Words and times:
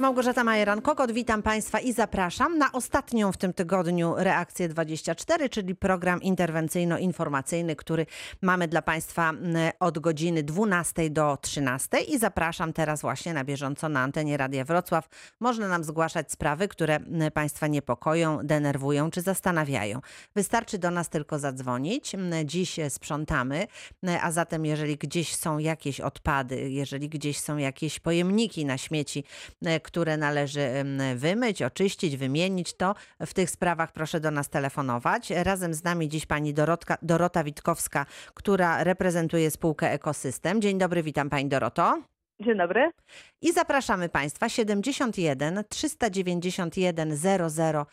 Małgorzata 0.00 0.44
Majeran-Kokot, 0.44 1.12
witam 1.12 1.42
Państwa 1.42 1.80
i 1.80 1.92
zapraszam 1.92 2.58
na 2.58 2.72
ostatnią 2.72 3.32
w 3.32 3.36
tym 3.36 3.52
tygodniu 3.52 4.14
Reakcję 4.16 4.68
24, 4.68 5.48
czyli 5.48 5.74
program 5.74 6.22
interwencyjno-informacyjny, 6.22 7.76
który 7.76 8.06
mamy 8.42 8.68
dla 8.68 8.82
Państwa 8.82 9.32
od 9.80 9.98
godziny 9.98 10.42
12 10.42 11.10
do 11.10 11.38
13 11.40 12.00
i 12.00 12.18
zapraszam 12.18 12.72
teraz 12.72 13.00
właśnie 13.00 13.34
na 13.34 13.44
bieżąco 13.44 13.88
na 13.88 14.00
antenie 14.00 14.36
Radia 14.36 14.64
Wrocław. 14.64 15.08
Można 15.40 15.68
nam 15.68 15.84
zgłaszać 15.84 16.32
sprawy, 16.32 16.68
które 16.68 17.00
Państwa 17.34 17.66
niepokoją, 17.66 18.38
denerwują 18.42 19.10
czy 19.10 19.20
zastanawiają. 19.20 20.00
Wystarczy 20.36 20.78
do 20.78 20.90
nas 20.90 21.08
tylko 21.08 21.38
zadzwonić. 21.38 22.12
Dziś 22.44 22.80
sprzątamy, 22.88 23.66
a 24.22 24.32
zatem 24.32 24.64
jeżeli 24.64 24.96
gdzieś 24.96 25.36
są 25.36 25.58
jakieś 25.58 26.00
odpady, 26.00 26.70
jeżeli 26.70 27.08
gdzieś 27.08 27.40
są 27.40 27.56
jakieś 27.56 28.00
pojemniki 28.00 28.64
na 28.64 28.78
śmieci, 28.78 29.24
e, 29.66 29.80
które 29.88 30.16
należy 30.16 30.84
wymyć, 31.16 31.62
oczyścić, 31.62 32.16
wymienić, 32.16 32.74
to 32.76 32.94
w 33.20 33.34
tych 33.34 33.50
sprawach 33.50 33.92
proszę 33.92 34.20
do 34.20 34.30
nas 34.30 34.48
telefonować. 34.48 35.30
Razem 35.30 35.74
z 35.74 35.84
nami 35.84 36.08
dziś 36.08 36.26
pani 36.26 36.54
Dorotka, 36.54 36.98
Dorota 37.02 37.44
Witkowska, 37.44 38.06
która 38.34 38.84
reprezentuje 38.84 39.50
spółkę 39.50 39.92
Ekosystem. 39.92 40.60
Dzień 40.60 40.78
dobry, 40.78 41.02
witam 41.02 41.30
pani 41.30 41.48
Doroto. 41.48 42.02
Dzień 42.40 42.58
dobry. 42.58 42.90
I 43.42 43.52
zapraszamy 43.52 44.08
Państwa 44.08 44.48
71 44.48 45.64
391 45.68 47.16
0000 47.16 47.86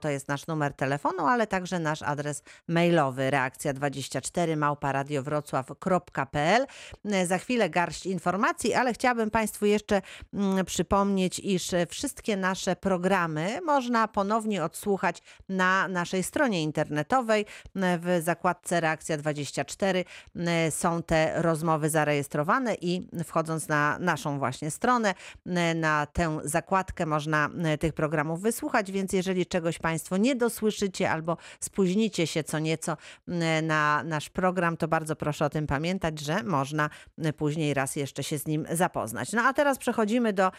to 0.00 0.08
jest 0.08 0.28
nasz 0.28 0.46
numer 0.46 0.72
telefonu, 0.72 1.26
ale 1.26 1.46
także 1.46 1.78
nasz 1.78 2.02
adres 2.02 2.42
mailowy 2.68 3.30
reakcja24 3.30 4.56
małparadiowrocław.pl. 4.56 6.66
Za 7.26 7.38
chwilę 7.38 7.70
garść 7.70 8.06
informacji, 8.06 8.74
ale 8.74 8.92
chciałabym 8.92 9.30
Państwu 9.30 9.66
jeszcze 9.66 10.02
mm, 10.34 10.64
przypomnieć, 10.64 11.38
iż 11.38 11.70
wszystkie 11.88 12.36
nasze 12.36 12.76
programy 12.76 13.60
można 13.66 14.08
ponownie 14.08 14.64
odsłuchać 14.64 15.22
na 15.48 15.88
naszej 15.88 16.22
stronie 16.22 16.62
internetowej 16.62 17.46
w 17.74 18.18
zakładce 18.22 18.80
Reakcja 18.80 19.16
24 19.16 20.04
są 20.70 21.02
te 21.02 21.42
rozmowy 21.42 21.90
zarejestrowane 21.90 22.74
i 22.74 23.08
wchodząc 23.48 23.68
na 23.68 23.98
naszą 23.98 24.38
właśnie 24.38 24.70
stronę, 24.70 25.14
na 25.74 26.06
tę 26.06 26.38
zakładkę 26.44 27.06
można 27.06 27.48
tych 27.80 27.92
programów 27.92 28.42
wysłuchać, 28.42 28.92
więc 28.92 29.12
jeżeli 29.12 29.46
czegoś 29.46 29.78
Państwo 29.78 30.16
nie 30.16 30.36
dosłyszycie 30.36 31.10
albo 31.10 31.36
spóźnicie 31.60 32.26
się 32.26 32.44
co 32.44 32.58
nieco 32.58 32.96
na 33.62 34.02
nasz 34.04 34.30
program, 34.30 34.76
to 34.76 34.88
bardzo 34.88 35.16
proszę 35.16 35.44
o 35.44 35.50
tym 35.50 35.66
pamiętać, 35.66 36.20
że 36.20 36.42
można 36.42 36.90
później 37.36 37.74
raz 37.74 37.96
jeszcze 37.96 38.22
się 38.22 38.38
z 38.38 38.46
nim 38.46 38.64
zapoznać. 38.70 39.32
No 39.32 39.42
a 39.42 39.52
teraz 39.52 39.78
przechodzimy 39.78 40.32
do 40.32 40.50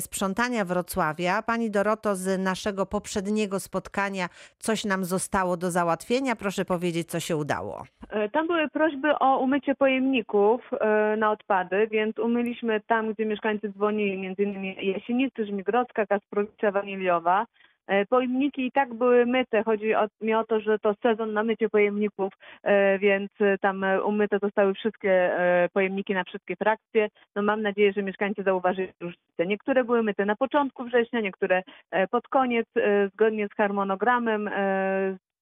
sprzątania 0.00 0.64
Wrocławia. 0.64 1.42
Pani 1.42 1.70
Doroto, 1.70 2.16
z 2.16 2.40
naszego 2.40 2.86
poprzedniego 2.86 3.60
spotkania 3.60 4.28
coś 4.58 4.84
nam 4.84 5.04
zostało 5.04 5.56
do 5.56 5.70
załatwienia. 5.70 6.36
Proszę 6.36 6.64
powiedzieć, 6.64 7.08
co 7.08 7.20
się 7.20 7.36
udało. 7.36 7.84
E, 8.10 8.28
Tam 8.28 8.46
były 8.46 8.68
prośby 8.68 9.18
o 9.18 9.38
umycie 9.38 9.74
pojemników 9.74 10.60
e, 10.80 11.16
na 11.16 11.30
odpady, 11.30 11.86
więc 11.90 12.18
umyliśmy 12.26 12.80
tam, 12.86 13.12
gdzie 13.12 13.26
mieszkańcy 13.26 13.72
dzwonili, 13.72 14.34
innymi 14.38 14.76
Jasienicy, 14.82 15.46
Żmigrodzka, 15.46 16.06
Kasprowicza, 16.06 16.70
Waniliowa. 16.70 17.46
E, 17.86 18.06
Pojemniki 18.06 18.66
i 18.66 18.72
tak 18.72 18.94
były 18.94 19.26
myte. 19.26 19.62
Chodzi 19.62 19.94
o, 19.94 20.06
mi 20.20 20.34
o 20.34 20.44
to, 20.44 20.60
że 20.60 20.78
to 20.78 20.94
sezon 21.02 21.32
na 21.32 21.42
mycie 21.42 21.68
pojemników, 21.68 22.32
e, 22.62 22.98
więc 22.98 23.30
e, 23.40 23.58
tam 23.58 23.84
umyte 24.04 24.38
zostały 24.38 24.74
wszystkie 24.74 25.30
pojemniki 25.72 26.14
na 26.14 26.24
wszystkie 26.24 26.56
frakcje. 26.56 27.08
No 27.34 27.42
mam 27.42 27.62
nadzieję, 27.62 27.92
że 27.92 28.02
mieszkańcy 28.02 28.42
zauważyli 28.42 28.92
różnicę. 29.00 29.46
Niektóre 29.46 29.84
były 29.84 30.02
myte 30.02 30.24
na 30.24 30.36
początku 30.36 30.84
września, 30.84 31.20
niektóre 31.20 31.62
pod 32.10 32.28
koniec, 32.28 32.66
zgodnie 33.12 33.48
z 33.48 33.56
harmonogramem 33.56 34.50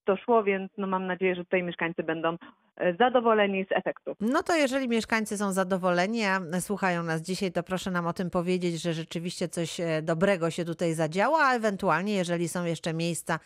to 0.04 0.16
szło, 0.16 0.44
więc 0.44 0.72
no 0.78 0.86
mam 0.86 1.06
nadzieję, 1.06 1.34
że 1.34 1.44
tutaj 1.44 1.62
mieszkańcy 1.62 2.02
będą 2.02 2.36
zadowoleni 2.98 3.64
z 3.64 3.72
efektu. 3.72 4.16
No 4.20 4.42
to 4.42 4.56
jeżeli 4.56 4.88
mieszkańcy 4.88 5.38
są 5.38 5.52
zadowoleni, 5.52 6.24
a 6.24 6.40
słuchają 6.60 7.02
nas 7.02 7.22
dzisiaj, 7.22 7.52
to 7.52 7.62
proszę 7.62 7.90
nam 7.90 8.06
o 8.06 8.12
tym 8.12 8.30
powiedzieć, 8.30 8.82
że 8.82 8.94
rzeczywiście 8.94 9.48
coś 9.48 9.80
e, 9.80 10.02
dobrego 10.02 10.50
się 10.50 10.64
tutaj 10.64 10.94
zadziało, 10.94 11.38
a 11.40 11.54
ewentualnie, 11.54 12.14
jeżeli 12.14 12.48
są 12.48 12.64
jeszcze 12.64 12.94
miejsca, 12.94 13.38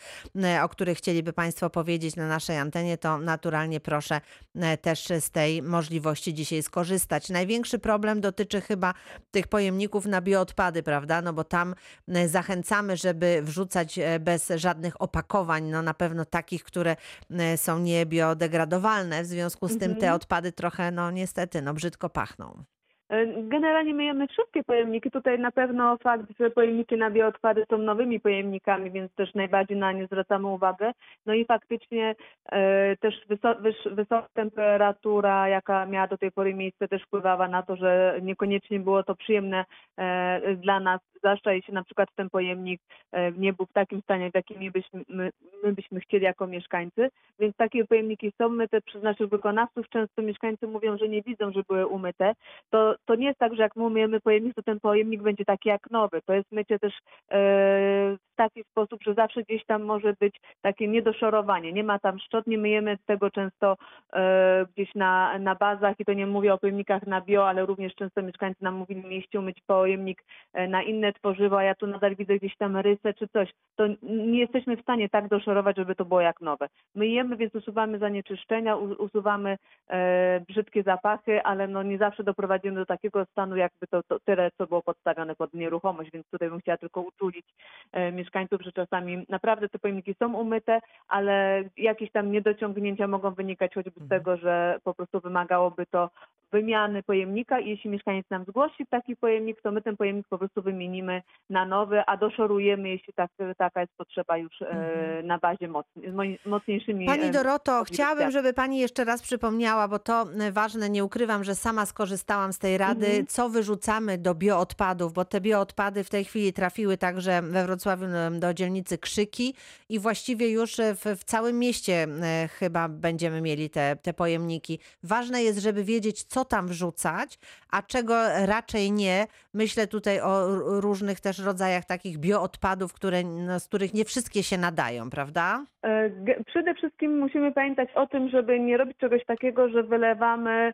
e, 0.43 0.63
o 0.63 0.69
których 0.69 0.97
chcieliby 0.97 1.33
Państwo 1.33 1.69
powiedzieć 1.69 2.15
na 2.15 2.27
naszej 2.27 2.57
antenie, 2.57 2.97
to 2.97 3.17
naturalnie 3.17 3.79
proszę 3.79 4.21
e, 4.55 4.77
też 4.77 5.07
z 5.19 5.31
tej 5.31 5.61
możliwości 5.61 6.33
dzisiaj 6.33 6.63
skorzystać. 6.63 7.29
Największy 7.29 7.79
problem 7.79 8.21
dotyczy 8.21 8.61
chyba 8.61 8.93
tych 9.31 9.47
pojemników 9.47 10.05
na 10.05 10.21
bioodpady, 10.21 10.83
prawda? 10.83 11.21
No 11.21 11.33
bo 11.33 11.43
tam 11.43 11.75
e, 12.07 12.27
zachęcamy, 12.27 12.97
żeby 12.97 13.41
wrzucać 13.43 13.99
e, 13.99 14.19
bez 14.19 14.51
żadnych 14.55 15.01
opakowań, 15.01 15.63
no 15.63 15.81
na 15.81 15.93
pewno 15.93 16.25
takich, 16.25 16.63
które 16.63 16.95
e, 17.31 17.57
są 17.57 17.79
niebiodegradowalne. 17.79 19.18
W 19.23 19.25
związku 19.25 19.67
z 19.67 19.77
tym 19.77 19.91
te 19.91 20.05
Mhm. 20.05 20.13
odpady 20.15 20.51
trochę, 20.51 20.91
no 20.91 21.11
niestety, 21.11 21.61
no 21.61 21.73
brzydko 21.73 22.09
pachną. 22.09 22.63
E, 23.09 23.25
Generalnie 23.43 23.93
myjemy 23.93 24.27
wszystkie 24.27 24.63
pojemniki. 24.63 25.11
Tutaj 25.11 25.39
na 25.39 25.51
pewno 25.51 25.97
fakt, 25.97 26.23
że 26.39 26.49
pojemniki 26.49 26.97
na 26.97 27.11
bioodpady 27.11 27.65
są 27.69 27.77
nowymi 27.77 28.19
pojemnikami, 28.19 28.91
więc 28.91 29.13
też 29.13 29.33
najbardziej 29.33 29.77
na 29.77 29.91
nie 29.91 30.05
zwracamy 30.05 30.47
uwagę. 30.47 30.91
No 31.25 31.33
i 31.33 31.45
faktycznie 31.45 32.15
e, 32.51 32.97
też 32.97 33.15
wyso, 33.29 33.55
wyż, 33.55 33.75
wysoka 33.91 34.27
temperatura, 34.33 35.49
jaka 35.49 35.85
miała 35.85 36.07
do 36.07 36.17
tej 36.17 36.31
pory 36.31 36.53
miejsce, 36.53 36.87
też 36.87 37.03
wpływała 37.03 37.47
na 37.47 37.63
to, 37.63 37.75
że 37.75 38.19
niekoniecznie 38.21 38.79
było 38.79 39.03
to 39.03 39.15
przyjemne 39.15 39.65
e, 39.97 40.55
dla 40.55 40.79
nas, 40.79 41.01
zwłaszcza 41.19 41.53
jeśli 41.53 41.73
na 41.73 41.83
przykład 41.83 42.09
ten 42.15 42.29
pojemnik 42.29 42.81
e, 43.11 43.31
nie 43.31 43.53
był 43.53 43.65
w 43.65 43.73
takim 43.73 44.01
stanie, 44.01 44.31
w 44.31 44.35
jakim 44.35 44.59
my 44.59 44.71
byśmy, 44.71 45.01
my, 45.09 45.31
my 45.63 45.73
byśmy 45.73 45.99
chcieli 45.99 46.23
jako 46.23 46.47
mieszkańcy. 46.47 47.09
Więc 47.39 47.55
takie 47.55 47.85
pojemniki 47.85 48.31
są 48.37 48.49
myte 48.49 48.81
przez 48.81 49.03
naszych 49.03 49.29
wykonawców. 49.29 49.89
Często 49.89 50.21
mieszkańcy 50.21 50.67
mówią, 50.67 50.97
że 50.97 51.09
nie 51.09 51.21
widzą, 51.21 51.51
że 51.51 51.63
były 51.67 51.87
umyte 51.87 52.33
to, 52.69 52.95
to 53.05 53.15
nie 53.15 53.27
jest 53.27 53.39
tak, 53.39 53.55
że 53.55 53.61
jak 53.61 53.75
my 53.75 53.83
umyjemy 53.83 54.19
pojemnik, 54.21 54.55
to 54.55 54.63
ten 54.63 54.79
pojemnik 54.79 55.21
będzie 55.21 55.45
taki 55.45 55.69
jak 55.69 55.91
nowy. 55.91 56.21
To 56.25 56.33
jest 56.33 56.51
mycie 56.51 56.79
też 56.79 56.93
e, 57.31 58.17
taki 58.39 58.63
sposób, 58.63 59.03
że 59.03 59.13
zawsze 59.13 59.43
gdzieś 59.43 59.65
tam 59.65 59.83
może 59.83 60.13
być 60.19 60.35
takie 60.61 60.87
niedoszorowanie. 60.87 61.73
Nie 61.73 61.83
ma 61.83 61.99
tam 61.99 62.19
szczot, 62.19 62.47
nie 62.47 62.57
myjemy 62.57 62.97
tego 63.05 63.31
często 63.31 63.77
e, 64.13 64.65
gdzieś 64.73 64.95
na, 64.95 65.39
na 65.39 65.55
bazach 65.55 65.99
i 65.99 66.05
to 66.05 66.13
nie 66.13 66.27
mówię 66.27 66.53
o 66.53 66.57
pojemnikach 66.57 67.07
na 67.07 67.21
bio, 67.21 67.47
ale 67.47 67.65
również 67.65 67.95
często 67.95 68.21
mieszkańcy 68.21 68.63
nam 68.63 68.75
mówili, 68.75 69.01
mieliście 69.01 69.39
umyć 69.39 69.57
pojemnik 69.67 70.23
e, 70.53 70.67
na 70.67 70.83
inne 70.83 71.13
tworzywo, 71.13 71.57
a 71.57 71.63
ja 71.63 71.75
tu 71.75 71.87
nadal 71.87 72.15
widzę 72.15 72.37
gdzieś 72.37 72.57
tam 72.57 72.77
rysę 72.77 73.13
czy 73.13 73.27
coś. 73.27 73.49
To 73.75 73.87
nie 74.03 74.39
jesteśmy 74.39 74.77
w 74.77 74.81
stanie 74.81 75.09
tak 75.09 75.27
doszorować, 75.27 75.77
żeby 75.77 75.95
to 75.95 76.05
było 76.05 76.21
jak 76.21 76.41
nowe. 76.41 76.67
Myjemy, 76.95 77.37
więc 77.37 77.55
usuwamy 77.55 77.99
zanieczyszczenia, 77.99 78.75
usuwamy 78.75 79.57
e, 79.89 80.39
brzydkie 80.47 80.83
zapachy, 80.83 81.43
ale 81.43 81.67
no 81.67 81.83
nie 81.83 81.97
zawsze 81.97 82.23
doprowadzimy 82.23 82.75
do 82.75 82.85
takiego 82.85 83.25
stanu, 83.25 83.55
jakby 83.55 83.87
to, 83.87 84.03
to 84.03 84.19
tyle, 84.19 84.51
co 84.57 84.67
było 84.67 84.81
podstawione 84.81 85.35
pod 85.35 85.53
nieruchomość, 85.53 86.11
więc 86.11 86.27
tutaj 86.29 86.49
bym 86.49 86.59
chciała 86.59 86.77
tylko 86.77 87.01
uczulić 87.01 87.45
e, 87.91 88.11
mieszkańców, 88.11 88.28
że 88.63 88.71
czasami 88.71 89.25
naprawdę 89.29 89.69
te 89.69 89.79
pojemniki 89.79 90.15
są 90.19 90.33
umyte, 90.33 90.79
ale 91.07 91.63
jakieś 91.77 92.11
tam 92.11 92.31
niedociągnięcia 92.31 93.07
mogą 93.07 93.31
wynikać 93.31 93.73
choćby 93.73 93.91
z 93.91 94.01
Mhm. 94.01 94.09
tego, 94.09 94.37
że 94.37 94.79
po 94.83 94.93
prostu 94.93 95.19
wymagałoby 95.19 95.85
to 95.85 96.09
wymiany 96.51 97.03
pojemnika 97.03 97.59
i 97.59 97.69
jeśli 97.69 97.89
mieszkaniec 97.89 98.29
nam 98.29 98.45
zgłosi 98.45 98.85
taki 98.89 99.15
pojemnik, 99.15 99.61
to 99.61 99.71
my 99.71 99.81
ten 99.81 99.97
pojemnik 99.97 100.27
po 100.27 100.37
prostu 100.37 100.61
wymienimy 100.61 101.21
na 101.49 101.65
nowy, 101.65 102.01
a 102.07 102.17
doszorujemy, 102.17 102.89
jeśli 102.89 103.13
tak, 103.13 103.31
taka 103.57 103.81
jest 103.81 103.93
potrzeba 103.97 104.37
już 104.37 104.61
e, 104.61 104.69
Mhm. 104.69 105.27
na 105.27 105.37
bazie 105.37 105.67
mocni, 105.67 106.07
mo- 106.11 106.23
mocniejszymi 106.45 107.05
Pani 107.05 107.31
Doroto, 107.31 107.83
chciałabym, 107.83 108.31
żeby 108.31 108.53
Pani 108.53 108.79
jeszcze 108.79 109.03
raz 109.03 109.21
przypomniała, 109.21 109.87
bo 109.87 109.99
to 109.99 110.25
e, 110.39 110.51
ważne, 110.51 110.89
nie 110.89 111.03
ukrywam, 111.03 111.43
że 111.43 111.55
sama 111.55 111.85
skorzystałam 111.85 112.53
z 112.53 112.59
tej 112.59 112.77
rady, 112.77 113.05
Mhm. 113.07 113.25
co 113.27 113.49
wyrzucamy 113.49 114.17
do 114.17 114.35
bioodpadów, 114.35 115.13
bo 115.13 115.25
te 115.25 115.41
bioodpady 115.41 116.03
w 116.03 116.09
tej 116.09 116.25
chwili 116.25 116.53
trafiły 116.53 116.97
także 116.97 117.41
we 117.41 117.65
Wrocławiu 117.65 118.05
em, 118.05 118.39
do 118.39 118.53
dzielnicy 118.53 118.97
Krzyki 118.97 119.53
i 119.89 119.99
właściwie 119.99 120.51
już 120.51 120.75
w, 120.75 121.19
w 121.19 121.23
całym 121.23 121.59
mieście 121.59 122.07
e, 122.23 122.47
chyba 122.47 122.89
będziemy 122.89 123.41
mieli 123.41 123.69
te, 123.69 123.95
te 124.01 124.13
pojemniki. 124.13 124.79
Ważne 125.03 125.43
jest, 125.43 125.59
żeby 125.59 125.83
wiedzieć, 125.83 126.23
co 126.23 126.38
tam 126.45 126.67
wrzucać, 126.67 127.39
a 127.71 127.81
czego 127.81 128.13
raczej 128.45 128.91
nie. 128.91 129.27
Myślę 129.53 129.87
tutaj 129.87 130.21
o 130.21 130.47
różnych 130.81 131.19
też 131.19 131.39
rodzajach 131.39 131.85
takich 131.85 132.17
bioodpadów, 132.17 132.93
które, 132.93 133.23
no, 133.23 133.59
z 133.59 133.67
których 133.67 133.93
nie 133.93 134.05
wszystkie 134.05 134.43
się 134.43 134.57
nadają, 134.57 135.09
prawda? 135.09 135.65
E, 135.83 136.09
Przede 136.45 136.73
wszystkim 136.73 137.19
musimy 137.19 137.51
pamiętać 137.51 137.89
o 137.95 138.07
tym, 138.07 138.29
żeby 138.29 138.59
nie 138.59 138.77
robić 138.77 138.97
czegoś 138.97 139.25
takiego, 139.25 139.69
że 139.69 139.83
wylewamy 139.83 140.73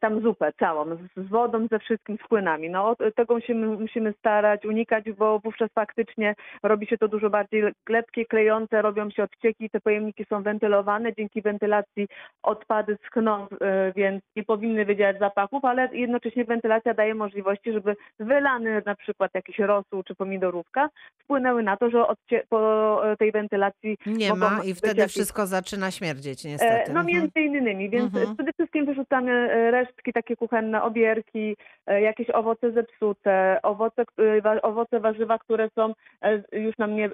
tam 0.00 0.20
zupę 0.20 0.52
całą, 0.58 0.84
z, 1.16 1.28
wodą, 1.28 1.66
ze 1.70 1.78
wszystkim, 1.78 2.18
z 2.24 2.28
płynami. 2.28 2.70
No 2.70 2.96
tego 3.16 3.34
musimy, 3.34 3.66
musimy 3.66 4.12
starać, 4.18 4.64
unikać, 4.64 5.04
bo 5.12 5.38
wówczas 5.38 5.70
faktycznie 5.74 6.34
robi 6.62 6.86
się 6.86 6.98
to 6.98 7.08
dużo 7.08 7.30
bardziej 7.30 7.62
glepkie, 7.86 8.26
klejące, 8.26 8.82
robią 8.82 9.10
się 9.10 9.22
odcieki, 9.22 9.70
te 9.70 9.80
pojemniki 9.80 10.24
są 10.28 10.42
wentylowane, 10.42 11.12
dzięki 11.14 11.42
wentylacji 11.42 12.08
odpady 12.42 12.96
schną, 13.06 13.46
e, 13.60 13.92
więc 13.96 14.22
nie 14.36 14.44
powinny 14.44 14.84
wydzielać 14.84 15.18
zapachów, 15.18 15.64
ale 15.64 15.88
jednocześnie 15.92 16.44
wentylacja 16.44 16.94
daje 16.94 17.14
możliwości, 17.14 17.72
żeby 17.72 17.96
wylany 18.20 18.82
na 18.86 18.94
przykład 18.94 19.30
jakiś 19.34 19.58
rosół 19.58 20.02
czy 20.02 20.14
pomidorówka 20.14 20.88
wpłynęły 21.22 21.62
na 21.62 21.76
to, 21.76 21.90
że 21.90 22.04
po 22.48 23.02
tej 23.18 23.32
wentylacji 23.32 23.96
Nie 24.06 24.34
ma 24.34 24.60
i 24.64 24.74
wtedy 24.74 25.00
jakieś- 25.00 25.12
wszystko 25.14 25.46
zaczyna 25.46 25.90
śmierdzieć 25.90 26.46
E, 26.46 26.48
niestety. 26.48 26.92
No 26.92 27.00
Mhm. 27.00 27.06
między 27.06 27.40
innymi, 27.40 27.90
więc 27.90 28.14
Mhm. 28.16 28.34
przede 28.36 28.52
wszystkim 28.52 28.86
wyrzucamy 28.86 29.32
e, 29.32 29.53
resztki 29.54 30.12
takie 30.12 30.36
kuchenne, 30.36 30.82
obierki, 30.82 31.56
e, 31.86 32.00
jakieś 32.00 32.30
owoce 32.30 32.72
zepsute, 32.72 33.58
owoce, 33.62 34.04
e, 34.44 34.62
owoce 34.62 35.00
warzywa, 35.00 35.38
które 35.38 35.68
są 35.74 35.92
e, 36.22 36.42
już 36.52 36.78
nam 36.78 36.96
nie, 36.96 37.06
e, 37.06 37.10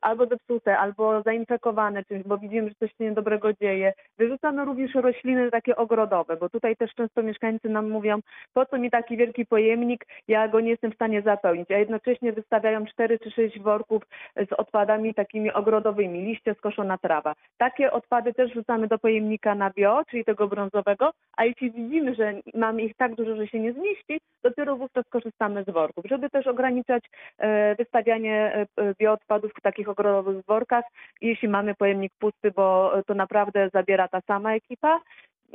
albo 0.00 0.26
zepsute, 0.26 0.78
albo 0.78 1.22
zainfekowane 1.22 2.04
czymś, 2.04 2.22
bo 2.24 2.38
widzimy, 2.38 2.68
że 2.68 2.74
coś 2.74 2.90
się 2.90 3.04
niedobrego 3.04 3.52
dzieje. 3.52 3.92
Wyrzucamy 4.18 4.64
również 4.64 4.94
rośliny 4.94 5.50
takie 5.50 5.76
ogrodowe, 5.76 6.36
bo 6.36 6.48
tutaj 6.48 6.76
też 6.76 6.94
często 6.94 7.22
mieszkańcy 7.22 7.68
nam 7.68 7.90
mówią, 7.90 8.20
po 8.54 8.66
co 8.66 8.78
mi 8.78 8.90
taki 8.90 9.16
wielki 9.16 9.46
pojemnik, 9.46 10.06
ja 10.28 10.48
go 10.48 10.60
nie 10.60 10.70
jestem 10.70 10.92
w 10.92 10.94
stanie 10.94 11.22
zapełnić, 11.22 11.70
a 11.70 11.78
jednocześnie 11.78 12.32
wystawiają 12.32 12.86
4 12.86 13.18
czy 13.18 13.30
6 13.30 13.60
worków 13.60 14.02
z 14.36 14.52
odpadami 14.52 15.14
takimi 15.14 15.52
ogrodowymi, 15.52 16.22
liście, 16.22 16.54
skoszona 16.54 16.98
trawa. 16.98 17.34
Takie 17.58 17.92
odpady 17.92 18.34
też 18.34 18.50
wrzucamy 18.50 18.88
do 18.88 18.98
pojemnika 18.98 19.54
na 19.54 19.70
bio, 19.70 20.02
czyli 20.10 20.24
tego 20.24 20.48
brązowego, 20.48 21.12
a 21.36 21.44
jeśli 21.44 21.73
widzimy, 21.74 22.14
że 22.14 22.34
mamy 22.54 22.82
ich 22.82 22.96
tak 22.96 23.14
dużo, 23.14 23.36
że 23.36 23.46
się 23.46 23.60
nie 23.60 23.72
zmieści, 23.72 24.20
dopiero 24.42 24.76
wówczas 24.76 25.04
korzystamy 25.10 25.64
z 25.64 25.70
worków, 25.72 26.04
żeby 26.08 26.30
też 26.30 26.46
ograniczać 26.46 27.04
e, 27.38 27.74
wystawianie 27.74 28.36
e, 28.54 28.82
e, 28.82 28.94
bioodpadów 28.98 29.52
w 29.58 29.62
takich 29.62 29.88
ogrodowych 29.88 30.44
workach, 30.44 30.84
jeśli 31.20 31.48
mamy 31.48 31.74
pojemnik 31.74 32.12
pusty, 32.18 32.50
bo 32.50 32.92
to 33.06 33.14
naprawdę 33.14 33.70
zabiera 33.72 34.08
ta 34.08 34.20
sama 34.26 34.54
ekipa. 34.54 35.00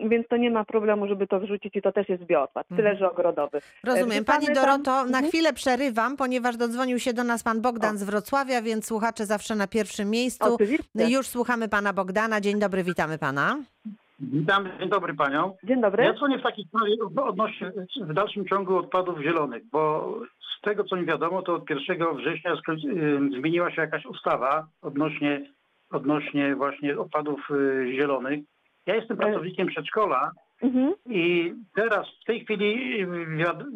Więc 0.09 0.27
to 0.27 0.37
nie 0.37 0.51
ma 0.51 0.65
problemu, 0.65 1.07
żeby 1.07 1.27
to 1.27 1.39
wrzucić 1.39 1.75
i 1.75 1.81
to 1.81 1.91
też 1.91 2.09
jest 2.09 2.23
bioodpad, 2.23 2.67
tyle 2.67 2.79
Mhm. 2.89 2.97
że 2.97 3.11
ogrodowy. 3.11 3.59
Rozumiem. 3.83 4.25
Pani 4.25 4.47
Doroto, 4.47 4.91
na 4.91 5.03
Mhm. 5.03 5.25
chwilę 5.27 5.53
przerywam, 5.53 6.17
ponieważ 6.17 6.57
dodzwonił 6.57 6.99
się 6.99 7.13
do 7.13 7.23
nas 7.23 7.43
pan 7.43 7.61
Bogdan 7.61 7.97
z 7.97 8.03
Wrocławia, 8.03 8.61
więc 8.61 8.85
słuchacze 8.87 9.25
zawsze 9.25 9.55
na 9.55 9.67
pierwszym 9.67 10.09
miejscu. 10.09 10.53
Oczywiście. 10.53 11.09
Już 11.09 11.27
słuchamy 11.27 11.69
pana 11.69 11.93
Bogdana. 11.93 12.41
Dzień 12.41 12.59
dobry, 12.59 12.83
witamy 12.83 13.17
pana. 13.17 13.57
Witam, 14.19 14.69
dzień 14.79 14.89
dobry 14.89 15.13
panią. 15.13 15.55
Dzień 15.63 15.81
dobry. 15.81 16.03
Ja 16.03 16.13
dzwonię 16.13 16.39
w 16.39 16.43
takiej 16.43 16.65
sprawie 16.65 16.95
odnośnie 17.27 17.71
w 18.01 18.13
dalszym 18.13 18.47
ciągu 18.47 18.77
odpadów 18.77 19.21
zielonych, 19.21 19.63
bo 19.71 20.13
z 20.57 20.61
tego 20.61 20.83
co 20.83 20.95
mi 20.95 21.05
wiadomo, 21.05 21.41
to 21.41 21.53
od 21.53 21.69
1 21.69 22.15
września 22.15 22.53
y, 22.53 22.57
zmieniła 23.39 23.71
się 23.71 23.81
jakaś 23.81 24.05
ustawa 24.05 24.67
odnośnie, 24.81 25.53
odnośnie 25.91 26.55
właśnie 26.55 26.99
odpadów 26.99 27.39
y, 27.51 27.93
zielonych. 27.95 28.39
Ja 28.85 28.95
jestem 28.95 29.17
pracownikiem 29.17 29.67
przedszkola 29.67 30.31
Mhm. 30.61 30.93
i 31.05 31.53
teraz 31.75 32.07
w 32.21 32.25
tej 32.25 32.43
chwili 32.43 33.01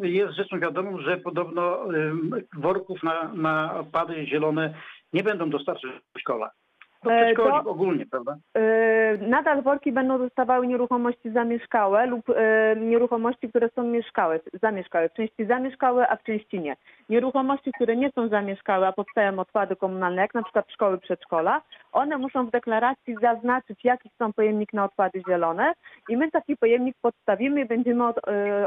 y, 0.04 0.10
jest 0.10 0.34
rzeczą 0.34 0.60
wiadomą, 0.60 1.02
że 1.02 1.18
podobno 1.18 1.94
y, 1.94 2.14
worków 2.58 3.04
na, 3.04 3.34
na 3.34 3.80
odpady 3.80 4.28
zielone 4.28 4.74
nie 5.14 5.24
będą 5.24 5.50
dostarczać 5.50 5.92
do 6.14 6.20
szkoła. 6.20 6.52
Do 7.04 7.12
E, 7.12 7.24
przedszkoli 7.26 7.64
to- 7.64 7.70
ogólnie, 7.72 8.06
prawda? 8.06 8.38
Yy, 8.56 9.28
Nadal 9.28 9.62
worki 9.62 9.92
będą 9.92 10.18
dostawały 10.18 10.68
nieruchomości 10.68 11.32
zamieszkałe 11.32 12.06
lub 12.08 12.28
yy, 12.28 12.36
nieruchomości, 12.82 13.50
które 13.50 13.70
są 13.70 13.84
mieszkałe, 13.84 14.40
zamieszkałe, 14.62 15.10
w 15.10 15.14
części 15.14 15.46
zamieszkałe, 15.46 16.08
a 16.10 16.16
w 16.16 16.24
części 16.24 16.60
nie. 16.60 16.76
Nieruchomości, 17.10 17.72
które 17.76 17.96
nie 17.96 18.12
są 18.12 18.28
zamieszkałe, 18.28 18.88
a 18.88 18.94
powstają 18.94 19.40
odpady 19.40 19.76
komunalne, 19.76 20.22
jak 20.22 20.34
na 20.34 20.44
przykład 20.44 20.72
szkoły, 20.72 20.98
przedszkola, 20.98 21.62
one 21.92 22.18
muszą 22.18 22.46
w 22.46 22.52
deklaracji 22.52 23.16
zaznaczyć, 23.22 23.80
jaki 23.84 24.10
są 24.20 24.34
pojemnik 24.34 24.74
na 24.74 24.86
odpady 24.86 25.22
zielone 25.30 25.74
i 26.10 26.18
my 26.18 26.32
taki 26.32 26.58
pojemnik 26.58 26.96
podstawimy 27.02 27.62
i 27.62 27.66
będziemy 27.66 28.08
od, 28.08 28.20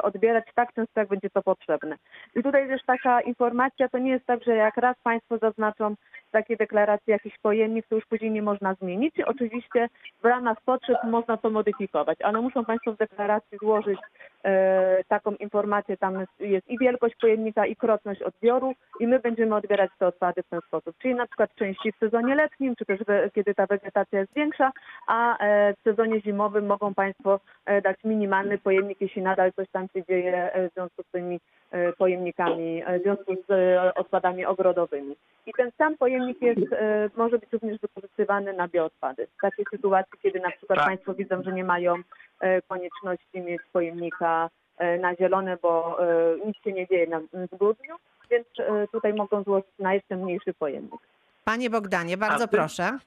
odbierać 0.03 0.45
tak 0.55 0.73
często, 0.73 1.01
jak 1.01 1.09
będzie 1.09 1.31
to 1.31 1.43
potrzebne. 1.43 1.97
I 2.37 2.43
tutaj 2.43 2.69
też 2.69 2.81
taka 2.87 3.21
informacja, 3.21 3.89
to 3.89 3.99
nie 3.99 4.11
jest 4.11 4.27
tak, 4.27 4.45
że 4.45 4.57
jak 4.57 4.77
raz 4.77 4.97
Państwo 5.03 5.39
zaznaczą 5.39 5.95
takiej 6.31 6.57
deklaracji 6.57 7.11
jakiś 7.11 7.39
pojemnik, 7.39 7.87
to 7.87 7.95
już 7.95 8.07
później 8.07 8.31
nie 8.31 8.43
można 8.43 8.75
zmienić. 8.75 9.15
Oczywiście 9.27 9.89
w 10.23 10.25
ramach 10.25 10.61
potrzeb 10.65 10.99
można 11.05 11.37
to 11.37 11.51
modyfikować, 11.51 12.19
ale 12.23 12.41
muszą 12.41 12.65
Państwo 12.65 12.93
w 12.93 12.97
deklaracji 12.97 13.59
złożyć 13.59 13.99
e, 14.45 15.05
taką 15.09 15.35
informację, 15.35 15.97
tam 15.97 16.27
jest, 16.41 16.71
i 16.71 16.79
wielkość 16.79 17.15
pojemnika, 17.21 17.67
i 17.67 17.77
krotność 17.77 18.23
odbioru 18.23 18.73
i 19.01 19.07
my 19.07 19.19
będziemy 19.19 19.55
odbierać 19.55 19.91
te 19.99 20.07
odpady 20.07 20.43
w 20.43 20.49
ten 20.49 20.61
sposób. 20.61 20.97
Czyli 20.99 21.15
na 21.15 21.27
przykład 21.27 21.55
części 21.55 21.93
w 21.93 21.99
sezonie 21.99 22.35
letnim, 22.35 22.77
czy 22.77 22.85
też 22.85 23.01
we, 23.05 23.31
kiedy 23.31 23.55
ta 23.55 23.67
wegetacja 23.67 24.21
jest 24.21 24.35
większa, 24.35 24.73
a 25.07 25.39
e, 25.39 25.75
w 25.75 25.83
sezonie 25.83 26.21
zimowym 26.21 26.67
mogą 26.67 26.95
Państwo 26.95 27.41
e, 27.67 27.83
dać 27.83 27.97
minimalny 28.05 28.59
pojemnik, 28.59 29.01
jeśli 29.01 29.23
nadal 29.23 29.53
coś 29.53 29.69
tam 29.71 29.89
się 29.89 30.05
dzieje 30.05 30.53
e, 30.53 30.69
w 30.69 30.73
związku 30.73 31.03
z 31.03 31.11
tymi 31.11 31.41
e, 31.71 31.93
pojemnikami, 31.93 32.83
e, 32.87 32.99
w 32.99 33.03
związku 33.03 33.35
z 33.49 33.79
odpadami 33.97 34.45
ogrodowymi. 34.45 35.17
I 35.47 35.53
ten 35.53 35.71
sam 35.79 35.97
pojemnik 35.97 36.16
jest, 36.41 36.73
e, 36.73 37.11
może 37.17 37.39
być 37.39 37.53
również 37.53 37.81
wykorzystywany 37.81 38.53
na 38.53 38.69
bioodpady. 38.69 39.27
W 39.39 39.41
takiej 39.41 39.65
sytuacji, 39.71 40.19
kiedy 40.23 40.41
na 40.41 40.51
przykład 40.51 40.79
Tak. 40.79 40.89
Państwo 40.89 41.15
widzą, 41.15 41.43
że 41.43 41.53
nie 41.53 41.65
mają 41.65 41.95
e, 42.41 42.63
konieczności 42.63 43.41
mieć 43.41 43.63
pojemnika 43.73 44.51
e, 44.79 44.99
na 44.99 45.17
zielone, 45.17 45.57
bo 45.63 45.99
nic 46.47 46.57
się 46.65 46.73
nie 46.73 46.87
dzieje 46.87 47.07
na, 47.07 47.21
w 47.21 47.57
grudniu, 47.59 47.95
więc 48.31 48.47
tutaj 48.93 49.15
mogą 49.15 49.43
złożyć 49.43 49.71
na 49.79 49.95
jeszcze 49.95 50.17
mniejszy 50.17 50.55
pojemnik. 50.55 51.01
Panie 51.45 51.71
Bogdanie, 51.71 52.17
bardzo 52.17 52.49
ty- 52.49 52.57
proszę. 52.57 52.99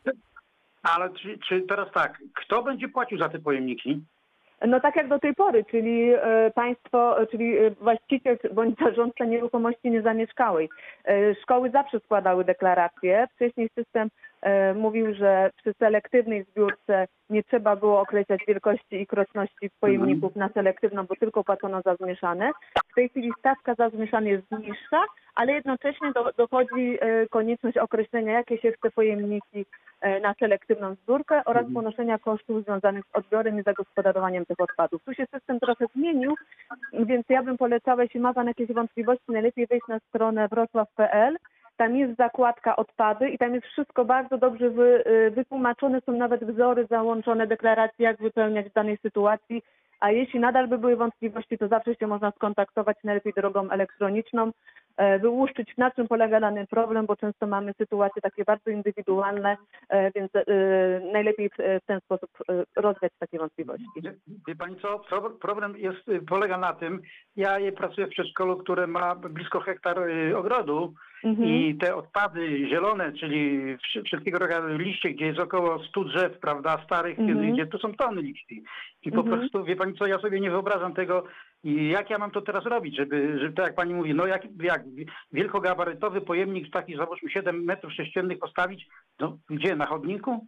Ale 0.83 1.09
czy, 1.09 1.39
czy 1.50 1.62
teraz 1.62 1.91
tak, 1.94 2.17
kto 2.35 2.63
będzie 2.63 2.88
płacił 2.89 3.17
za 3.17 3.29
te 3.29 3.39
pojemniki? 3.39 4.01
No 4.67 4.79
tak 4.79 4.95
jak 4.95 5.07
do 5.07 5.19
tej 5.19 5.35
pory, 5.35 5.65
czyli 5.71 6.11
e, 6.13 6.51
państwo, 6.56 7.21
e, 7.21 7.27
czyli 7.27 7.57
e, 7.57 7.71
właściciel 7.71 8.38
bądź 8.53 8.79
zarządca 8.79 9.25
nieruchomości 9.25 9.91
niezamieszkałej. 9.91 10.69
Szkoły 11.41 11.69
zawsze 11.69 12.00
składały 12.00 12.45
deklaracje. 12.45 13.27
Wcześniej 13.35 13.69
system 13.75 14.09
mówił, 14.75 15.13
że 15.13 15.50
przy 15.57 15.74
selektywnej 15.74 16.44
zbiórce 16.44 17.07
nie 17.30 17.44
trzeba 17.44 17.75
było 17.75 18.01
określać 18.01 18.41
wielkości 18.47 19.01
i 19.01 19.07
krotności 19.07 19.69
pojemników 19.80 20.36
na 20.36 20.50
selektywną, 20.50 21.06
bo 21.06 21.15
tylko 21.15 21.44
płacono 21.44 21.81
za 21.81 21.95
zmieszane. 21.95 22.51
W 22.91 22.95
tej 22.95 23.09
chwili 23.09 23.31
stawka 23.39 23.75
za 23.75 23.89
zmieszane 23.89 24.30
jest 24.30 24.51
niższa, 24.51 25.03
ale 25.36 25.53
jednocześnie 25.53 26.12
do, 26.12 26.31
dochodzi 26.38 26.97
e, 27.01 27.27
konieczność 27.27 27.77
określenia, 27.77 28.33
jakie 28.33 28.57
się 28.57 28.71
chce 28.71 28.91
pojemniki 28.91 29.65
e, 30.01 30.19
na 30.19 30.33
selektywną 30.33 30.95
zbiórkę 30.95 31.41
oraz 31.45 31.65
Mhm. 31.65 31.74
ponoszenia 31.74 32.19
kosztów 32.19 32.63
związanych 32.63 33.06
z 33.06 33.15
odbiorem 33.15 33.59
i 33.59 33.63
zagospodarowaniem 33.63 34.45
tych 34.45 34.59
odpadów. 34.59 35.03
Tu 35.03 35.13
się 35.13 35.25
system 35.25 35.59
trochę 35.59 35.86
zmienił, 35.95 36.36
więc 36.94 37.25
ja 37.30 37.44
bym 37.44 37.57
polecała, 37.57 38.03
jeśli 38.03 38.19
ma 38.19 38.33
Pan 38.33 38.47
jakieś 38.47 38.71
wątpliwości, 38.71 39.31
najlepiej 39.31 39.68
wejść 39.68 39.88
na 39.88 40.00
stronę 40.00 40.47
wrocław.pl. 40.47 41.38
Tam 41.79 41.95
jest 41.95 42.17
zakładka 42.17 42.75
odpady 42.75 43.29
i 43.29 43.38
tam 43.38 43.55
jest 43.55 43.67
wszystko 43.67 44.05
bardzo 44.05 44.38
dobrze 44.38 44.69
wy, 44.69 45.03
y, 45.07 45.31
wytłumaczone, 45.31 46.01
są 46.01 46.12
nawet 46.12 46.43
wzory 46.43 46.88
załączone, 46.89 47.48
deklaracje, 47.48 48.05
jak 48.05 48.17
wypełniać 48.17 48.69
w 48.69 48.74
danej 48.74 48.98
sytuacji. 48.98 49.63
A 50.00 50.12
jeśli 50.12 50.39
nadal 50.39 50.67
by 50.67 50.77
były 50.77 50.95
wątpliwości, 50.95 51.57
to 51.57 51.67
zawsze 51.67 51.95
się 51.95 52.07
można 52.07 52.31
skontaktować 52.31 52.98
najlepiej 53.03 53.33
drogą 53.33 53.69
elektroniczną, 53.69 54.51
wyłuszczyć 55.22 55.77
na 55.77 55.91
czym 55.91 56.08
polega 56.08 56.39
dany 56.39 56.68
problem, 56.68 57.06
bo 57.06 57.15
często 57.15 57.48
mamy 57.48 57.74
sytuacje 57.74 58.22
takie 58.22 58.44
bardzo 58.44 58.70
indywidualne, 58.70 59.58
e, 59.89 60.12
więc 60.12 60.32
e, 60.36 60.44
najlepiej 61.13 61.50
w, 61.50 61.86
ten 61.86 62.00
sposób 62.01 62.29
e, 62.50 62.63
rozwiać 62.82 63.12
takie 63.20 63.38
wątpliwości. 63.38 63.86
Wie, 64.48 64.56
pani 64.56 64.75
co, 64.82 65.00
Pro- 65.00 65.29
problem 65.29 65.77
jest, 65.77 66.10
y, 66.10 66.22
polega 66.22 66.58
na 66.58 66.74
tym, 66.74 67.01
ja 67.36 67.58
pracuję 67.77 68.08
w 68.08 68.10
przedszkolu, 68.10 68.58
które 68.58 68.88
ma 68.88 69.15
blisko 69.15 69.60
hektar 69.60 70.00
y, 70.10 70.38
ogrodu 70.38 70.94
Mhm. 71.24 71.50
i 71.50 71.75
te 71.77 71.96
odpady 71.96 72.68
zielone, 72.70 73.13
czyli 73.13 73.60
wszystkiego 74.06 74.39
rodzaju 74.39 74.77
liście, 74.77 75.10
gdzie 75.10 75.25
jest 75.25 75.39
około 75.39 75.84
100 75.84 76.03
drzew, 76.03 76.39
prawda, 76.39 76.82
starych, 76.86 77.20
Mhm. 77.20 77.53
gdzie 77.53 77.65
to 77.68 77.77
są 77.77 77.94
tony 77.94 78.22
liści. 78.22 78.63
I 79.03 79.12
po 79.12 79.22
Mhm. 79.22 79.39
prostu, 79.39 79.63
wie 79.63 79.75
pani 79.75 79.94
co, 79.94 80.08
ja 80.08 80.20
sobie 80.20 80.39
nie 80.39 80.51
wyobrażam 80.51 80.94
tego, 80.94 81.24
i 81.63 81.89
jak 81.89 82.10
ja 82.10 82.18
mam 82.18 82.32
to 82.32 82.42
teraz 82.42 82.66
robić, 82.66 82.96
żeby, 82.96 83.39
żeby 83.39 83.54
tak 83.54 83.66
jak 83.66 83.75
pani 83.75 83.94
mówi, 83.94 84.13
no 84.13 84.28
jak, 84.28 84.42
jak 84.62 84.84
wielkogabarytowy 85.32 86.22
pojemnik 86.22 86.72
taki, 86.74 86.96
załóżmy 86.96 87.30
7 87.32 87.63
metrów 87.63 87.94
sześciennych 87.94 88.39
postawić, 88.39 88.88
no 89.20 89.38
gdzie, 89.50 89.75
na 89.75 89.86
chodniku? 89.86 90.48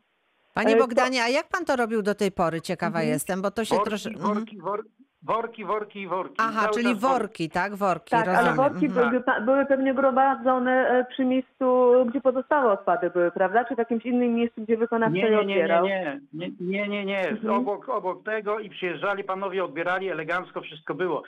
Panie 0.53 0.75
E, 0.75 0.77
Bogdanie, 0.80 1.24
a 1.24 1.30
jak 1.30 1.48
pan 1.50 1.65
to 1.65 1.75
robił 1.75 2.01
do 2.01 2.15
tej 2.15 2.32
pory? 2.32 2.62
Ciekawa 2.62 3.00
Mhm. 3.00 3.08
jestem, 3.13 3.41
bo 3.41 3.51
to 3.51 3.65
się 3.65 3.75
Worki, 3.75 3.89
trosze... 3.89 4.10
worki, 4.12 4.58
wor... 4.58 4.86
worki, 5.23 5.65
worki 5.65 6.01
i 6.01 6.07
worki. 6.07 6.35
Aha, 6.39 6.61
Cały 6.61 6.73
czyli 6.73 6.85
worki. 6.95 7.01
worki, 7.19 7.49
tak? 7.49 7.75
Worki, 7.75 8.09
Tak, 8.11 8.27
ale 8.27 8.37
rozumiem. 8.37 8.55
worki 8.71 8.85
Mhm. 8.85 9.09
były, 9.09 9.23
pa- 9.23 9.41
były 9.41 9.65
pewnie 9.65 9.93
gromadzone 9.93 10.71
e, 10.89 11.05
przy 11.05 11.25
miejscu, 11.25 11.91
gdzie 12.09 12.21
pozostałe 12.21 12.71
odpady 12.71 13.09
były, 13.09 13.31
prawda? 13.31 13.65
Czy 13.65 13.75
w 13.75 13.77
jakimś 13.77 14.05
innym 14.05 14.33
miejscu, 14.33 14.61
gdzie 14.61 14.77
wykonawca 14.77 15.15
Nie, 15.15 15.21
je 15.21 15.29
nie, 15.31 15.37
nie, 15.37 15.45
nie, 15.45 15.53
odbierał? 15.53 15.85
nie, 15.85 16.19
nie, 16.33 16.51
nie, 16.59 16.87
nie, 16.87 17.05
nie. 17.05 17.29
Mhm. 17.29 17.53
Obok, 17.53 17.89
obok 17.89 18.23
tego 18.23 18.59
i 18.59 18.69
przyjeżdżali 18.69 19.23
panowie, 19.23 19.63
odbierali, 19.63 20.09
elegancko 20.09 20.61
wszystko 20.61 20.95
było. 20.95 21.23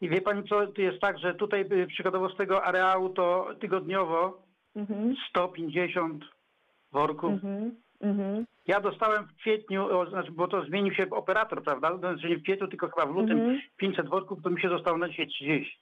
I 0.00 0.08
wie 0.08 0.20
pani 0.20 0.48
co, 0.48 0.66
to 0.66 0.82
jest 0.82 1.00
tak, 1.00 1.18
że 1.18 1.34
tutaj 1.34 1.60
y, 1.72 1.86
przykładowo 1.86 2.28
z 2.28 2.36
tego 2.36 2.64
areału 2.64 3.08
to 3.08 3.48
tygodniowo 3.60 4.42
Mhm. 4.76 5.14
150 5.30 6.24
worków. 6.92 7.32
Mhm. 7.32 7.74
Mhm. 8.00 8.44
Ja 8.66 8.80
dostałem 8.80 9.26
w 9.26 9.36
kwietniu, 9.36 9.88
znaczy, 10.10 10.32
bo 10.32 10.48
to 10.48 10.64
zmienił 10.64 10.94
się 10.94 11.10
operator, 11.10 11.62
prawda? 11.62 11.96
Znaczy 11.98 12.28
nie 12.28 12.36
w 12.36 12.42
kwietniu, 12.42 12.68
tylko 12.68 12.88
chyba 12.88 13.06
w 13.06 13.14
lutym 13.14 13.38
Mhm. 13.38 13.60
500 13.76 14.08
worków, 14.08 14.42
to 14.42 14.50
mi 14.50 14.60
się 14.60 14.68
zostało 14.68 14.98
na 14.98 15.08
dzisiaj 15.08 15.26
30. 15.26 15.78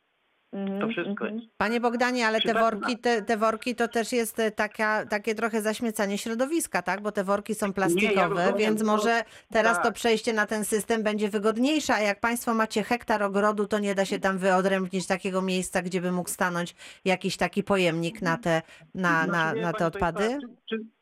Mhm. 0.53 0.81
To 0.81 0.89
wszystko 0.89 1.25
Mhm. 1.25 1.35
jest. 1.35 1.47
Panie 1.57 1.81
Bogdanie, 1.81 2.27
ale 2.27 2.41
te 2.41 2.55
worki, 2.55 2.99
te, 2.99 3.23
te 3.23 3.37
worki 3.37 3.75
to 3.75 3.89
też 3.89 4.13
jest 4.13 4.39
e, 4.41 4.51
taka, 4.51 5.07
takie 5.07 5.35
trochę 5.35 5.63
zaśmiecanie 5.63 6.19
środowiska, 6.19 6.83
tak? 6.83 7.01
Bo 7.01 7.13
te 7.13 7.25
worki 7.25 7.55
są 7.55 7.73
plastikowe, 7.73 8.29
rozumiem, 8.29 8.57
więc 8.57 8.83
no, 8.83 8.93
może 8.93 9.23
teraz 9.53 9.77
to 9.79 9.83
tak. 9.85 9.95
przejście 9.95 10.33
na 10.33 10.47
ten 10.47 10.65
system 10.65 11.03
będzie 11.03 11.29
wygodniejsze, 11.29 11.95
a 11.95 12.01
jak 12.01 12.21
Państwo 12.21 12.55
macie 12.55 12.83
hektar 12.83 13.23
ogrodu, 13.23 13.67
to 13.67 13.79
nie 13.79 13.95
da 13.95 14.05
się 14.05 14.19
tam 14.19 14.39
wyodrębnić 14.39 15.07
takiego 15.07 15.43
miejsca, 15.43 15.83
gdzie 15.83 16.01
by 16.01 16.13
mógł 16.13 16.29
stanąć 16.29 16.75
jakiś 17.05 17.37
taki 17.37 17.63
pojemnik 17.63 18.23
na 18.23 18.37
te, 18.39 18.63
na, 18.95 19.27
na, 19.27 19.27
Znaczy, 19.27 19.61
na 19.61 19.73
te 19.73 19.79
pani, 19.79 19.79
to 19.79 19.85
jest 19.85 19.97
odpady? 19.97 20.29
tak, 20.29 20.51
czy 20.69 20.96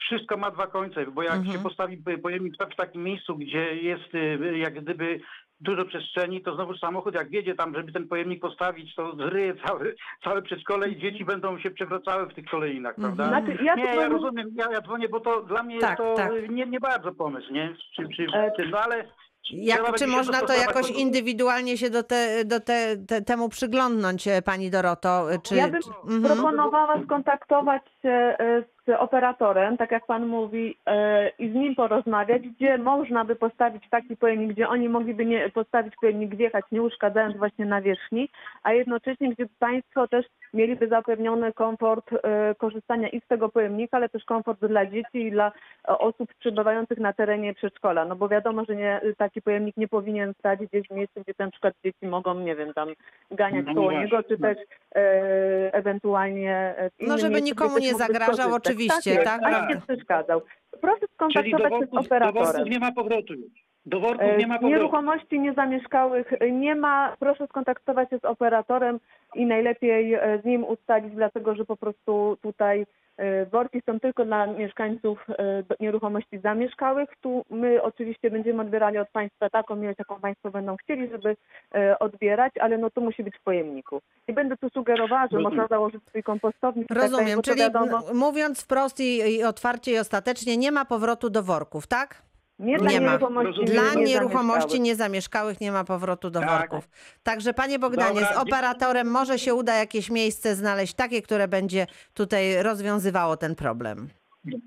Wszystko 0.00 0.36
ma 0.36 0.50
dwa 0.50 0.66
końce, 0.66 1.06
bo 1.06 1.22
jak 1.22 1.34
Mhm. 1.34 1.56
się 1.56 1.62
postawi 1.62 1.96
po- 1.96 2.18
pojemnik 2.22 2.54
w 2.72 2.76
takim 2.76 3.02
miejscu, 3.04 3.36
gdzie 3.36 3.74
jest 3.76 4.14
y, 4.14 4.58
jak 4.58 4.80
gdyby 4.82 5.20
dużo 5.60 5.84
przestrzeni, 5.84 6.42
to 6.42 6.54
znowu 6.54 6.76
samochód 6.78 7.14
jak 7.14 7.28
wjedzie 7.30 7.54
tam, 7.54 7.74
żeby 7.74 7.92
ten 7.92 8.08
pojemnik 8.08 8.40
postawić, 8.40 8.94
to 8.94 9.16
zryje 9.16 9.54
cały, 9.66 9.94
całe 10.24 10.42
przedszkole 10.42 10.88
i 10.88 11.00
dzieci 11.00 11.24
będą 11.24 11.58
się 11.58 11.70
przewracały 11.70 12.26
w 12.26 12.34
tych 12.34 12.44
kolejnach, 12.44 12.98
Mhm. 12.98 13.16
prawda? 13.16 13.40
Znaczy, 13.40 13.64
ja 13.64 13.74
nie, 13.74 13.84
ja 13.84 13.94
mam- 13.96 14.12
rozumiem, 14.12 14.48
ja, 14.54 14.64
ja 14.72 14.80
dzwonię, 14.80 15.08
bo 15.08 15.20
to 15.20 15.42
dla 15.42 15.62
mnie 15.62 15.78
Tak, 15.78 15.98
jest 15.98 16.10
to 16.10 16.14
tak. 16.16 16.50
nie, 16.50 16.66
nie 16.66 16.80
bardzo 16.80 17.12
pomysł, 17.12 17.52
nie? 17.52 17.74
Czy, 17.96 18.08
czy, 18.16 18.26
E, 18.34 18.52
czy, 18.56 18.68
no 18.68 18.78
ale 18.78 19.04
Jak, 19.52 19.94
czy 19.94 20.06
można 20.06 20.40
to 20.40 20.52
jakoś 20.52 20.90
indywidualnie 20.90 21.76
się 21.76 21.90
do, 21.90 22.02
te, 22.02 22.44
do 22.44 22.60
te, 22.60 22.96
te, 23.08 23.22
temu 23.22 23.48
przyglądnąć, 23.48 24.28
e, 24.28 24.42
Pani 24.42 24.70
Doroto? 24.70 25.32
E, 25.32 25.38
Czy, 25.38 25.54
Ja 25.56 25.68
bym 25.68 25.80
czy, 25.82 25.90
mhm. 26.14 26.22
proponowała 26.22 27.02
skontaktować 27.04 27.82
się 28.02 28.08
e, 28.08 28.62
z 28.86 28.90
operatorem, 28.98 29.76
tak 29.76 29.90
jak 29.90 30.06
pan 30.06 30.26
mówi, 30.26 30.76
e, 30.86 31.28
i 31.28 31.50
z 31.50 31.54
nim 31.54 31.74
porozmawiać, 31.74 32.42
gdzie 32.42 32.78
można 32.78 33.24
by 33.24 33.36
postawić 33.36 33.88
taki 33.90 34.16
pojemnik, 34.16 34.52
gdzie 34.52 34.68
oni 34.68 34.88
mogliby 34.88 35.26
nie, 35.26 35.50
postawić 35.50 35.94
pojemnik, 36.00 36.34
wjechać, 36.34 36.64
nie 36.72 36.82
uszkadzając 36.82 37.36
właśnie 37.36 37.64
nawierzchni, 37.64 38.28
a 38.62 38.72
jednocześnie 38.72 39.34
gdzie 39.34 39.46
państwo 39.58 40.08
też 40.08 40.26
mieliby 40.54 40.88
zapewniony 40.88 41.52
komfort 41.52 42.10
e, 42.12 42.54
korzystania 42.54 43.08
i 43.08 43.20
z 43.20 43.26
tego 43.26 43.48
pojemnika, 43.48 43.96
ale 43.96 44.08
też 44.08 44.24
komfort 44.24 44.60
dla 44.60 44.86
dzieci 44.86 45.26
i 45.26 45.30
dla 45.30 45.52
osób 45.84 46.34
przebywających 46.34 46.98
na 46.98 47.12
terenie 47.12 47.54
przedszkola. 47.54 48.04
No 48.04 48.16
bo 48.16 48.28
wiadomo, 48.28 48.64
że 48.64 48.76
nie, 48.76 49.00
taki 49.16 49.42
pojemnik 49.42 49.76
nie 49.76 49.88
powinien 49.88 50.34
stać 50.38 50.60
gdzieś 50.60 50.88
w 50.88 50.90
miejscu, 50.90 51.20
gdzie 51.20 51.34
na 51.38 51.50
przykład 51.50 51.74
dzieci 51.84 52.06
mogą, 52.06 52.34
nie 52.34 52.56
wiem, 52.56 52.74
tam 52.74 52.88
ganiać 53.30 53.66
No 53.66 53.74
koło 53.74 53.92
niego, 53.92 54.22
czy 54.22 54.36
no. 54.40 54.48
też 54.48 54.58
e, 54.94 55.74
ewentualnie 55.74 56.74
w 56.98 57.06
No, 57.06 57.18
żeby 57.18 57.30
miejscu, 57.30 57.48
nikomu 57.48 57.74
też 57.80 57.89
nie 57.92 57.98
zagrażał, 57.98 58.34
skorzystać. 58.34 58.66
oczywiście, 58.66 59.16
tak? 59.16 59.40
tak? 59.42 59.54
A 59.54 59.68
nie 59.68 59.80
przeszkadzał. 59.80 60.42
Proszę 60.80 61.06
Czyli 61.32 61.50
do 61.52 61.58
skontaktować 61.58 61.80
się 61.80 61.86
z 61.86 61.90
do 61.90 62.00
operatorem. 62.00 62.64
nie 62.68 62.78
ma 62.78 62.92
powrotu 62.92 63.34
już. 63.34 63.69
Do 63.86 64.00
worków 64.00 64.28
E, 64.28 64.36
nie 64.36 64.46
ma 64.46 64.54
powrotu. 64.54 64.74
Nieruchomości 64.74 65.40
niezamieszkałych 65.40 66.32
nie 66.52 66.74
ma. 66.74 67.16
Proszę 67.18 67.46
skontaktować 67.46 68.10
się 68.10 68.18
z 68.18 68.24
operatorem 68.24 69.00
i 69.34 69.46
najlepiej 69.46 70.14
e, 70.14 70.40
z 70.42 70.44
nim 70.44 70.64
ustalić, 70.64 71.14
dlatego 71.14 71.54
że 71.54 71.64
po 71.64 71.76
prostu 71.76 72.36
tutaj 72.42 72.86
e, 73.16 73.46
worki 73.46 73.82
są 73.86 74.00
tylko 74.00 74.24
dla 74.24 74.46
mieszkańców 74.46 75.26
e, 75.30 75.62
nieruchomości 75.80 76.38
zamieszkałych. 76.38 77.08
Tu 77.20 77.44
my 77.50 77.82
oczywiście 77.82 78.30
będziemy 78.30 78.62
odbierali 78.62 78.98
od 78.98 79.08
Państwa 79.10 79.50
taką 79.50 79.82
ilość, 79.82 79.98
jaką 79.98 80.20
Państwo 80.20 80.50
będą 80.50 80.76
chcieli, 80.76 81.08
żeby 81.10 81.36
e, 81.74 81.98
odbierać, 81.98 82.52
ale 82.60 82.78
no 82.78 82.90
to 82.90 83.00
musi 83.00 83.24
być 83.24 83.36
w 83.36 83.42
pojemniku. 83.42 84.00
I 84.28 84.32
będę 84.32 84.56
tu 84.56 84.70
sugerowała, 84.70 85.22
że 85.22 85.36
Rozumiem. 85.36 85.44
można 85.44 85.66
założyć 85.66 86.02
swój 86.08 86.22
kompostownik. 86.22 86.88
tak 86.88 86.98
Rozumiem, 86.98 87.36
to 87.36 87.42
czyli 87.42 87.60
wiadomo, 87.60 88.00
mówiąc 88.14 88.64
wprost 88.64 89.00
i, 89.00 89.36
i 89.36 89.44
otwarcie 89.44 89.92
i 89.92 89.98
ostatecznie, 89.98 90.56
nie 90.56 90.72
ma 90.72 90.84
powrotu 90.84 91.30
do 91.30 91.42
worków, 91.42 91.86
tak? 91.86 92.29
Nie 92.60 92.78
dla 92.78 92.90
nie 92.90 93.00
ma. 93.00 93.06
nieruchomości 93.12 93.46
Rozumiem. 93.48 93.72
Dla 93.72 93.82
niezamieszkałych. 93.82 94.08
nieruchomości 94.08 94.80
niezamieszkałych 94.80 95.60
nie 95.60 95.72
ma 95.72 95.84
powrotu 95.84 96.30
do 96.30 96.40
Tak. 96.40 96.48
worków. 96.50 96.88
Także 97.22 97.54
panie 97.54 97.78
Bogdanie, 97.78 98.20
Dobra, 98.20 98.34
z 98.34 98.36
operatorem 98.36 99.10
może 99.10 99.38
się 99.38 99.54
uda 99.54 99.74
jakieś 99.76 100.10
miejsce 100.10 100.54
znaleźć 100.56 100.94
takie, 100.94 101.22
które 101.22 101.48
będzie 101.48 101.86
tutaj 102.14 102.62
rozwiązywało 102.62 103.36
ten 103.36 103.54
problem. 103.54 104.08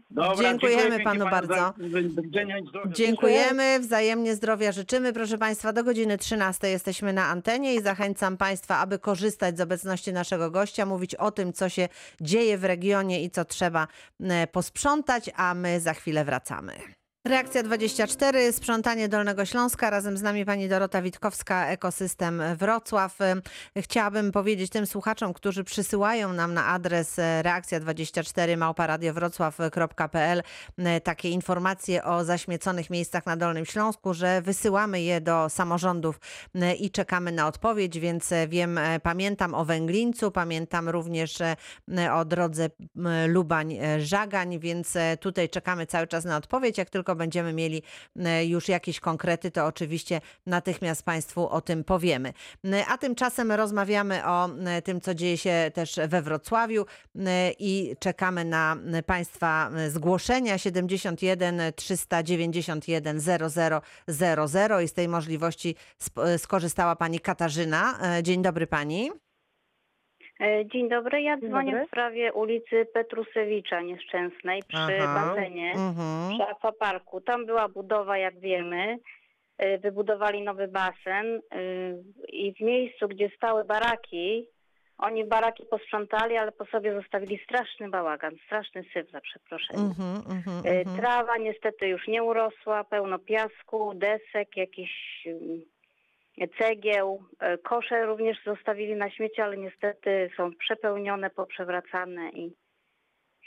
Dobra, 0.10 0.36
Dziękujemy 0.36 0.82
dziękuję 0.82 1.04
panu 1.04 1.20
pięknie 1.20 1.32
bardzo. 1.32 1.56
Za, 1.56 1.74
zdrowia. 2.62 2.92
Dziękujemy, 2.94 3.80
wzajemnie 3.80 4.36
zdrowia 4.36 4.72
życzymy. 4.72 5.14
Proszę 5.14 5.38
Państwa, 5.38 5.74
do 5.74 5.84
godziny 5.84 6.18
13 6.18 6.70
jesteśmy 6.70 7.14
na 7.14 7.26
antenie 7.26 7.76
i 7.76 7.82
zachęcam 7.82 8.38
Państwa, 8.38 8.78
aby 8.78 9.00
korzystać 9.00 9.58
z 9.58 9.62
obecności 9.62 10.14
naszego 10.14 10.52
gościa, 10.52 10.86
mówić 10.86 11.16
o 11.16 11.32
tym, 11.32 11.54
co 11.54 11.70
się 11.70 11.88
dzieje 12.22 12.58
w 12.58 12.64
regionie 12.64 13.24
i 13.24 13.30
co 13.30 13.46
trzeba 13.46 13.88
e, 14.24 14.48
posprzątać, 14.48 15.30
a 15.36 15.54
my 15.54 15.80
za 15.80 15.94
chwilę 15.94 16.26
wracamy. 16.26 16.74
Reakcja 17.27 17.63
24, 17.63 18.53
sprzątanie 18.53 19.10
Dolnego 19.10 19.46
Śląska. 19.46 19.89
Razem 19.89 20.18
z 20.18 20.22
nami 20.22 20.46
pani 20.46 20.70
Dorota 20.70 21.01
Witkowska, 21.01 21.68
Ekosystem 21.68 22.42
Wrocław. 22.56 23.18
Chciałabym 23.77 24.32
powiedzieć 24.32 24.72
tym 24.72 24.86
słuchaczom, 24.86 25.34
którzy 25.34 25.63
przysyłają 25.63 26.34
nam 26.34 26.53
na 26.53 26.65
adres 26.65 27.20
e, 27.20 27.42
reakcja24 27.46 28.58
małparadiowrocław.pl 28.58 30.44
e, 30.77 31.01
takie 31.01 31.30
informacje 31.30 32.03
o 32.03 32.24
zaśmieconych 32.24 32.89
miejscach 32.89 33.25
na 33.25 33.38
Dolnym 33.38 33.65
Śląsku, 33.65 34.13
że 34.13 34.42
wysyłamy 34.42 35.01
je 35.01 35.22
do 35.22 35.50
samorządów 35.50 36.20
e, 36.56 36.75
i 36.75 36.92
czekamy 36.92 37.32
na 37.32 37.48
odpowiedź, 37.48 38.00
więc 38.00 38.30
wiem, 38.48 38.80
pamiętam 39.03 39.53
o 39.53 39.65
Węglińcu, 39.65 40.32
pamiętam 40.32 40.89
również 40.89 41.38
o 42.13 42.25
drodze 42.25 42.70
Lubań-Żagań, 43.27 44.60
więc 44.60 44.94
tutaj 45.20 45.50
czekamy 45.50 45.86
cały 45.86 46.08
czas 46.08 46.25
na 46.25 46.38
odpowiedź. 46.38 46.77
Jak 46.77 46.89
tylko 46.89 47.12
będziemy 47.15 47.53
mieli 47.53 47.84
e, 48.20 48.46
już 48.46 48.70
jakieś 48.70 49.00
konkrety, 49.00 49.51
to 49.51 49.65
oczywiście 49.65 50.22
natychmiast 50.46 51.03
Państwu 51.03 51.50
o 51.50 51.62
tym 51.62 51.84
powiemy. 51.84 52.34
E, 52.65 52.86
A 52.86 52.98
tymczasem 52.98 53.51
rozmawiamy 53.51 54.27
o 54.27 54.50
e, 54.50 54.82
tym, 54.82 55.01
co 55.01 55.15
dzieje 55.15 55.38
się 55.38 55.72
też 55.74 56.00
we 56.08 56.22
Wrocławiu 56.22 56.86
i 57.60 57.96
czekamy 58.00 58.46
na 58.46 58.77
Państwa 59.05 59.72
zgłoszenia 59.89 60.58
71 60.58 61.62
391 61.75 63.20
0000 63.20 64.84
i 64.84 64.88
z 64.88 64.93
tej 64.93 65.08
możliwości 65.08 65.75
skorzystała 66.38 66.96
Pani 66.96 67.20
Katarzyna. 67.20 68.00
Dzień 68.24 68.41
dobry 68.41 68.67
Pani. 68.67 69.23
E, 70.44 70.66
Dzień 70.66 70.90
dobry, 70.90 71.22
ja 71.22 71.38
dzwonię 71.38 71.72
dobry. 71.72 71.86
w 71.86 71.88
sprawie 71.88 72.34
ulicy 72.34 72.86
Petrusewicza 72.94 73.82
Nieszczęsnej 73.82 74.62
przy 74.68 74.98
Aha. 75.02 75.26
basenie, 75.36 75.72
Mhm. 75.72 76.34
przy 76.34 76.44
akwaparku. 76.44 77.22
Tam 77.22 77.46
była 77.46 77.68
budowa, 77.70 78.18
jak 78.18 78.40
wiemy. 78.40 78.98
E, 79.58 79.78
Wybudowali 79.78 80.42
nowy 80.42 80.68
basen 80.68 81.36
e, 81.52 81.60
i 82.30 82.54
w 82.54 82.60
miejscu, 82.60 83.08
gdzie 83.08 83.30
stały 83.38 83.64
baraki, 83.66 84.48
oni 84.98 85.26
baraki 85.26 85.64
posprzątali, 85.70 86.38
ale 86.38 86.52
po 86.52 86.66
sobie 86.66 86.94
zostawili 86.94 87.40
straszny 87.44 87.90
bałagan, 87.90 88.36
straszny 88.46 88.84
syf 88.94 89.12
za 89.12 89.22
przeproszeniem. 89.22 89.92
E, 90.66 90.70
mhm. 90.80 90.98
Trawa 90.98 91.38
niestety 91.38 91.88
już 91.88 92.08
nie 92.08 92.24
urosła, 92.24 92.84
pełno 92.84 93.20
piasku, 93.20 93.94
desek, 93.96 94.58
jakichś 94.58 95.28
mm, 95.28 95.62
cegieł. 96.60 97.24
E, 97.40 97.58
Kosze 97.58 98.06
również 98.06 98.38
zostawili 98.46 98.96
na 98.96 99.10
śmieci, 99.10 99.42
ale 99.42 99.58
niestety 99.58 100.30
są 100.38 100.52
przepełnione, 100.60 101.30
poprzewracane 101.30 102.30
i 102.30 102.54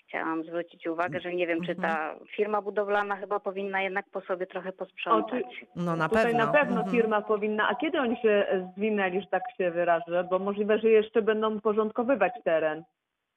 chciałam 0.08 0.44
zwrócić 0.44 0.86
uwagę, 0.86 1.20
że 1.20 1.34
nie 1.34 1.46
wiem, 1.46 1.62
czy 1.66 1.74
ta 1.74 2.14
firma 2.36 2.62
budowlana 2.62 3.16
chyba 3.16 3.40
powinna 3.40 3.82
jednak 3.82 4.06
po 4.12 4.20
sobie 4.20 4.46
trochę 4.46 4.72
posprzątać. 4.72 5.44
No 5.76 5.96
na 5.96 6.08
Tutaj 6.08 6.24
pewno. 6.24 6.46
na 6.46 6.52
pewno 6.52 6.76
Mhm. 6.76 6.96
firma 6.96 7.22
powinna. 7.22 7.68
A 7.68 7.74
kiedy 7.74 7.98
oni 8.00 8.16
się 8.22 8.46
zwinęli, 8.76 9.20
że 9.20 9.26
tak 9.26 9.42
się 9.56 9.70
wyrażę? 9.70 10.26
Bo 10.30 10.38
możliwe, 10.38 10.78
że 10.78 10.88
jeszcze 10.90 11.22
będą 11.22 11.60
porządkowywać 11.60 12.32
teren. 12.44 12.82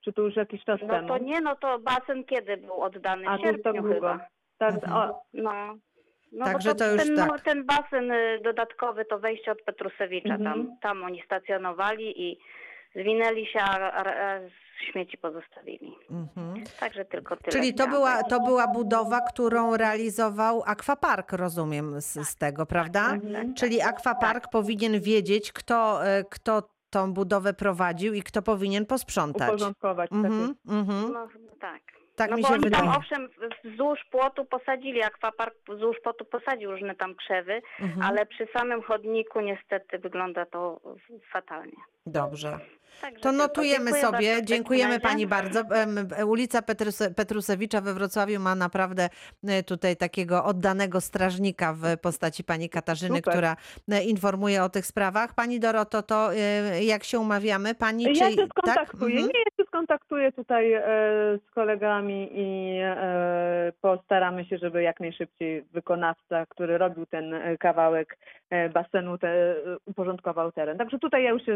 Czy 0.04 0.14
to 0.14 0.22
już 0.22 0.36
jakiś 0.36 0.64
czas 0.64 0.80
No 0.82 0.88
temu? 0.88 1.08
to 1.08 1.18
nie, 1.18 1.42
no 1.42 1.56
to 1.56 1.80
basen 1.80 2.24
kiedy 2.24 2.58
był 2.58 2.82
oddany? 2.82 3.28
A 3.28 3.38
W 3.38 3.42
to 3.42 3.48
już 3.48 3.56
sierpniu 3.56 3.84
tak 3.84 3.94
chyba. 3.94 4.28
Tak, 4.58 4.74
Mhm. 4.74 4.94
o, 4.94 5.22
No. 5.34 5.76
No 6.32 6.46
Także 6.46 6.70
bo 6.70 6.76
to 6.76 6.92
już 6.92 7.04
ten, 7.04 7.16
tak. 7.16 7.28
no, 7.28 7.40
ten 7.40 7.66
basen 7.66 8.12
y, 8.12 8.40
dodatkowy 8.44 9.06
to 9.06 9.20
wejście 9.20 9.52
od 9.52 9.62
Petrusewicza, 9.62 10.34
Mhm. 10.34 10.44
tam, 10.44 10.78
tam 10.82 11.04
oni 11.04 11.22
stacjonowali 11.26 12.24
i 12.30 12.40
zwinęli 12.96 13.46
się, 13.46 13.60
a, 13.62 13.92
a, 13.92 14.04
a 14.36 14.40
śmieci 14.92 15.18
pozostawili. 15.18 15.96
Mhm. 16.12 16.64
Także 16.80 17.06
tylko 17.06 17.36
tyle. 17.36 17.52
Czyli 17.52 17.74
to 17.74 17.88
była, 17.88 18.24
to 18.24 18.40
była 18.40 18.68
budowa, 18.68 19.22
którą 19.22 19.78
realizował 19.78 20.64
Aquapark, 20.66 21.34
rozumiem 21.34 22.02
z, 22.02 22.14
z 22.30 22.36
tego, 22.36 22.66
prawda? 22.66 23.00
tak, 23.10 23.20
tak, 23.34 23.48
Czyli 23.56 23.82
Aquapark 23.82 24.50
powinien 24.52 25.00
wiedzieć, 25.02 25.52
kto, 25.52 26.08
e, 26.08 26.24
kto 26.24 26.70
tą 26.90 27.14
budowę 27.14 27.54
prowadził 27.54 28.14
i 28.14 28.24
kto 28.24 28.42
powinien 28.42 28.86
posprzątać. 28.86 29.50
Uporządkować. 29.50 30.12
Mhm, 30.12 30.56
mhm. 30.70 31.14
No 31.14 31.28
tak. 31.60 31.82
Tak 32.20 32.30
no 32.32 32.36
mi 32.38 32.42
bo 32.42 32.48
się 32.48 32.54
oni 32.54 32.64
wydaje. 32.64 32.84
tam 32.84 32.96
owszem 32.98 33.30
wzdłuż 33.64 34.00
płotu 34.12 34.46
posadzili, 34.46 35.04
akwapark 35.04 35.56
wzdłuż 35.70 35.98
płotu 36.04 36.26
posadził 36.26 36.72
różne 36.72 36.96
tam 36.96 37.16
krzewy, 37.16 37.62
Mhm. 37.80 38.02
ale 38.02 38.26
przy 38.26 38.48
samym 38.58 38.82
chodniku 38.82 39.40
niestety 39.42 40.00
wygląda 40.00 40.46
to 40.46 40.80
fatalnie. 41.32 41.78
Dobrze. 42.06 42.60
Także 43.02 43.20
To 43.20 43.32
notujemy 43.32 43.86
dziękuję 43.86 44.02
bardzo 44.02 44.18
sobie. 44.18 44.30
takim 44.32 44.46
Dziękujemy 44.46 45.00
pani 45.00 45.28
bardzo. 45.28 45.64
Ulica 46.28 46.62
Petruse, 46.62 47.12
Petrusewicza 47.12 47.82
we 47.82 47.94
Wrocławiu 47.94 48.40
ma 48.40 48.56
naprawdę 48.56 49.10
e, 49.48 49.64
tutaj 49.64 49.98
takiego 49.98 50.46
oddanego 50.46 51.02
strażnika 51.02 51.74
w 51.74 51.98
postaci 52.02 52.44
pani 52.44 52.70
Katarzyny, 52.70 53.16
Super. 53.16 53.34
która 53.34 53.56
e, 53.92 54.04
informuje 54.04 54.64
o 54.64 54.70
tych 54.70 54.86
sprawach. 54.86 55.34
Pani 55.36 55.60
Doroto, 55.60 56.02
to 56.04 56.34
e, 56.34 56.84
jak 56.84 57.04
się 57.04 57.20
umawiamy? 57.20 57.76
Pani 57.76 58.04
Ja 58.04 58.14
czy 58.14 58.20
się 58.36 58.38
tak? 58.38 58.50
skontaktuję. 58.50 59.16
Mhm. 59.16 59.32
Nie, 59.34 59.40
ja 59.40 59.64
się 59.64 59.68
skontaktuję 59.68 60.32
tutaj 60.32 60.74
z 61.48 61.52
kolegami 61.56 62.30
i 62.34 62.80
postaramy 63.82 64.46
się, 64.46 64.58
żeby 64.58 64.84
jak 64.84 65.00
najszybciej 65.00 65.64
wykonawca, 65.74 66.46
który 66.46 66.78
robił 66.78 67.06
ten 67.06 67.34
kawałek 67.60 68.18
basenu, 68.74 69.18
te, 69.18 69.28
e, 69.28 69.56
uporządkował 69.86 70.52
teren. 70.52 70.78
Także 70.78 71.00
tutaj 71.00 71.24
ja 71.24 71.30
już 71.30 71.46
się 71.46 71.54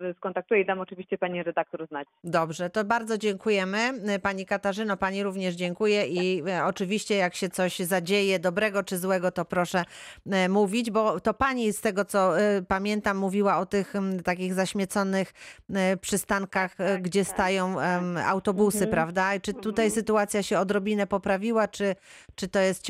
e, 0.00 0.14
skontaktuję 0.14 0.60
i 0.60 0.66
dam 0.66 0.80
oczywiście 0.80 1.18
pani 1.18 1.42
redaktor 1.42 1.88
znać. 1.88 2.08
Dobrze, 2.24 2.70
to 2.70 2.84
bardzo 2.84 3.18
dziękujemy. 3.18 3.78
E, 3.78 4.18
Pani 4.18 4.46
Katarzyno, 4.46 4.96
pani 4.96 5.22
również 5.22 5.54
dziękuję 5.54 6.06
i 6.06 6.42
e, 6.48 6.64
oczywiście 6.64 7.16
jak 7.16 7.34
się 7.34 7.48
coś 7.48 7.78
zadzieje 7.78 8.38
dobrego 8.38 8.82
czy 8.82 8.98
złego, 8.98 9.30
to 9.30 9.44
proszę 9.44 9.84
e, 10.30 10.48
mówić, 10.48 10.90
bo 10.90 11.20
to 11.20 11.34
pani 11.34 11.72
z 11.72 11.80
tego 11.80 12.04
co 12.04 12.40
e, 12.40 12.62
pamiętam 12.68 13.16
mówiła 13.16 13.58
o 13.58 13.66
tych 13.66 13.94
takich 14.24 14.54
zaśmieconych 14.54 15.32
e, 15.74 15.96
przystankach, 15.96 16.80
e, 16.80 16.94
tak, 16.94 17.02
gdzie 17.02 17.24
tak, 17.24 17.34
stają 17.34 17.80
em, 17.80 18.16
autobusy, 18.16 18.78
Mhm. 18.84 18.90
prawda? 18.90 19.34
I 19.34 19.40
Czy 19.40 19.54
tutaj 19.54 19.84
Mhm. 19.86 19.90
sytuacja 19.90 20.42
się 20.42 20.58
odrobinę 20.58 21.06
poprawiła, 21.06 21.68
czy, 21.68 21.94
czy 22.34 22.48
to 22.48 22.58
jest 22.58 22.86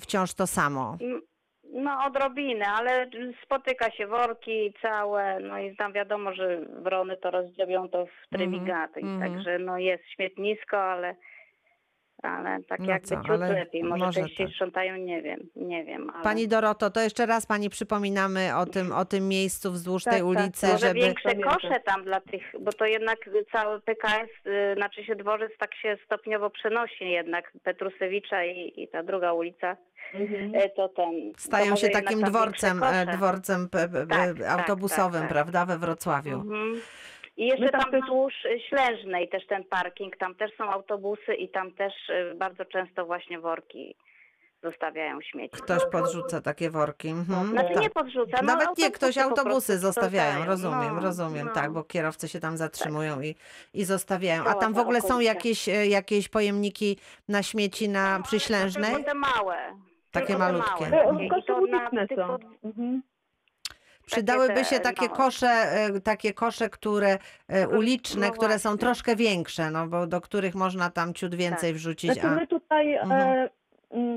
wciąż 0.00 0.34
to 0.34 0.46
samo? 0.46 0.98
Mm, 1.74 1.84
No 1.84 2.04
odrobinę, 2.06 2.66
ale 2.66 3.10
spotyka 3.42 3.90
się 3.90 4.06
worki 4.06 4.72
całe, 4.82 5.40
no 5.40 5.58
i 5.58 5.76
tam 5.76 5.92
wiadomo, 5.92 6.34
że 6.34 6.60
wrony 6.60 7.16
to 7.16 7.30
rozdziobią 7.30 7.88
to 7.88 8.06
w 8.06 8.36
trywigaty, 8.36 9.00
mhm. 9.00 9.20
także 9.20 9.58
no 9.58 9.78
jest 9.78 10.04
śmietnisko, 10.08 10.82
ale 10.82 11.14
ale 12.28 12.62
tak 12.62 12.80
No 12.80 12.86
jakby 12.86 13.08
co, 13.08 13.16
ciut 13.16 13.30
ale 13.30 13.52
lepiej, 13.52 13.84
może, 13.84 14.04
może 14.04 14.20
częściej 14.20 14.46
tak. 14.46 14.54
sprzątają, 14.54 14.96
nie 14.96 15.22
wiem, 15.22 15.40
nie 15.56 15.84
wiem. 15.84 16.10
Ale... 16.10 16.22
Pani 16.22 16.48
Doroto, 16.48 16.90
to 16.90 17.00
jeszcze 17.00 17.26
raz 17.26 17.46
pani 17.46 17.70
przypominamy 17.70 18.56
o 18.56 18.66
tym, 18.66 18.92
o 18.92 19.04
tym 19.04 19.28
miejscu 19.28 19.72
wzdłuż 19.72 20.04
Tak, 20.04 20.12
tej 20.14 20.22
tak, 20.22 20.28
ulicy, 20.28 20.66
Może 20.66 20.78
żeby... 20.88 21.00
większe 21.00 21.34
kosze 21.34 21.80
tam 21.84 22.04
dla 22.04 22.20
tych, 22.20 22.42
bo 22.60 22.72
to 22.72 22.84
jednak 22.86 23.18
cały 23.52 23.80
PKS, 23.80 24.30
y, 24.46 24.74
znaczy 24.76 25.04
się 25.04 25.16
dworzec 25.16 25.52
tak 25.58 25.74
się 25.74 25.96
stopniowo 26.06 26.50
przenosi 26.50 27.10
jednak 27.10 27.52
Petrusewicza 27.62 28.44
i, 28.44 28.72
i 28.76 28.88
ta 28.88 29.02
druga 29.02 29.32
ulica, 29.32 29.76
y, 30.14 30.70
to 30.76 30.88
ten... 30.88 31.32
to 31.32 31.40
Stają 31.40 31.70
może 31.70 31.86
się 31.86 31.88
takim 31.92 32.22
dworcem, 32.22 32.82
e, 32.82 33.06
dworcem 33.16 33.68
p- 33.68 33.88
p- 33.88 34.06
Tak, 34.06 34.38
tak, 34.38 34.60
autobusowym, 34.60 35.12
tak, 35.12 35.22
tak. 35.22 35.32
prawda, 35.32 35.66
we 35.66 35.78
Wrocławiu. 35.78 36.34
Mhm. 36.40 36.80
I 37.36 37.46
jeszcze 37.46 37.68
tam 37.68 37.80
tam 37.90 38.00
wzdłuż 38.00 38.44
y, 38.44 38.60
Ślężnej 38.68 39.28
też 39.28 39.46
ten 39.46 39.64
parking, 39.64 40.16
tam 40.16 40.34
też 40.34 40.50
są 40.56 40.64
autobusy 40.64 41.34
i 41.34 41.48
tam 41.48 41.72
też 41.72 41.92
y, 42.08 42.34
bardzo 42.34 42.64
często 42.64 43.06
właśnie 43.06 43.38
worki 43.40 43.96
zostawiają 44.62 45.20
śmieci. 45.20 45.56
Ktoś 45.62 45.82
podrzuca 45.92 46.40
takie 46.40 46.70
worki. 46.70 47.08
Mhm. 47.08 47.46
Znaczy 47.50 47.74
tak. 47.74 47.82
nie 47.82 47.90
podrzuca, 47.90 48.36
no 48.42 48.46
Nawet 48.56 48.78
nie, 48.78 48.90
ktoś 48.90 49.18
autobusy 49.18 49.78
zostawiają, 49.78 50.30
sprzątają. 50.30 50.50
rozumiem, 50.50 50.94
No, 50.94 51.00
rozumiem, 51.02 51.46
no. 51.46 51.52
tak, 51.52 51.72
bo 51.72 51.84
kierowcy 51.84 52.28
się 52.28 52.40
tam 52.40 52.56
zatrzymują 52.56 53.20
i, 53.20 53.34
i 53.74 53.84
zostawiają. 53.84 54.44
A 54.44 54.54
tam 54.54 54.74
w 54.74 54.78
ogóle 54.78 55.00
są 55.00 55.20
jakieś, 55.20 55.68
e, 55.68 55.86
jakieś 55.86 56.28
pojemniki 56.28 56.98
na 57.28 57.42
śmieci 57.42 57.88
na 57.88 58.18
No, 58.18 58.24
Przyślężnej? 58.24 58.94
Tylko 58.94 59.10
te 59.10 59.14
małe. 59.14 59.56
Takie 60.10 60.38
malutkie. 60.38 60.90
małe. 60.90 61.02
Mhm. 61.02 61.26
I 61.26 61.30
to 61.46 61.60
na 61.60 61.90
są. 62.16 62.36
Mhm. 62.64 63.02
Przydałyby 64.06 64.54
te, 64.54 64.64
się 64.64 64.80
takie 64.80 65.06
no. 65.06 65.14
kosze, 65.14 65.46
e, 65.46 66.00
takie 66.00 66.32
kosze, 66.32 66.70
które 66.70 67.18
e, 67.48 67.68
uliczne, 67.68 68.26
no 68.26 68.32
które 68.32 68.58
są 68.58 68.76
troszkę 68.76 69.16
większe, 69.16 69.70
no 69.70 69.86
bo 69.86 70.06
do 70.06 70.20
których 70.20 70.54
można 70.54 70.90
tam 70.90 71.14
ciut 71.14 71.34
więcej 71.34 71.70
Tak. 71.70 71.76
wrzucić. 71.76 72.12
Znaczy 72.12 72.28
A, 72.28 72.34
my 72.34 72.46
tutaj, 72.46 72.94
Mhm. 72.94 73.20
e, 73.20 73.48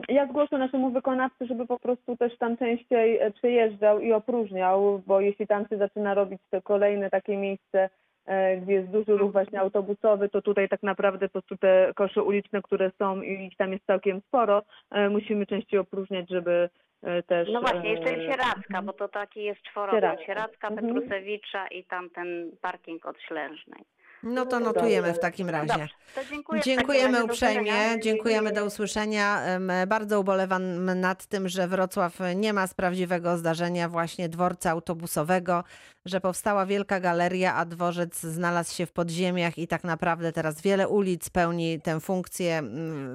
ja 0.09 0.27
zgłoszę 0.27 0.57
naszemu 0.57 0.91
wykonawcy, 0.91 1.45
żeby 1.45 1.67
po 1.67 1.79
prostu 1.79 2.17
też 2.17 2.37
tam 2.37 2.57
częściej 2.57 3.17
e, 3.17 3.31
przyjeżdżał 3.31 3.99
i 3.99 4.13
opróżniał, 4.13 5.01
bo 5.07 5.21
jeśli 5.21 5.47
tam 5.47 5.67
się 5.67 5.77
zaczyna 5.77 6.13
robić 6.13 6.41
to 6.51 6.61
kolejne 6.61 7.09
takie 7.09 7.37
miejsce, 7.37 7.89
e, 8.25 8.57
gdzie 8.57 8.73
jest 8.73 8.89
duży 8.89 9.17
ruch 9.17 9.31
właśnie 9.31 9.59
autobusowy, 9.61 10.29
to 10.29 10.41
tutaj 10.41 10.69
tak 10.69 10.83
naprawdę 10.83 11.27
po 11.27 11.31
prostu 11.31 11.57
te 11.57 11.91
kosze 11.95 12.23
uliczne, 12.23 12.61
które 12.61 12.91
są 12.99 13.21
i 13.21 13.45
ich 13.45 13.57
tam 13.57 13.71
jest 13.73 13.85
całkiem 13.85 14.21
sporo, 14.27 14.63
e, 14.91 15.09
musimy 15.09 15.45
częściej 15.45 15.79
opróżniać, 15.79 16.29
żeby 16.29 16.51
e, 16.51 16.69
też... 17.27 17.49
No 17.51 17.61
właśnie, 17.61 17.93
jeszcze 17.93 18.09
e, 18.09 18.31
Sieradzka, 18.31 18.81
bo 18.81 18.93
to 18.93 19.07
taki 19.07 19.43
jest 19.43 19.61
czworowy. 19.61 19.97
Sieradzka. 19.97 20.25
Sieradzka, 20.25 20.67
Mhm. 20.67 20.87
Petrusewicza 20.87 21.67
i 21.67 21.83
tamten 21.83 22.51
parking 22.61 23.05
od 23.05 23.21
Ślężnej. 23.21 23.85
No 24.23 24.45
to 24.45 24.59
notujemy 24.59 25.13
w 25.13 25.19
takim 25.19 25.49
razie. 25.49 25.87
Dziękuję. 26.29 26.61
Dziękujemy 26.61 27.23
uprzejmie, 27.23 27.73
dziękujemy 28.03 28.51
do 28.51 28.65
usłyszenia. 28.65 29.41
Bardzo 29.87 30.19
ubolewam 30.19 30.85
nad 30.99 31.25
tym, 31.25 31.49
że 31.49 31.67
Wrocław 31.67 32.19
nie 32.35 32.53
ma 32.53 32.67
z 32.67 32.73
prawdziwego 32.73 33.37
zdarzenia 33.37 33.89
właśnie 33.89 34.29
dworca 34.29 34.71
autobusowego, 34.71 35.63
że 36.05 36.21
powstała 36.21 36.65
wielka 36.65 36.99
galeria, 36.99 37.55
a 37.55 37.65
dworzec 37.65 38.19
znalazł 38.19 38.75
się 38.75 38.85
w 38.85 38.91
podziemiach 38.91 39.57
i 39.57 39.67
tak 39.67 39.83
naprawdę 39.83 40.31
teraz 40.31 40.61
wiele 40.61 40.87
ulic 40.87 41.29
pełni 41.29 41.81
tę 41.81 41.99
funkcję. 41.99 42.63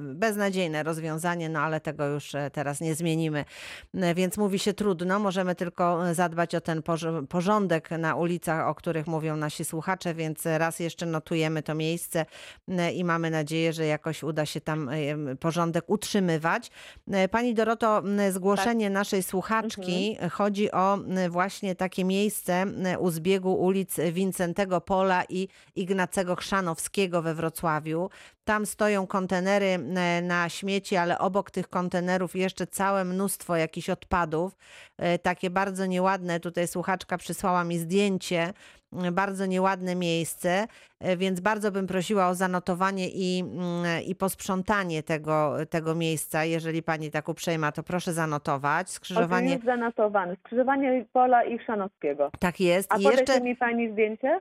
Beznadziejne 0.01 0.83
rozwiązanie, 0.83 1.49
no 1.49 1.61
ale 1.61 1.81
tego 1.81 2.07
już 2.07 2.35
e, 2.35 2.51
teraz 2.51 2.81
nie 2.81 2.95
zmienimy. 2.95 3.45
E, 3.95 4.15
Więc 4.15 4.39
mówi 4.39 4.59
się 4.59 4.73
trudno, 4.73 5.19
możemy 5.19 5.55
tylko 5.55 6.09
e, 6.09 6.15
zadbać 6.15 6.55
o 6.55 6.61
ten 6.61 6.83
porządek 7.29 7.91
na 7.91 8.15
ulicach, 8.15 8.69
o 8.69 8.75
których 8.75 9.07
mówią 9.07 9.37
nasi 9.37 9.65
słuchacze, 9.65 10.15
więc 10.15 10.47
raz 10.47 10.81
jeszcze 10.81 10.92
notujemy 11.01 11.63
to 11.63 11.75
miejsce 11.75 12.27
e, 12.69 12.93
i 12.93 13.05
mamy 13.05 13.31
nadzieję, 13.31 13.73
że 13.73 13.87
jakoś 13.87 14.23
uda 14.23 14.47
się 14.47 14.61
tam 14.61 14.89
e, 14.89 15.37
porządek 15.37 15.85
utrzymywać. 15.87 16.71
E, 17.11 17.29
Pani 17.29 17.55
Doroto, 17.55 18.03
zgłoszenie 18.31 18.91
naszej 18.91 19.23
słuchaczki 19.23 20.17
chodzi 20.31 20.71
o 20.71 20.99
właśnie 21.31 21.75
takie 21.75 22.05
miejsce 22.05 22.67
u 22.99 23.11
zbiegu 23.11 23.55
ulic 23.55 23.97
Wincentego 24.13 24.81
Pola 24.81 25.25
i 25.29 25.49
Ignacego 25.77 26.37
Chrzanowskiego 26.37 27.23
we 27.23 27.35
Wrocławiu. 27.35 28.11
Tam 28.45 28.67
stoją 28.67 29.07
kontenery 29.07 29.79
na 30.23 30.49
śmieci, 30.49 30.97
ale 30.97 31.19
obok 31.19 31.51
tych 31.51 31.69
kontenerów 31.69 32.37
jeszcze 32.37 32.67
całe 32.67 33.05
mnóstwo 33.05 33.57
jakichś 33.57 33.91
odpadów. 33.91 34.57
Takie 35.23 35.51
bardzo 35.51 35.87
nieładne, 35.87 36.41
tutaj 36.41 36.69
słuchaczka 36.69 37.19
przysłała 37.19 37.65
mi 37.65 37.79
zdjęcie, 37.79 38.53
bardzo 39.13 39.47
nieładne 39.47 39.95
miejsce, 39.95 40.67
e, 41.01 41.17
więc 41.17 41.41
bardzo 41.41 41.73
bym 41.73 41.87
prosiła 41.87 42.29
o 42.29 42.35
zanotowanie 42.35 43.09
i, 43.09 43.41
mm, 43.41 44.03
i 44.07 44.15
posprzątanie 44.15 45.03
tego, 45.03 45.57
tego 45.71 45.95
miejsca. 45.95 46.45
Jeżeli 46.45 46.83
pani 46.83 47.11
tak 47.11 47.29
uprzejma, 47.29 47.73
to 47.73 47.83
proszę 47.83 48.13
zanotować. 48.13 48.91
Skrzyżowanie, 48.91 49.51
jest 49.53 49.65
zanotowany. 49.65 50.37
Skrzyżowanie 50.37 51.05
Pola 51.13 51.45
i 51.45 51.59
Chrzanowskiego. 51.59 52.31
tak 52.39 52.61
jest. 52.61 52.93
A 52.93 52.97
I 52.97 53.03
jeszcze, 53.03 53.41
mi 53.41 53.57
pani 53.57 53.93
zdjęcie? 53.93 54.41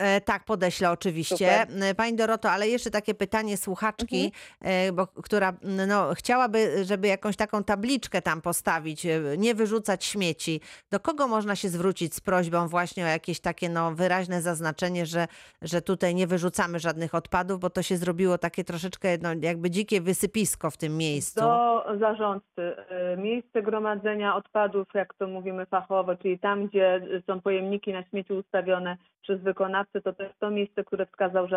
E, 0.00 0.20
tak, 0.20 0.44
podeślę 0.44 0.90
oczywiście. 0.90 1.60
E, 1.60 1.94
Pani 1.94 2.16
Doroto, 2.16 2.50
ale 2.50 2.68
jeszcze 2.68 2.90
takie 2.90 3.14
pytanie 3.14 3.56
słuchaczki, 3.56 4.32
e, 4.60 4.92
bo, 4.92 5.06
która 5.06 5.52
no, 5.88 6.14
chciałaby, 6.14 6.84
żeby 6.84 7.08
jakąś 7.08 7.36
taką 7.36 7.64
tabliczkę 7.64 8.22
tam 8.22 8.40
postawić, 8.40 9.06
nie 9.38 9.54
wyrzucać 9.54 10.04
śmieci. 10.04 10.60
Do 10.90 11.00
kogo 11.00 11.28
można 11.28 11.56
się 11.56 11.68
zwrócić 11.68 12.14
z 12.14 12.20
prośbą 12.20 12.68
właśnie 12.68 13.04
o 13.04 13.08
jakieś 13.08 13.40
takie 13.40 13.68
no, 13.68 13.94
wyraźne 13.94 14.42
zaznaczenie, 14.42 15.06
że, 15.06 15.26
że 15.62 15.82
tutaj 15.82 16.14
nie 16.14 16.26
wyrzucamy 16.26 16.78
żadnych 16.78 17.14
odpadów, 17.14 17.60
bo 17.60 17.70
to 17.70 17.82
się 17.82 17.96
zrobiło 17.96 18.38
takie 18.38 18.64
troszeczkę 18.64 19.08
no, 19.22 19.28
jakby 19.42 19.70
dzikie 19.70 20.00
wysypisko 20.00 20.70
w 20.70 20.76
tym 20.76 20.96
miejscu. 20.96 21.40
Do 21.40 21.84
zarządcy. 21.98 22.76
Miejsce 23.16 23.62
gromadzenia 23.62 24.36
odpadów, 24.36 24.88
jak 24.94 25.14
to 25.14 25.26
mówimy 25.26 25.66
fachowo, 25.66 26.16
czyli 26.16 26.38
tam, 26.38 26.66
gdzie 26.66 27.02
są 27.26 27.40
pojemniki 27.40 27.92
na 27.92 28.04
śmieci 28.04 28.32
ustawione 28.32 28.96
przez 29.22 29.42
wykonawcę, 29.42 29.89
wykonawcy, 29.94 30.02
to 30.02 30.12
to 30.12 30.22
jest 30.22 30.38
to 30.40 30.50
miejsce, 30.50 30.84
które 30.84 31.06
wskazał 31.06 31.48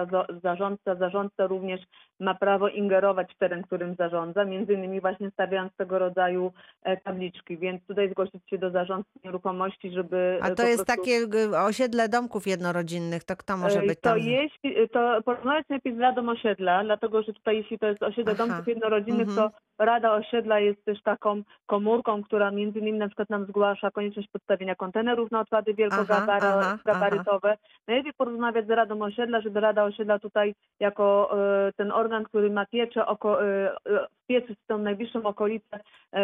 zarządca. 0.44 0.96
Zarządca 0.96 1.48
również 1.48 1.82
ma 2.20 2.36
prawo 2.36 2.68
ingerować 2.68 3.34
w 3.34 3.38
teren, 3.38 3.64
którym 3.64 3.96
zarządza, 3.96 4.46
między 4.46 4.74
innymi 4.74 5.02
właśnie 5.02 5.32
stawiając 5.32 5.74
tego 5.76 6.00
rodzaju 6.00 6.54
e, 6.84 6.98
tabliczki, 6.98 7.58
więc 7.58 7.86
tutaj 7.88 8.10
zgłosić 8.10 8.50
się 8.50 8.58
do 8.58 8.72
zarządcy 8.72 9.12
nieruchomości, 9.24 9.92
żeby 9.92 10.40
A 10.42 10.48
e, 10.48 10.56
to 10.56 10.64
po 10.64 10.70
jest 10.70 10.86
prostu... 10.86 11.02
takie 11.04 11.28
osiedle 11.58 12.10
domków 12.10 12.48
jednorodzinnych, 12.48 13.24
to 13.24 13.36
kto 13.36 13.58
może 13.58 13.80
Ej, 13.80 13.88
być 13.88 14.00
to 14.00 14.10
tam? 14.10 14.20
jeśli, 14.20 14.90
to 14.90 15.22
porozmawiać 15.26 15.66
najpierw 15.70 15.98
z 15.98 16.00
Radą 16.00 16.30
Osiedla, 16.30 16.84
dlatego 16.84 17.24
że 17.24 17.34
tutaj 17.34 17.58
jeśli 17.58 17.80
to 17.80 17.88
jest 17.88 18.04
osiedle 18.04 18.34
Aha. 18.34 18.48
domków 18.48 18.68
jednorodzinnych, 18.68 19.28
Mhm. 19.28 19.50
to 19.50 19.58
Rada 19.80 20.14
Osiedla 20.14 20.60
jest 20.60 20.86
też 20.86 21.02
taką 21.02 21.44
komórką, 21.66 22.24
która 22.24 22.52
między 22.52 22.80
innymi 22.80 23.00
na 23.00 23.08
przykład 23.08 23.30
nam 23.30 23.46
zgłasza 23.46 23.92
konieczność 23.92 24.30
podstawienia 24.32 24.76
kontenerów 24.76 25.32
na 25.32 25.40
odpady 25.40 25.74
wielkogabarytowe. 25.74 27.58
Najlepiej 27.88 28.14
porozmawiać 28.14 28.68
z 28.68 28.70
Radą 28.70 29.02
Osiedla, 29.02 29.42
żeby 29.42 29.60
Rada 29.60 29.84
Osiedla 29.84 30.20
tutaj 30.20 30.56
jako 30.80 31.38
e, 31.68 31.74
ten 31.74 31.92
organ, 31.92 32.24
który 32.24 32.50
ma 32.50 32.66
pieczę 32.66 33.06
oko, 33.06 33.46
e, 33.46 33.72
e, 33.72 34.08
w 34.24 34.26
pieczy 34.26 34.56
z 34.64 34.68
tą 34.68 34.78
najbliższą 34.78 35.24
okolicę, 35.24 35.80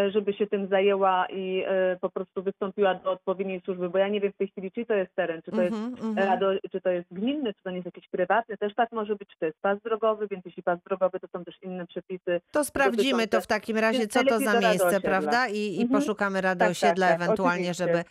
żeby 0.09 0.33
się 0.33 0.47
tym 0.47 0.67
zajęła 0.67 1.25
i 1.29 1.63
po 2.01 2.09
prostu 2.09 2.43
wystąpiła 2.43 2.95
do 2.95 3.11
odpowiedniej 3.11 3.61
służby, 3.65 3.89
bo 3.89 3.97
ja 3.97 4.07
nie 4.07 4.21
wiem 4.21 4.31
w 4.31 4.37
tej 4.37 4.47
chwili, 4.47 4.71
czy 4.71 4.85
to 4.85 4.93
jest 4.93 5.15
teren, 5.15 5.41
czy 5.41 5.51
to 5.51 5.61
jest 5.61 5.75
Mhm, 5.75 6.09
mhm. 6.09 6.27
Rado, 6.27 6.51
czy 6.71 6.81
to 6.81 6.89
jest 6.89 7.07
gminny, 7.11 7.53
czy 7.53 7.63
to 7.63 7.69
nie 7.69 7.75
jest 7.75 7.85
jakiś 7.85 8.07
prywatny, 8.07 8.57
też 8.57 8.75
tak 8.75 8.91
może 8.91 9.15
być, 9.15 9.29
czy 9.29 9.39
to 9.39 9.45
jest 9.45 9.61
pas 9.61 9.81
drogowy, 9.81 10.27
więc 10.27 10.45
jeśli 10.45 10.63
pas 10.63 10.79
drogowy, 10.83 11.19
to 11.19 11.27
są 11.27 11.45
też 11.45 11.55
inne 11.61 11.87
przepisy. 11.87 12.41
To 12.51 12.63
sprawdzimy 12.63 13.27
to 13.27 13.38
w 13.41 13.47
takim 13.47 13.77
razie, 13.77 14.07
co 14.07 14.23
to 14.23 14.39
za 14.39 14.59
miejsce, 14.59 15.01
prawda? 15.01 15.47
I, 15.47 15.57
i 15.75 15.81
Mhm. 15.81 16.01
poszukamy 16.01 16.41
Rady 16.41 16.59
Tak, 16.59 16.67
tak, 16.67 16.71
Osiedla 16.71 17.07
tak, 17.07 17.15
ewentualnie, 17.21 17.71
oczywiście. 17.71 17.83
żeby 17.85 18.03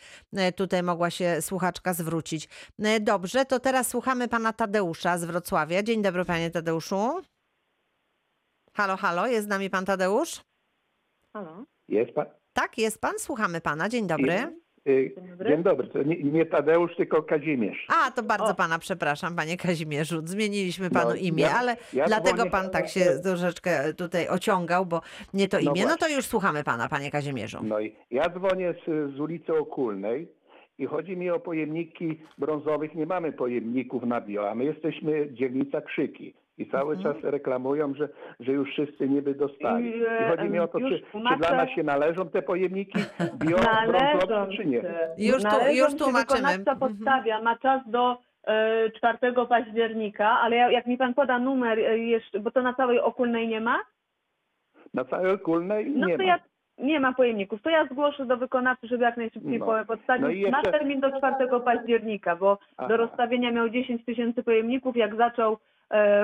e, 0.46 0.52
tutaj 0.52 0.82
mogła 0.82 1.10
się 1.10 1.42
słuchaczka 1.42 1.94
zwrócić. 1.94 2.48
E, 2.82 3.00
Dobrze, 3.00 3.44
to 3.44 3.60
teraz 3.60 3.88
słuchamy 3.88 4.28
pana 4.28 4.52
Tadeusza 4.52 5.18
z 5.18 5.24
Wrocławia. 5.24 5.82
Dzień 5.82 6.02
dobry, 6.02 6.24
panie 6.24 6.50
Tadeuszu. 6.50 7.22
Halo, 8.74 8.96
halo, 8.96 9.26
jest 9.26 9.44
z 9.46 9.48
nami 9.48 9.70
pan 9.70 9.84
Tadeusz? 9.84 10.40
Halo? 11.36 11.64
Jest 11.88 12.12
pan? 12.12 12.26
Tak, 12.52 12.78
jest 12.78 13.00
pan, 13.00 13.12
słuchamy 13.18 13.60
pana. 13.60 13.88
Dzień 13.88 14.06
dobry. 14.06 14.32
Y, 14.32 14.60
Dzień 14.88 15.28
dobry. 15.28 15.50
Dzień 15.50 15.62
dobry. 15.62 15.88
To 15.88 16.02
nie, 16.02 16.22
nie 16.22 16.46
Tadeusz, 16.46 16.96
tylko 16.96 17.22
Kazimierz. 17.22 17.86
A, 17.88 18.10
to 18.10 18.22
bardzo 18.22 18.50
O. 18.50 18.54
pana 18.54 18.78
przepraszam, 18.78 19.36
panie 19.36 19.56
Kazimierzu. 19.56 20.20
Zmieniliśmy 20.24 20.90
panu 20.90 21.10
No, 21.10 21.14
imię, 21.16 21.42
ja- 21.42 21.58
ale 21.58 21.76
ja 21.92 22.06
dlatego 22.06 22.46
pan 22.50 22.70
tak 22.70 22.88
się 22.88 23.00
troszeczkę 23.22 23.94
tutaj 23.94 24.28
ociągał, 24.28 24.86
bo 24.86 25.00
nie 25.34 25.48
to 25.48 25.56
No 25.56 25.70
imię. 25.72 25.82
No 25.82 25.90
to 25.92 25.96
właśnie. 25.98 26.16
już 26.16 26.24
słuchamy 26.26 26.64
pana, 26.64 26.88
panie 26.88 27.10
Kazimierzu. 27.10 27.58
No 27.62 27.80
i 27.80 27.96
ja 28.10 28.28
dzwonię 28.28 28.74
z, 28.86 29.14
z 29.16 29.20
ulicy 29.20 29.52
Okulnej 29.58 30.28
i 30.78 30.86
chodzi 30.86 31.16
mi 31.16 31.30
o 31.30 31.40
pojemniki 31.40 32.20
brązowych. 32.38 32.94
Nie 32.94 33.06
mamy 33.06 33.32
pojemników 33.32 34.02
na 34.02 34.20
bio, 34.20 34.50
a 34.50 34.54
my 34.54 34.64
jesteśmy 34.64 35.32
dzielnica 35.32 35.80
Krzyki. 35.80 36.34
I 36.58 36.66
cały 36.66 36.94
Mhm. 36.96 37.14
czas 37.14 37.24
reklamują, 37.24 37.94
że, 37.94 38.08
że 38.40 38.52
już 38.52 38.70
wszyscy 38.70 39.08
niby 39.08 39.34
dostali. 39.34 39.90
I, 39.98 40.04
e, 40.06 40.28
chodzi 40.28 40.50
mi 40.50 40.58
o 40.58 40.68
to, 40.68 40.78
czy, 40.80 40.88
czy 40.98 41.02
tłumaczę- 41.12 41.36
dla 41.38 41.56
nas 41.56 41.70
się 41.70 41.82
należą 41.82 42.28
te 42.28 42.42
pojemniki 42.42 42.98
bio 43.34 43.56
Należą 43.72 44.18
brązowe, 44.18 44.52
czy 44.56 44.66
nie? 44.66 44.82
Już 45.18 45.42
tu- 45.42 45.48
Należą 45.48 45.84
już 45.84 45.94
tłumaczymy. 45.98 46.20
Wykonawca 46.40 46.72
Mhm. 46.72 46.78
podstawia, 46.78 47.42
ma 47.42 47.56
czas 47.58 47.82
do 47.86 48.18
e, 48.46 48.90
4 48.90 49.18
października, 49.48 50.28
ale 50.40 50.56
ja, 50.56 50.70
jak 50.70 50.86
mi 50.86 50.96
pan 50.96 51.14
poda 51.14 51.38
numer 51.38 51.78
e, 51.78 51.98
jeszcze, 51.98 52.40
bo 52.40 52.50
to 52.50 52.62
na 52.62 52.74
całej 52.74 53.00
okulnej 53.00 53.48
nie 53.48 53.60
ma, 53.60 53.78
Na 54.94 55.04
całej 55.04 55.32
Okulnej 55.32 55.90
no 55.90 56.06
nie 56.06 56.16
to 56.16 56.22
ma. 56.22 56.28
ja 56.28 56.38
nie 56.78 57.00
ma 57.00 57.12
pojemników. 57.12 57.62
To 57.62 57.70
ja 57.70 57.84
zgłoszę 57.86 58.26
do 58.26 58.36
wykonawcy, 58.36 58.86
żeby 58.86 59.04
jak 59.04 59.16
najszybciej 59.16 59.58
No. 59.58 59.66
po- 59.66 59.84
podstawił. 59.86 60.26
No 60.26 60.30
jeszcze- 60.32 60.50
Ma 60.50 60.62
termin 60.62 61.00
do 61.00 61.18
4 61.18 61.60
października, 61.64 62.36
bo 62.36 62.58
Aha. 62.76 62.88
do 62.88 62.96
rozstawienia 62.96 63.52
miał 63.52 63.68
10 63.68 64.04
tysięcy 64.04 64.42
pojemników. 64.42 64.96
Jak 64.96 65.16
zaczął 65.16 65.52
e, 65.52 65.58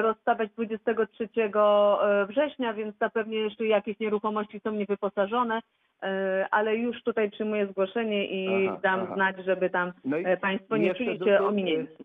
rozstawiać 0.03 0.50
23 0.50 1.29
e, 1.35 2.27
września, 2.27 2.74
więc 2.74 2.98
zapewne 2.98 3.35
jeszcze 3.35 3.66
jakieś 3.66 3.98
nieruchomości 3.98 4.61
są 4.61 4.72
niewyposażone, 4.72 5.61
e, 6.03 6.46
ale 6.50 6.77
już 6.77 7.03
tutaj 7.03 7.31
przyjmuję 7.31 7.66
zgłoszenie 7.66 8.27
i 8.27 8.68
Aha, 8.68 8.81
dam 8.83 9.00
aha. 9.00 9.14
znać, 9.14 9.37
żeby 9.44 9.70
tam 9.70 9.92
No 10.05 10.18
e, 10.18 10.37
Państwo 10.37 10.77
nie 10.77 10.94
czuli 10.94 11.18
się 11.18 11.38
ominięci. 11.38 12.05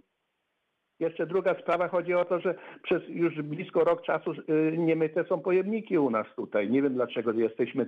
Jeszcze 1.00 1.28
druga 1.28 1.56
sprawa, 1.62 1.88
chodzi 1.88 2.14
o 2.14 2.26
to, 2.26 2.40
że 2.40 2.56
przez 2.84 3.02
już 3.08 3.42
blisko 3.42 3.84
rok 3.84 4.02
czasu 4.02 4.32
y, 4.32 4.78
niemyte 4.78 5.24
są 5.24 5.40
pojemniki 5.40 5.98
u 5.98 6.10
nas 6.10 6.28
tutaj. 6.36 6.70
Nie 6.70 6.82
wiem 6.82 6.94
dlaczego 6.94 7.32
jesteśmy 7.32 7.86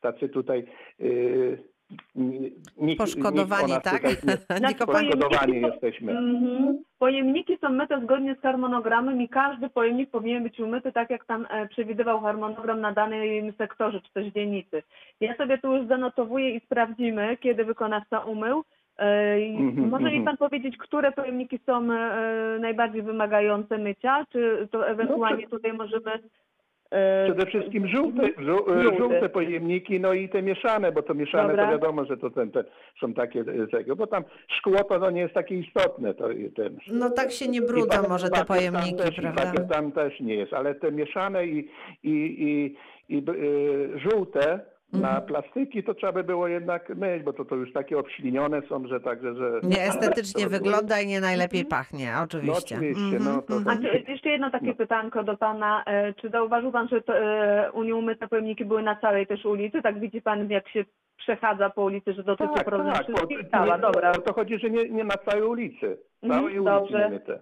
tacy, 0.00 0.28
tutaj 0.28 0.66
y, 1.00 1.04
ni- 1.04 1.79
nikt, 2.76 2.98
Poszkodowani, 2.98 3.72
nikt 3.72 3.84
tak? 3.84 4.02
Znaczy, 4.58 4.86
poszkodowani 4.86 5.60
są- 5.60 5.66
jesteśmy. 5.66 6.12
Mhm. 6.12 6.78
Pojemniki 6.98 7.58
są 7.60 7.68
myte 7.68 8.00
zgodnie 8.04 8.34
z 8.34 8.40
harmonogramem 8.42 9.22
i 9.22 9.28
każdy 9.28 9.68
pojemnik 9.70 10.10
powinien 10.10 10.42
być 10.42 10.60
umyty 10.60 10.92
tak, 10.92 11.10
jak 11.10 11.24
tam 11.24 11.46
e, 11.50 11.68
przewidywał 11.68 12.20
harmonogram 12.20 12.80
na 12.80 12.92
danym 12.92 13.52
sektorze 13.58 14.00
czy 14.00 14.12
też 14.12 14.26
dzielnicy. 14.32 14.82
Ja 15.20 15.36
sobie 15.36 15.58
tu 15.58 15.76
już 15.76 15.86
zanotowuję 15.86 16.50
i 16.50 16.60
sprawdzimy, 16.60 17.36
kiedy 17.36 17.64
wykonawca 17.64 18.18
umył. 18.18 18.64
E, 18.98 19.36
Mhm, 19.58 19.88
Może 19.88 20.04
mi 20.04 20.16
mhm. 20.16 20.24
pan 20.24 20.36
powiedzieć, 20.36 20.76
które 20.76 21.12
pojemniki 21.12 21.58
są 21.66 21.92
e, 21.92 22.58
najbardziej 22.60 23.02
wymagające 23.02 23.78
mycia, 23.78 24.26
czy 24.32 24.68
to 24.70 24.88
ewentualnie 24.88 25.44
No 25.44 25.50
tutaj 25.50 25.72
możemy... 25.72 26.10
e, 26.90 27.24
Przede 27.24 27.46
wszystkim 27.46 27.88
żółte, 27.88 28.22
żół, 28.38 28.58
y, 28.78 28.82
Żółte. 28.82 28.98
żółte 28.98 29.28
pojemniki, 29.28 30.00
no 30.00 30.12
i 30.12 30.28
te 30.28 30.42
mieszane, 30.42 30.92
bo 30.92 31.02
to 31.02 31.14
mieszane 31.14 31.48
Dobra. 31.48 31.64
to 31.66 31.70
wiadomo, 31.72 32.04
że 32.04 32.16
to 32.16 32.30
ten, 32.30 32.50
te, 32.50 32.64
są 33.00 33.14
takie 33.14 33.40
y, 33.40 33.68
tego, 33.70 33.96
bo 33.96 34.06
tam 34.06 34.24
szkło 34.58 34.84
to 34.84 34.98
no, 34.98 35.10
nie 35.10 35.20
jest 35.20 35.34
takie 35.34 35.54
istotne. 35.54 36.14
To, 36.14 36.28
ten, 36.56 36.78
No 36.92 37.10
tak 37.10 37.32
się 37.32 37.48
nie 37.48 37.58
I 37.58 37.66
brudzą 37.66 37.88
papier- 38.02 38.08
może 38.08 38.28
te 38.28 38.44
papier 38.44 38.46
tam 38.46 38.56
pojemniki, 38.72 38.96
też, 38.96 39.18
i 39.18 39.20
prawda? 39.20 39.42
Papier 39.42 39.68
tam 39.68 39.92
też 39.92 40.20
nie 40.20 40.34
jest, 40.34 40.52
ale 40.52 40.74
te 40.74 40.92
mieszane 40.92 41.46
i, 41.46 41.58
i, 42.02 42.10
i, 42.38 42.76
i 43.16 43.18
y, 43.30 43.98
żółte 43.98 44.60
na 44.92 45.08
Mhm. 45.08 45.22
plastyki 45.26 45.82
to 45.82 45.94
trzeba 45.94 46.12
by 46.12 46.24
było 46.24 46.48
jednak 46.48 46.88
myć, 46.88 47.22
bo 47.22 47.32
to, 47.32 47.44
to 47.44 47.54
już 47.56 47.72
takie 47.72 47.98
obślinione 47.98 48.62
są, 48.68 48.86
że 48.88 49.00
także, 49.00 49.34
że... 49.34 49.60
Nie 49.62 49.82
estetycznie 49.82 50.46
wygląda 50.48 51.00
i 51.00 51.06
nie 51.06 51.20
najlepiej 51.20 51.64
pachnie, 51.64 52.12
oczywiście. 52.24 52.74
No 52.74 52.80
oczywiście, 52.80 53.16
Mhm, 53.16 53.24
no 53.36 53.42
to- 53.42 53.56
mhm. 53.56 53.78
A 53.78 53.82
czy, 53.82 54.10
jeszcze 54.12 54.28
jedno 54.28 54.50
takie 54.50 54.66
No. 54.66 54.74
pytanko 54.74 55.24
do 55.24 55.36
pana. 55.36 55.84
E, 55.86 56.14
Czy 56.14 56.28
zauważył 56.30 56.72
pan, 56.72 56.88
że 56.88 57.00
to, 57.02 57.18
e, 57.18 57.72
u 57.72 57.82
nieumyte 57.82 58.28
pojemniki 58.28 58.64
były 58.64 58.82
na 58.82 58.96
całej 58.96 59.26
też 59.26 59.44
ulicy? 59.44 59.82
Tak 59.82 60.00
widzi 60.00 60.22
pan, 60.22 60.50
jak 60.50 60.68
się 60.68 60.84
przechadza 61.16 61.70
po 61.70 61.82
ulicy, 61.84 62.12
że 62.12 62.22
dotyczy 62.24 62.54
Tak, 62.54 62.64
problem 62.64 62.92
tak, 62.94 63.04
wszystkich? 63.04 63.38
Cała, 63.50 63.78
dobra. 63.78 64.10
o 64.10 64.18
to 64.18 64.32
chodzi, 64.34 64.58
że 64.58 64.70
nie, 64.70 64.88
nie 64.88 65.04
na 65.04 65.14
całej 65.14 65.42
ulicy. 65.42 65.98
Mhm, 66.22 66.40
Całej 66.42 66.58
ulicy 66.60 66.64
dobrze. 66.74 66.98
nie 66.98 67.10
myte. 67.10 67.40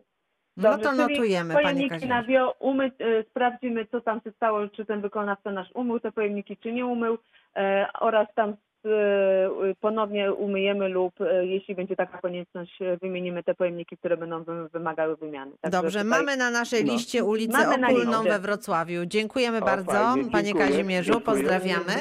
No 0.59 0.71
Dobrze, 0.71 0.85
to 0.85 0.91
czyli 0.91 0.99
notujemy, 1.15 1.55
panie 1.55 1.65
Pojemniki 1.65 1.91
na 1.91 1.99
Kazimierzu. 1.99 2.29
bio, 2.29 2.55
umy, 2.59 2.85
e, 2.85 3.23
sprawdzimy, 3.23 3.87
co 3.87 4.01
tam 4.01 4.21
się 4.21 4.31
stało, 4.33 4.69
czy 4.69 4.87
ten 4.87 5.01
wykonawca 5.01 5.51
nasz 5.51 5.69
umył 5.75 6.01
te 6.01 6.13
pojemniki, 6.13 6.57
czy 6.57 6.73
nie 6.73 6.87
umył 6.87 7.19
e, 7.57 7.87
oraz 8.01 8.29
tam 8.35 8.57
ponownie 9.81 10.33
umyjemy 10.33 10.89
lub 10.89 11.21
e, 11.21 11.47
jeśli 11.47 11.75
będzie 11.75 11.97
taka 11.97 12.19
konieczność, 12.19 12.79
wymienimy 13.03 13.43
te 13.43 13.55
pojemniki, 13.55 13.97
które 13.97 14.17
będą 14.17 14.45
wy- 14.45 14.69
wymagały 14.69 15.17
wymiany. 15.17 15.53
Także 15.61 15.83
Dobrze, 15.83 15.99
tutaj- 16.05 16.19
mamy 16.21 16.37
na 16.37 16.51
naszej 16.51 16.85
no. 16.85 16.93
liście 16.93 17.25
ulicę 17.25 17.53
Mamy 17.59 17.87
Okulną 17.87 18.23
we 18.23 18.39
Wrocławiu. 18.39 19.07
Dziękujemy 19.07 19.59
O, 19.59 19.65
bardzo, 19.65 19.93
fajnie, 19.93 20.31
panie 20.31 20.45
dziękuję, 20.45 20.69
Kazimierzu, 20.69 21.13
dziękuję. 21.13 21.37
pozdrawiamy. 21.37 21.93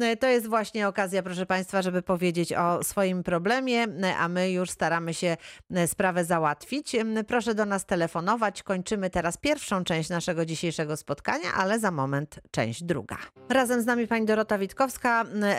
E, 0.00 0.16
To 0.16 0.26
jest 0.26 0.48
właśnie 0.48 0.88
okazja, 0.88 1.22
proszę 1.22 1.46
państwa, 1.46 1.82
żeby 1.82 2.02
powiedzieć 2.02 2.52
o 2.52 2.82
swoim 2.84 3.22
problemie, 3.22 3.86
a 4.18 4.28
my 4.28 4.50
już 4.52 4.70
staramy 4.70 5.14
się 5.14 5.36
e, 5.74 5.86
sprawę 5.88 6.24
załatwić. 6.24 6.94
E, 6.94 7.04
Proszę 7.28 7.54
do 7.54 7.64
nas 7.66 7.86
telefonować. 7.86 8.62
Kończymy 8.62 9.10
teraz 9.10 9.36
pierwszą 9.36 9.84
część 9.84 10.10
naszego 10.10 10.44
dzisiejszego 10.46 10.96
spotkania, 10.96 11.48
ale 11.56 11.78
za 11.78 11.90
moment 11.90 12.40
część 12.50 12.82
druga. 12.84 13.16
Razem 13.48 13.80
z 13.82 13.86
nami 13.86 14.06
pani 14.06 14.26
Dorota 14.26 14.58
Witkowska, 14.58 15.24
e, 15.42 15.58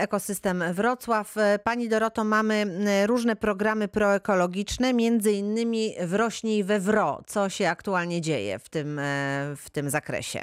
Wrocław. 0.73 1.35
Pani 1.63 1.89
Doroto, 1.89 2.23
mamy 2.23 2.53
e, 2.53 3.07
różne 3.07 3.35
programy 3.35 3.87
proekologiczne, 3.87 4.93
między 4.93 5.31
innymi 5.31 5.93
Wrośnij 6.07 6.63
we 6.63 6.79
Wro. 6.79 7.21
Co 7.25 7.49
się 7.49 7.69
aktualnie 7.69 8.21
dzieje 8.21 8.59
w 8.59 8.69
tym, 8.69 8.99
e, 8.99 9.03
w 9.57 9.69
tym 9.69 9.89
zakresie? 9.89 10.39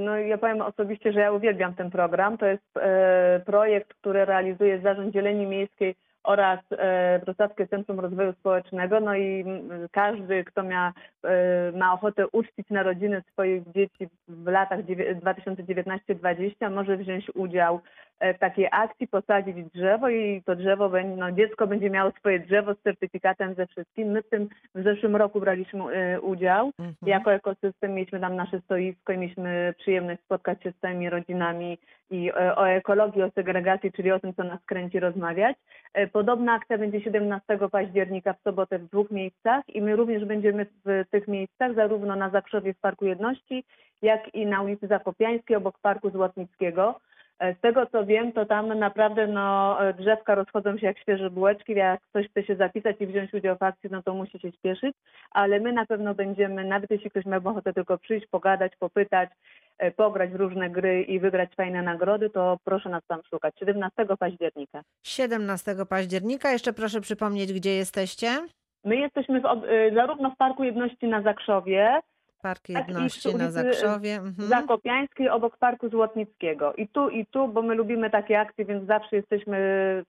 No 0.00 0.16
ja 0.18 0.38
powiem 0.38 0.60
osobiście, 0.60 1.12
że 1.12 1.20
ja 1.20 1.32
uwielbiam 1.32 1.74
ten 1.74 1.90
program. 1.90 2.38
To 2.38 2.46
jest 2.46 2.76
e, 2.76 3.40
projekt, 3.46 3.94
który 3.94 4.24
realizuje 4.24 4.80
Zarząd 4.80 5.12
Zieleni 5.12 5.46
Miejskiej 5.46 5.94
oraz 6.22 6.60
e, 6.70 7.18
Wrocławskie 7.24 7.66
Centrum 7.68 8.00
Rozwoju 8.00 8.32
Społecznego. 8.32 9.00
No 9.00 9.16
i 9.16 9.44
każdy, 9.92 10.44
kto 10.44 10.62
ma, 10.62 10.92
e, 11.24 11.72
ma 11.72 11.92
ochotę 11.92 12.28
uczcić 12.28 12.70
narodziny 12.70 13.22
swoich 13.32 13.62
dzieci 13.72 14.08
w 14.28 14.46
latach 14.46 14.80
dziewię- 14.84 15.14
2019-2020 15.14 16.70
może 16.70 16.96
wziąć 16.96 17.30
udział 17.34 17.80
w 18.20 18.38
takiej 18.38 18.68
akcji 18.72 19.08
posadzić 19.08 19.56
drzewo 19.74 20.08
i 20.08 20.42
to 20.46 20.56
drzewo 20.56 20.88
będzie, 20.88 21.16
no 21.16 21.32
dziecko 21.32 21.66
będzie 21.66 21.90
miało 21.90 22.10
swoje 22.10 22.40
drzewo 22.40 22.74
z 22.74 22.82
certyfikatem 22.82 23.54
ze 23.54 23.66
wszystkim. 23.66 24.08
My 24.08 24.22
w 24.22 24.28
tym 24.28 24.48
w 24.74 24.82
zeszłym 24.82 25.16
roku 25.16 25.40
braliśmy 25.40 25.84
e, 25.84 26.20
udział. 26.20 26.66
Mhm. 26.78 26.94
Jako 27.02 27.32
ekosystem 27.32 27.94
mieliśmy 27.94 28.20
tam 28.20 28.36
nasze 28.36 28.60
stoisko 28.60 29.12
i 29.12 29.18
mieliśmy 29.18 29.74
przyjemność 29.78 30.20
spotkać 30.22 30.62
się 30.62 30.72
z 30.72 30.80
całymi 30.80 31.10
rodzinami 31.10 31.78
i 32.10 32.30
e, 32.30 32.56
o 32.56 32.68
ekologii, 32.68 33.22
o 33.22 33.30
segregacji, 33.30 33.92
czyli 33.92 34.12
o 34.12 34.20
tym, 34.20 34.34
co 34.34 34.44
nas 34.44 34.64
kręci, 34.66 35.00
rozmawiać. 35.00 35.56
E, 35.94 36.06
Podobna 36.06 36.52
akcja 36.52 36.78
będzie 36.78 37.00
17 37.00 37.58
października 37.72 38.32
w 38.32 38.42
sobotę 38.42 38.78
w 38.78 38.88
dwóch 38.88 39.10
miejscach 39.10 39.64
i 39.68 39.82
my 39.82 39.96
również 39.96 40.24
będziemy 40.24 40.66
w 40.84 41.04
tych 41.10 41.28
miejscach, 41.28 41.74
zarówno 41.74 42.16
na 42.16 42.30
Zakrzowie 42.30 42.74
w 42.74 42.80
Parku 42.80 43.04
Jedności, 43.04 43.64
jak 44.02 44.34
i 44.34 44.46
na 44.46 44.62
ulicy 44.62 44.86
Zakopiańskiej 44.86 45.56
obok 45.56 45.78
Parku 45.78 46.10
Złotnickiego. 46.10 47.00
E, 47.40 47.54
Z 47.54 47.60
tego 47.60 47.86
co 47.86 48.06
wiem, 48.06 48.32
to 48.32 48.46
tam 48.46 48.78
naprawdę 48.78 49.26
no, 49.26 49.78
e, 49.88 49.94
drzewka 49.94 50.34
rozchodzą 50.34 50.78
się 50.78 50.86
jak 50.86 50.98
świeże 50.98 51.30
bułeczki. 51.30 51.72
Jak 51.72 52.00
ktoś 52.00 52.28
chce 52.28 52.44
się 52.44 52.56
zapisać 52.56 52.96
i 53.00 53.06
wziąć 53.06 53.34
udział 53.34 53.56
w 53.56 53.62
akcji, 53.62 53.90
no 53.92 54.02
to 54.02 54.14
musi 54.14 54.38
się 54.38 54.52
śpieszyć, 54.52 54.96
ale 55.30 55.60
my 55.60 55.72
na 55.72 55.86
pewno 55.86 56.14
będziemy, 56.14 56.64
nawet 56.64 56.90
jeśli 56.90 57.10
ktoś 57.10 57.24
miałby 57.24 57.48
ochotę 57.48 57.72
tylko 57.72 57.98
przyjść, 57.98 58.26
pogadać, 58.26 58.72
popytać, 58.78 59.30
e, 59.78 59.90
pograć 59.90 60.30
w 60.30 60.34
różne 60.34 60.70
gry 60.70 61.02
i 61.02 61.20
wygrać 61.20 61.54
fajne 61.54 61.82
nagrody, 61.82 62.30
to 62.30 62.58
proszę 62.64 62.88
nas 62.88 63.02
tam 63.06 63.20
szukać. 63.30 63.54
17 63.58 64.16
października. 64.18 64.82
17 65.02 65.86
października. 65.88 66.52
Jeszcze 66.52 66.72
proszę 66.72 67.00
przypomnieć, 67.00 67.52
gdzie 67.52 67.74
jesteście? 67.74 68.28
My 68.84 68.96
jesteśmy 68.96 69.40
w, 69.40 69.64
y, 69.64 69.92
zarówno 69.94 70.30
w 70.30 70.36
Parku 70.36 70.64
Jedności 70.64 71.08
na 71.08 71.22
Zakrzowie, 71.22 72.00
Park 72.42 72.66
Tak, 72.66 72.88
Jedności 72.88 73.36
na 73.36 73.50
Zakrzowie. 73.50 74.14
Mhm. 74.14 74.48
Zakopiańskiej 74.48 75.28
obok 75.28 75.56
Parku 75.56 75.88
Złotnickiego. 75.88 76.74
I 76.74 76.88
tu, 76.88 77.08
i 77.08 77.26
tu, 77.26 77.48
bo 77.48 77.62
my 77.62 77.74
lubimy 77.74 78.10
takie 78.10 78.40
akcje, 78.40 78.64
więc 78.64 78.86
zawsze 78.86 79.16
jesteśmy 79.16 79.58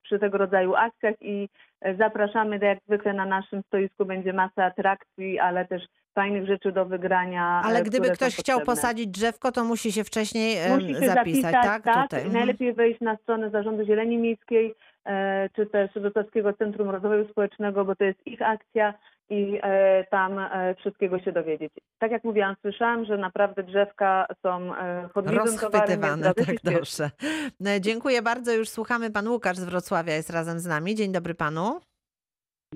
przy 0.03 0.19
tego 0.19 0.37
rodzaju 0.37 0.75
akcjach 0.75 1.15
i 1.21 1.49
e, 1.81 1.95
zapraszamy, 1.95 2.59
tak 2.59 2.69
jak 2.69 2.79
zwykle 2.87 3.13
na 3.13 3.25
naszym 3.25 3.61
stoisku 3.67 4.05
będzie 4.05 4.33
masa 4.33 4.65
atrakcji, 4.65 5.39
ale 5.39 5.65
też 5.65 5.83
fajnych 6.15 6.47
rzeczy 6.47 6.71
do 6.71 6.85
wygrania. 6.85 7.61
Ale 7.65 7.79
e, 7.79 7.83
gdyby 7.83 8.03
które 8.03 8.15
są 8.15 8.15
ktoś 8.15 8.35
chciał 8.35 8.61
posadzić 8.61 9.07
drzewko, 9.07 9.51
to 9.51 9.63
musi 9.63 9.91
się 9.91 10.03
wcześniej 10.03 10.57
em, 10.57 10.79
Musi 10.79 10.95
się 10.95 11.07
zapisać, 11.07 11.53
tak? 11.53 11.83
Tutaj. 11.83 12.21
i 12.21 12.25
Mhm. 12.25 12.33
najlepiej 12.33 12.73
wejść 12.73 13.01
na 13.01 13.17
stronę 13.17 13.49
Zarządu 13.49 13.85
Zieleni 13.85 14.17
Miejskiej, 14.17 14.73
e, 15.05 15.49
czy 15.55 15.65
też 15.65 15.91
Wrocławskiego 15.95 16.53
Centrum 16.53 16.89
Rozwoju 16.89 17.27
Społecznego, 17.31 17.85
bo 17.85 17.95
to 17.95 18.03
jest 18.03 18.27
ich 18.27 18.41
akcja 18.41 18.93
i 19.31 19.59
e, 19.63 20.03
tam 20.11 20.39
e, 20.39 20.75
wszystkiego 20.75 21.19
się 21.19 21.31
dowiedzieć. 21.31 21.71
Tak 21.99 22.11
jak 22.11 22.23
mówiłam, 22.23 22.55
słyszałam, 22.61 23.05
że 23.05 23.17
naprawdę 23.17 23.63
drzewka 23.63 24.25
są 24.41 24.75
e, 24.75 25.09
chodliwym 25.13 25.57
towarem, 25.61 26.01
tak 26.45 26.55
dobrze. 26.63 27.09
Dziękuję 27.79 28.21
bardzo. 28.21 28.53
Już 28.53 28.69
słuchamy. 28.69 29.11
Pan 29.11 29.27
Łukasz 29.27 29.57
z 29.57 29.63
Wrocławia 29.65 30.13
jest 30.13 30.29
razem 30.29 30.59
z 30.59 30.65
nami. 30.65 30.95
Dzień 30.95 31.11
dobry 31.11 31.33
panu. 31.35 31.79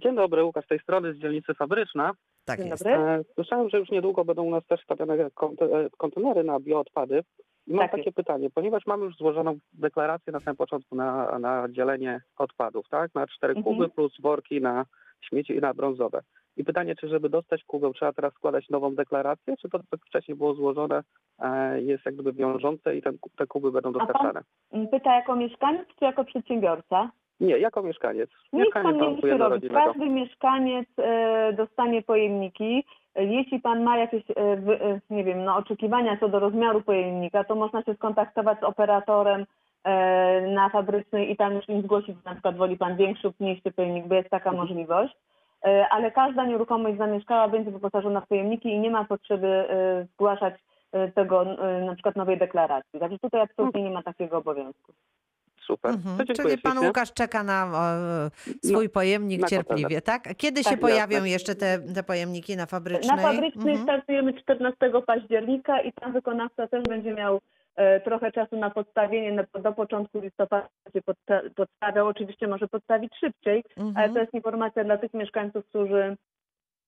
Dzień 0.01 0.15
dobry, 0.15 0.43
Łukasz 0.43 0.65
z 0.65 0.67
tej 0.67 0.79
strony 0.79 1.13
z 1.13 1.17
dzielnicy 1.17 1.53
Fabryczna. 1.53 2.11
Tak 2.45 2.59
Dzień 2.59 2.67
jest. 2.69 2.83
dobry. 2.83 2.99
E, 2.99 3.23
Słyszałem, 3.35 3.69
że 3.69 3.79
już 3.79 3.89
niedługo 3.89 4.25
będą 4.25 4.43
u 4.43 4.51
nas 4.51 4.65
też 4.65 4.81
stawiane 4.83 5.17
konte- 5.17 5.89
kontenery 5.97 6.43
na 6.43 6.59
bioodpady. 6.59 7.23
I 7.67 7.71
mam 7.73 7.79
Tak 7.83 7.91
takie 7.91 8.03
jest. 8.03 8.15
pytanie, 8.17 8.49
ponieważ 8.49 8.85
mamy 8.85 9.05
już 9.05 9.15
złożoną 9.17 9.57
deklarację 9.73 10.33
na 10.33 10.39
samym 10.39 10.55
początku 10.55 10.95
na, 10.95 11.39
na 11.39 11.67
dzielenie 11.69 12.21
odpadów, 12.37 12.85
tak? 12.89 13.15
Na 13.15 13.27
cztery 13.27 13.53
Mhm. 13.53 13.75
kuby 13.75 13.89
plus 13.89 14.21
worki 14.21 14.61
na 14.61 14.85
śmieci 15.21 15.53
i 15.55 15.59
na 15.59 15.73
brązowe. 15.73 16.21
I 16.57 16.63
pytanie, 16.63 16.95
czy 16.95 17.07
żeby 17.07 17.29
dostać 17.29 17.63
kubeł, 17.63 17.93
trzeba 17.93 18.13
teraz 18.13 18.33
składać 18.33 18.69
nową 18.69 18.95
deklarację, 18.95 19.57
czy 19.57 19.69
to, 19.69 19.79
co 19.79 19.97
wcześniej 19.97 20.37
było 20.37 20.53
złożone, 20.53 21.03
e, 21.39 21.81
jest 21.81 22.05
jak 22.05 22.13
gdyby 22.13 22.33
wiążące 22.33 22.95
i 22.95 23.01
ten, 23.01 23.17
te 23.37 23.47
kuby 23.47 23.71
będą 23.71 23.91
dostarczane? 23.91 24.41
Pyta 24.91 25.15
jako 25.15 25.35
mieszkaniec 25.35 25.87
czy 25.99 26.05
jako 26.05 26.23
przedsiębiorca? 26.23 27.09
Nie, 27.39 27.57
jako 27.57 27.83
mieszkaniec. 27.83 28.29
Nic 28.53 28.73
pan 28.73 28.97
nie 28.97 29.09
musi 29.09 29.29
robić. 29.29 29.71
Każdy 29.73 30.09
mieszkaniec 30.09 30.87
e, 30.97 31.53
dostanie 31.53 32.01
pojemniki. 32.01 32.85
Jeśli 33.15 33.59
pan 33.59 33.83
ma 33.83 33.97
jakieś, 33.97 34.23
e, 34.31 34.99
nie 35.09 35.23
wiem, 35.23 35.43
no, 35.43 35.55
oczekiwania 35.55 36.17
co 36.17 36.29
do 36.29 36.39
rozmiaru 36.39 36.81
pojemnika, 36.81 37.43
to 37.43 37.55
można 37.55 37.83
się 37.83 37.93
skontaktować 37.93 38.59
z 38.59 38.63
operatorem 38.63 39.45
na 40.47 40.69
fabrycznej 40.69 41.31
i 41.31 41.35
tam 41.35 41.53
już 41.53 41.69
im 41.69 41.81
zgłosić, 41.81 42.15
na 42.25 42.33
przykład 42.33 42.57
woli 42.57 42.77
pan 42.77 42.95
większy 42.95 43.27
lub 43.27 43.39
mniejszy 43.39 43.71
pojemnik, 43.71 44.07
bo 44.07 44.15
jest 44.15 44.29
taka 44.29 44.51
możliwość. 44.51 45.15
E, 45.65 45.87
Ale 45.89 46.11
każda 46.11 46.45
nieruchomość 46.45 46.97
zamieszkała 46.97 47.47
będzie 47.47 47.71
wyposażona 47.71 48.21
w 48.21 48.27
pojemniki 48.27 48.69
i 48.69 48.79
nie 48.79 48.89
ma 48.89 49.05
potrzeby 49.05 49.47
e, 49.47 50.05
zgłaszać 50.13 50.53
e, 50.91 51.11
tego 51.11 51.45
na 51.85 51.93
przykład 51.93 52.15
nowej 52.15 52.37
deklaracji. 52.37 52.99
Także 52.99 53.19
tutaj 53.19 53.41
absolutnie 53.41 53.83
nie 53.83 53.89
ma 53.91 54.03
takiego 54.03 54.37
obowiązku. 54.37 54.93
Super. 55.67 55.91
Mhm. 55.91 56.17
Czyli 56.27 56.57
pan 56.57 56.71
ślicznie. 56.73 56.87
Łukasz 56.87 57.13
czeka 57.13 57.43
na 57.43 57.65
e, 58.63 58.67
swój 58.67 58.89
pojemnik 58.89 59.41
na 59.41 59.47
cierpliwie, 59.47 60.01
tak? 60.01 60.35
Kiedy 60.37 60.63
Tak, 60.63 60.73
się 60.73 60.77
pojawią 60.79 61.15
jasne. 61.15 61.29
jeszcze 61.29 61.55
te, 61.55 61.79
te 61.79 62.03
pojemniki 62.03 62.57
na 62.57 62.65
fabrycznej? 62.65 63.17
Na 63.17 63.23
fabrycznej 63.23 63.73
Mhm. 63.73 63.83
startujemy 63.83 64.33
14 64.33 64.77
października 65.07 65.81
i 65.81 65.93
tam 65.93 66.13
wykonawca 66.13 66.67
też 66.67 66.83
będzie 66.83 67.13
miał 67.13 67.41
trochę 68.03 68.31
czasu 68.31 68.57
na 68.57 68.69
podstawienie. 68.69 69.45
Do 69.63 69.71
początku 69.73 70.19
listopada 70.19 70.67
będzie 70.85 71.01
podsta- 71.01 71.49
podstawiał. 71.55 72.07
Oczywiście 72.07 72.47
może 72.47 72.67
podstawić 72.67 73.15
szybciej, 73.19 73.63
ale 73.77 73.87
Mhm. 73.87 74.13
to 74.13 74.19
jest 74.19 74.33
informacja 74.33 74.83
dla 74.83 74.97
tych 74.97 75.13
mieszkańców, 75.13 75.65
którzy 75.65 76.15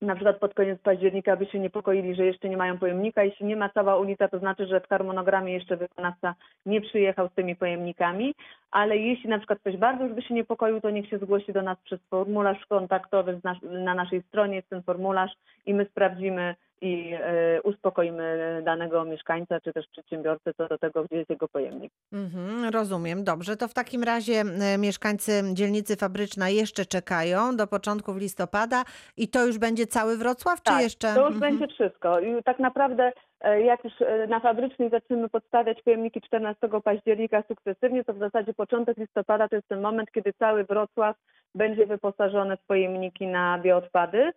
na 0.01 0.15
przykład 0.15 0.37
pod 0.39 0.53
koniec 0.53 0.81
października 0.81 1.35
by 1.37 1.45
się 1.45 1.59
niepokoili, 1.59 2.15
że 2.15 2.25
jeszcze 2.25 2.49
nie 2.49 2.57
mają 2.57 2.77
pojemnika. 2.77 3.23
Jeśli 3.23 3.45
nie 3.45 3.55
ma 3.55 3.69
cała 3.69 3.97
ulica, 3.97 4.27
to 4.27 4.39
znaczy, 4.39 4.65
że 4.67 4.81
w 4.81 4.87
harmonogramie 4.87 5.53
jeszcze 5.53 5.77
wykonawca 5.77 6.35
nie 6.65 6.81
przyjechał 6.81 7.29
z 7.29 7.33
tymi 7.33 7.55
pojemnikami, 7.55 8.33
ale 8.71 8.97
jeśli 8.97 9.29
na 9.29 9.37
przykład 9.37 9.59
ktoś 9.59 9.77
bardzo 9.77 10.03
już 10.03 10.13
by 10.13 10.21
się 10.21 10.33
niepokoił, 10.33 10.81
to 10.81 10.89
niech 10.89 11.09
się 11.09 11.17
zgłosi 11.17 11.53
do 11.53 11.61
nas 11.61 11.77
przez 11.83 11.99
formularz 12.09 12.65
kontaktowy 12.65 13.39
na 13.63 13.95
naszej 13.95 14.21
stronie 14.21 14.55
jest 14.55 14.69
ten 14.69 14.83
formularz 14.83 15.31
i 15.65 15.73
my 15.73 15.85
sprawdzimy 15.85 16.55
i 16.81 17.13
e, 17.13 17.61
uspokoimy 17.61 18.61
danego 18.65 19.05
mieszkańca 19.05 19.59
czy 19.61 19.73
też 19.73 19.87
przedsiębiorcę 19.87 20.53
co 20.53 20.67
do 20.67 20.77
tego, 20.77 21.03
gdzie 21.03 21.15
jest 21.17 21.29
jego 21.29 21.47
pojemnik. 21.47 21.91
Mhm, 22.13 22.69
rozumiem. 22.73 23.23
Dobrze, 23.23 23.57
to 23.57 23.67
w 23.67 23.73
takim 23.73 24.03
razie 24.03 24.33
e, 24.33 24.77
mieszkańcy 24.77 25.31
dzielnicy 25.53 25.95
Fabryczna 25.95 26.49
jeszcze 26.49 26.85
czekają 26.85 27.55
do 27.55 27.67
początków 27.67 28.17
listopada 28.17 28.83
i 29.17 29.27
to 29.27 29.45
już 29.45 29.57
będzie 29.57 29.87
cały 29.87 30.17
Wrocław, 30.17 30.57
czy 30.63 30.71
Tak, 30.73 30.81
jeszcze? 30.81 31.07
To 31.13 31.25
już 31.27 31.35
Mhm. 31.35 31.51
będzie 31.57 31.73
wszystko. 31.75 32.19
I 32.19 32.43
tak 32.43 32.59
naprawdę 32.59 33.11
e, 33.41 33.61
jak 33.61 33.83
już 33.83 33.93
na 34.27 34.39
fabrycznej 34.39 34.89
zaczniemy 34.89 35.29
podstawiać 35.29 35.81
pojemniki 35.81 36.21
14 36.21 36.67
października 36.83 37.43
sukcesywnie, 37.47 38.03
to 38.03 38.13
w 38.13 38.19
zasadzie 38.19 38.53
początek 38.53 38.97
listopada 38.97 39.47
to 39.47 39.55
jest 39.55 39.67
ten 39.67 39.81
moment, 39.81 40.11
kiedy 40.11 40.33
cały 40.33 40.63
Wrocław 40.63 41.15
będzie 41.55 41.85
wyposażony 41.85 42.57
w 42.57 42.65
pojemniki 42.65 43.27
na 43.27 43.59
bioodpady 43.59 44.31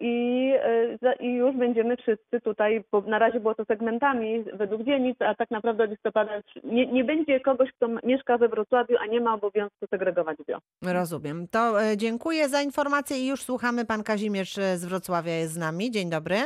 i, 0.00 0.52
e, 0.62 0.98
za- 1.02 1.12
i 1.12 1.32
już 1.34 1.56
będziemy 1.56 1.96
wszyscy 1.96 2.40
tutaj, 2.40 2.84
bo 2.92 3.00
na 3.00 3.18
razie 3.18 3.40
było 3.40 3.54
to 3.54 3.64
segmentami 3.64 4.44
według 4.52 4.82
dzielnic, 4.82 5.22
a 5.22 5.34
tak 5.34 5.50
naprawdę 5.50 5.84
od 5.84 5.90
listopada 5.90 6.32
nie, 6.64 6.86
nie 6.86 7.04
będzie 7.04 7.40
kogoś, 7.40 7.72
kto 7.72 7.88
mieszka 8.04 8.38
we 8.38 8.48
Wrocławiu, 8.48 8.96
a 9.00 9.06
nie 9.06 9.20
ma 9.20 9.34
obowiązku 9.34 9.86
segregować 9.90 10.38
bio. 10.48 10.58
Rozumiem. 10.92 11.48
To 11.50 11.82
e, 11.82 11.96
dziękuję 11.96 12.48
za 12.48 12.62
informację 12.62 13.16
i 13.18 13.26
już 13.28 13.42
słuchamy. 13.42 13.84
Pan 13.84 14.02
Kazimierz 14.02 14.58
e, 14.58 14.76
z 14.76 14.84
Wrocławia 14.84 15.32
jest 15.32 15.52
z 15.52 15.58
nami. 15.58 15.90
Dzień 15.90 16.10
dobry. 16.10 16.36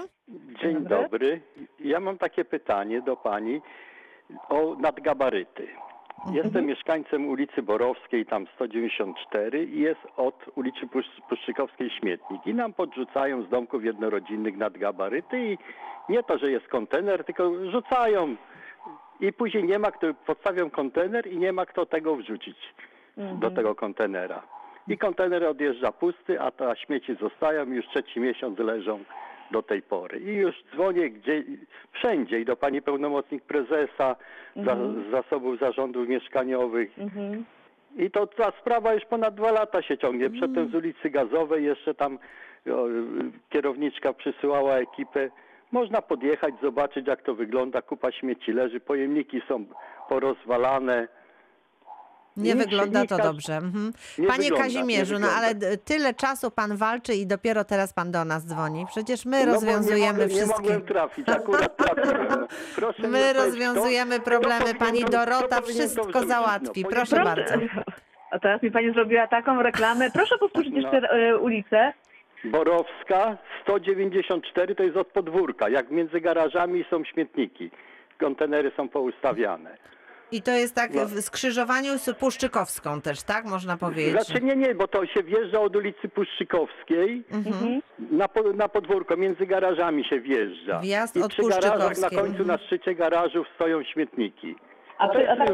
Dzień 0.62 0.74
dobry. 0.74 0.88
dobry. 1.02 1.40
Ja 1.80 2.00
mam 2.00 2.18
takie 2.18 2.44
pytanie 2.44 3.02
do 3.02 3.16
pani 3.16 3.60
o 4.48 4.76
nadgabaryty. 4.80 5.66
Jestem 6.32 6.66
mieszkańcem 6.66 7.28
ulicy 7.28 7.62
Borowskiej, 7.62 8.26
tam 8.26 8.46
194 8.54 9.64
i 9.64 9.80
jest 9.80 10.00
od 10.16 10.34
ulicy 10.54 10.86
Pusz- 10.86 11.20
Puszczykowskiej 11.28 11.90
śmietnik. 11.90 12.46
I 12.46 12.54
nam 12.54 12.72
podrzucają 12.72 13.42
z 13.42 13.48
domków 13.48 13.84
jednorodzinnych 13.84 14.56
nadgabaryty 14.56 15.38
i 15.52 15.58
nie 16.08 16.22
to, 16.22 16.38
że 16.38 16.50
jest 16.50 16.68
kontener, 16.68 17.24
tylko 17.24 17.70
rzucają. 17.70 18.36
I 19.20 19.32
później 19.32 19.64
nie 19.64 19.78
ma 19.78 19.90
kto, 19.90 20.06
podstawią 20.14 20.70
kontener 20.70 21.26
i 21.32 21.38
nie 21.38 21.52
ma 21.52 21.66
kto 21.66 21.86
tego 21.86 22.16
wrzucić 22.16 22.56
do 23.16 23.50
tego 23.50 23.74
kontenera. 23.74 24.42
I 24.88 24.98
kontener 24.98 25.44
odjeżdża 25.44 25.92
pusty, 25.92 26.40
a 26.40 26.50
te 26.50 26.76
śmieci 26.76 27.14
zostają 27.20 27.66
i 27.66 27.74
już 27.74 27.86
trzeci 27.86 28.20
miesiąc 28.20 28.58
leżą 28.58 29.04
do 29.50 29.62
tej 29.62 29.82
pory. 29.82 30.18
I 30.20 30.34
już 30.34 30.54
dzwonię 30.74 31.10
gdzie, 31.10 31.44
wszędzie 31.92 32.40
i 32.40 32.44
do 32.44 32.56
pani 32.56 32.82
pełnomocnik 32.82 33.42
prezesa, 33.44 34.16
za, 34.56 34.76
z 34.76 35.10
zasobów 35.10 35.58
zarządów 35.58 36.08
mieszkaniowych. 36.08 36.98
Mhm. 36.98 37.44
I 37.96 38.10
to 38.10 38.26
ta 38.26 38.52
sprawa 38.60 38.94
już 38.94 39.04
ponad 39.04 39.34
dwa 39.34 39.52
lata 39.52 39.82
się 39.82 39.98
ciągnie. 39.98 40.30
Przedtem 40.30 40.70
z 40.70 40.74
ulicy 40.74 41.10
Gazowej 41.10 41.64
jeszcze 41.64 41.94
tam 41.94 42.18
o, 42.66 42.86
kierowniczka 43.48 44.12
przysyłała 44.12 44.76
ekipę. 44.76 45.30
Można 45.72 46.02
podjechać, 46.02 46.54
zobaczyć 46.62 47.06
jak 47.06 47.22
to 47.22 47.34
wygląda. 47.34 47.82
Kupa 47.82 48.12
śmieci 48.12 48.52
leży, 48.52 48.80
pojemniki 48.80 49.42
są 49.48 49.64
porozwalane. 50.08 51.08
Nie 52.38 52.54
Nikt- 52.54 52.64
wygląda 52.64 53.00
nikt 53.00 53.16
to 53.16 53.22
dobrze. 53.22 53.56
Mhm. 53.56 53.92
nie 54.18 54.26
Panie 54.26 54.42
wygląda, 54.42 54.64
Kazimierzu, 54.64 55.18
no 55.18 55.28
ale 55.30 55.54
tyle 55.84 56.14
czasu 56.14 56.50
pan 56.50 56.76
walczy 56.76 57.14
i 57.14 57.26
dopiero 57.26 57.64
teraz 57.64 57.92
pan 57.92 58.10
do 58.12 58.24
nas 58.24 58.46
dzwoni. 58.46 58.86
Przecież 58.90 59.24
my 59.26 59.46
No 59.46 59.52
rozwiązujemy 59.52 60.00
nie 60.06 60.12
mogłem, 60.12 60.28
wszystkie. 60.28 60.62
Nie 60.62 60.68
mogłem 60.68 60.82
trafić, 60.82 61.28
akurat 61.28 61.76
trafiłem. 61.76 62.26
No. 62.30 62.46
Proszę 62.76 63.08
My 63.08 63.32
rozwiązujemy 63.32 64.14
kto- 64.16 64.24
problemy. 64.24 64.74
Pani 64.74 65.04
to- 65.04 65.10
Dorota 65.10 65.60
to 65.60 65.66
wszystko 65.66 66.04
wrzucić? 66.04 66.28
załatwi. 66.28 66.82
No, 66.82 66.88
Proszę 66.90 67.16
bardzo. 67.24 67.54
A 68.30 68.38
teraz 68.38 68.62
mi 68.62 68.70
pani 68.70 68.92
zrobiła 68.92 69.26
taką 69.26 69.62
reklamę. 69.62 70.10
Proszę 70.10 70.38
powtórzyć 70.38 70.72
No. 70.74 70.80
jeszcze 70.80 71.10
e, 71.10 71.36
ulicę. 71.38 71.92
Borowska 72.44 73.36
194 73.62 74.74
to 74.74 74.82
jest 74.82 74.96
od 74.96 75.08
podwórka. 75.08 75.68
Jak 75.68 75.90
między 75.90 76.20
garażami 76.20 76.84
są 76.90 77.04
śmietniki. 77.04 77.70
Kontenery 78.20 78.72
są 78.76 78.88
poustawiane. 78.88 79.76
I 80.32 80.42
to 80.42 80.50
jest 80.50 80.74
tak 80.74 80.94
No. 80.94 81.06
w 81.06 81.20
skrzyżowaniu 81.20 81.98
z 81.98 82.18
Puszczykowską 82.18 83.00
też, 83.00 83.22
tak? 83.22 83.44
Można 83.44 83.76
powiedzieć. 83.76 84.22
Znaczy 84.26 84.44
nie, 84.44 84.56
nie, 84.56 84.74
bo 84.74 84.88
to 84.88 85.06
się 85.06 85.22
wjeżdża 85.22 85.60
od 85.60 85.76
ulicy 85.76 86.08
Puszczykowskiej 86.08 87.24
Mhm. 87.32 87.80
na, 88.10 88.28
po, 88.28 88.42
na 88.52 88.68
podwórko, 88.68 89.16
między 89.16 89.46
garażami 89.46 90.04
się 90.04 90.20
wjeżdża. 90.20 90.80
Wjazd 90.80 91.16
I 91.16 91.22
od 91.22 91.32
przy 91.32 91.42
garażach 91.48 91.98
na 91.98 92.10
końcu 92.10 92.44
na 92.44 92.58
szczycie 92.58 92.94
garażów 92.94 93.46
stoją 93.54 93.82
śmietniki. 93.84 94.56
A, 94.98 95.08
czy, 95.08 95.30
a 95.30 95.36
tak, 95.36 95.48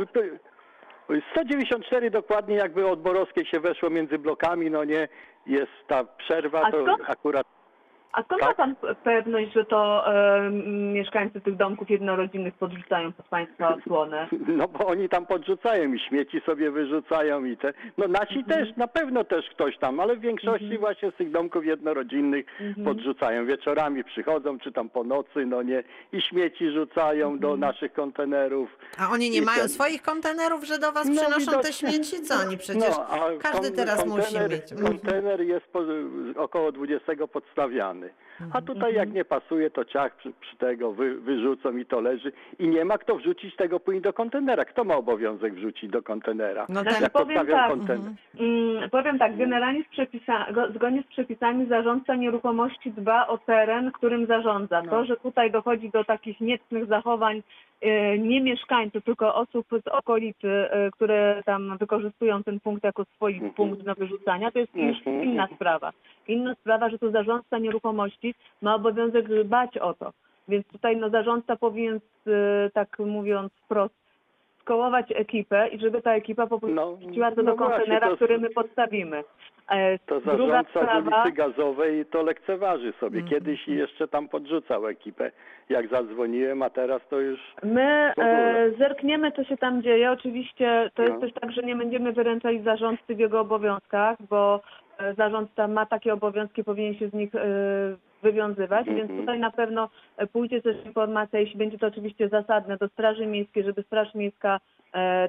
194 1.32 2.10
dokładnie 2.10 2.54
jakby 2.56 2.86
od 2.86 3.02
Borowskiej 3.02 3.46
się 3.46 3.60
weszło 3.60 3.90
między 3.90 4.18
blokami, 4.18 4.70
no 4.70 4.84
nie, 4.84 5.08
jest 5.46 5.72
ta 5.86 6.04
przerwa, 6.04 6.70
to 6.70 6.76
skąd- 6.84 7.04
akurat 7.08 7.46
a 8.14 8.22
skąd 8.22 8.40
Tak? 8.40 8.48
ma 8.48 8.54
pan 8.54 8.74
pewność, 9.04 9.52
że 9.52 9.64
to 9.64 10.04
e, 10.14 10.50
mieszkańcy 10.92 11.40
tych 11.40 11.56
domków 11.56 11.90
jednorodzinnych 11.90 12.54
podrzucają 12.54 13.12
pod 13.12 13.26
państwa 13.26 13.74
osłonę? 13.74 14.28
No 14.46 14.68
bo 14.68 14.86
oni 14.86 15.08
tam 15.08 15.26
podrzucają 15.26 15.92
i 15.92 15.98
śmieci 16.00 16.40
sobie 16.46 16.70
wyrzucają 16.70 17.44
i 17.44 17.56
te. 17.56 17.72
No 17.98 18.08
nasi 18.08 18.38
Mhm. 18.38 18.44
też, 18.66 18.76
na 18.76 18.86
pewno 18.88 19.24
też 19.24 19.48
ktoś 19.50 19.78
tam, 19.78 20.00
ale 20.00 20.16
w 20.16 20.20
większości 20.20 20.78
właśnie 20.78 21.10
z 21.10 21.14
tych 21.14 21.30
domków 21.30 21.64
jednorodzinnych 21.66 22.46
Mhm. 22.60 22.84
podrzucają. 22.86 23.46
Wieczorami 23.46 24.04
przychodzą, 24.04 24.58
czy 24.58 24.72
tam 24.72 24.88
po 24.88 25.04
nocy, 25.04 25.46
no 25.46 25.62
nie, 25.62 25.82
i 26.12 26.20
śmieci 26.22 26.70
rzucają 26.70 27.26
Mhm. 27.32 27.40
do 27.40 27.56
naszych 27.56 27.92
kontenerów. 27.92 28.68
A 28.98 29.10
oni 29.10 29.30
nie 29.30 29.38
I 29.38 29.42
mają 29.42 29.58
ten- 29.60 29.68
swoich 29.68 30.02
kontenerów, 30.02 30.64
że 30.64 30.78
do 30.78 30.92
was 30.92 31.08
No, 31.08 31.14
przynoszą 31.22 31.50
te 31.52 31.56
widocznie. 31.58 31.90
śmieci? 31.90 32.22
Co 32.22 32.34
oni 32.46 32.58
przecież? 32.58 32.96
No, 32.98 33.06
a 33.08 33.18
każdy 33.40 33.68
kon- 33.68 33.76
teraz 33.76 34.06
musi 34.06 34.22
kontener, 34.22 34.50
mieć. 34.50 34.72
Mhm. 34.72 34.88
Kontener 34.88 35.40
jest 35.40 35.66
po, 35.66 35.80
około 36.36 36.72
20 36.72 37.26
podstawiany. 37.26 38.03
grande. 38.04 38.14
A 38.52 38.60
tutaj 38.62 38.90
Mhm. 38.90 38.94
jak 38.94 39.12
nie 39.12 39.24
pasuje, 39.24 39.70
to 39.70 39.84
ciach 39.84 40.16
przy, 40.16 40.32
przy 40.40 40.56
tego 40.56 40.92
wy, 40.92 41.14
wyrzucą 41.20 41.76
i 41.76 41.86
to 41.86 42.00
leży. 42.00 42.32
I 42.58 42.68
nie 42.68 42.84
ma 42.84 42.98
kto 42.98 43.16
wrzucić 43.16 43.56
tego 43.56 43.80
później 43.80 44.02
do 44.02 44.12
kontenera. 44.12 44.64
Kto 44.64 44.84
ma 44.84 44.96
obowiązek 44.96 45.54
wrzucić 45.54 45.90
do 45.90 46.02
kontenera? 46.02 46.66
No 46.68 46.80
Znaczy, 46.80 47.00
ten, 47.00 47.10
powiem 47.10 47.46
tak, 47.46 47.70
kontener. 47.70 48.12
Mm, 48.40 48.90
powiem 48.90 49.18
tak, 49.18 49.36
generalnie 49.36 49.82
z 49.84 49.88
przepisa, 49.88 50.52
go- 50.52 50.72
zgodnie 50.72 51.02
z 51.02 51.06
przepisami 51.06 51.66
zarządca 51.66 52.14
nieruchomości 52.14 52.90
dba 52.92 53.26
o 53.26 53.38
teren, 53.38 53.92
którym 53.92 54.26
zarządza. 54.26 54.82
No. 54.82 54.90
To, 54.90 55.04
że 55.04 55.16
tutaj 55.16 55.50
dochodzi 55.50 55.90
do 55.90 56.04
takich 56.04 56.40
niecnych 56.40 56.86
zachowań 56.86 57.42
e, 57.80 58.18
nie 58.18 58.40
mieszkańców, 58.40 59.04
tylko 59.04 59.34
osób 59.34 59.66
z 59.84 59.88
okolicy, 59.88 60.48
e, 60.70 60.90
które 60.90 61.42
tam 61.46 61.76
wykorzystują 61.78 62.42
ten 62.42 62.60
punkt 62.60 62.84
jako 62.84 63.04
swój 63.04 63.32
Mhm. 63.34 63.52
punkt 63.52 63.82
na 63.86 63.94
wyrzucania, 63.94 64.50
to 64.50 64.58
jest 64.58 64.74
już 64.76 64.96
Mhm. 64.98 65.24
inna 65.24 65.48
sprawa. 65.54 65.90
Inna 66.28 66.54
sprawa, 66.54 66.88
że 66.90 66.98
to 66.98 67.10
zarządca 67.10 67.58
nieruchomości 67.58 68.23
ma 68.62 68.74
obowiązek 68.74 69.44
dbać 69.44 69.78
o 69.78 69.94
to. 69.94 70.12
Więc 70.48 70.66
tutaj 70.66 70.96
no, 70.96 71.10
zarządca 71.10 71.56
powinien, 71.56 72.00
e, 72.26 72.70
tak 72.70 72.98
mówiąc 72.98 73.52
wprost, 73.64 73.94
skołować 74.60 75.06
ekipę 75.14 75.68
i 75.68 75.78
żeby 75.78 76.02
ta 76.02 76.14
ekipa 76.14 76.46
po 76.46 76.58
prostu 76.60 76.74
No, 76.74 76.96
wrzuciła 76.96 77.30
to 77.30 77.42
no 77.42 77.52
do 77.52 77.58
kontenera, 77.58 78.08
to- 78.08 78.16
który 78.16 78.38
my 78.38 78.50
podstawimy. 78.50 79.24
E, 79.70 79.98
To 79.98 80.20
zarządca 80.20 80.80
z 80.80 80.82
sprawa, 80.82 81.22
ulicy 81.22 81.36
Gazowej 81.36 82.06
to 82.06 82.22
lekceważy 82.22 82.92
sobie. 82.92 83.20
Mhm. 83.20 83.28
Kiedyś 83.30 83.68
jeszcze 83.68 84.08
tam 84.08 84.28
podrzucał 84.28 84.86
ekipę, 84.86 85.30
jak 85.68 85.88
zadzwoniłem, 85.88 86.62
a 86.62 86.70
teraz 86.70 87.02
to 87.10 87.20
już... 87.20 87.40
my 87.62 88.12
e, 88.18 88.70
zerkniemy, 88.78 89.32
co 89.32 89.44
się 89.44 89.56
tam 89.56 89.82
dzieje. 89.82 90.10
Oczywiście 90.10 90.90
to 90.94 91.02
jest 91.02 91.14
No. 91.14 91.20
też 91.20 91.32
tak, 91.32 91.52
że 91.52 91.62
nie 91.62 91.76
będziemy 91.76 92.12
wyręczać 92.12 92.62
zarządcy 92.62 93.14
w 93.14 93.18
jego 93.18 93.40
obowiązkach, 93.40 94.16
bo 94.30 94.60
e, 94.98 95.14
zarządca 95.14 95.68
ma 95.68 95.86
takie 95.86 96.12
obowiązki, 96.12 96.64
powinien 96.64 96.94
się 96.94 97.08
z 97.08 97.12
nich 97.12 97.34
e, 97.34 97.40
wywiązywać, 98.24 98.88
Mhm. 98.88 98.96
więc 99.08 99.20
tutaj 99.20 99.38
na 99.40 99.50
pewno 99.50 99.88
e, 100.16 100.26
pójdzie 100.26 100.62
też 100.62 100.76
informacja, 100.86 101.40
jeśli 101.40 101.58
będzie 101.58 101.78
to 101.78 101.86
oczywiście 101.86 102.28
zasadne, 102.28 102.76
do 102.76 102.88
Straży 102.88 103.26
Miejskiej, 103.26 103.64
żeby 103.64 103.82
Straż 103.82 104.14
Miejska 104.14 104.60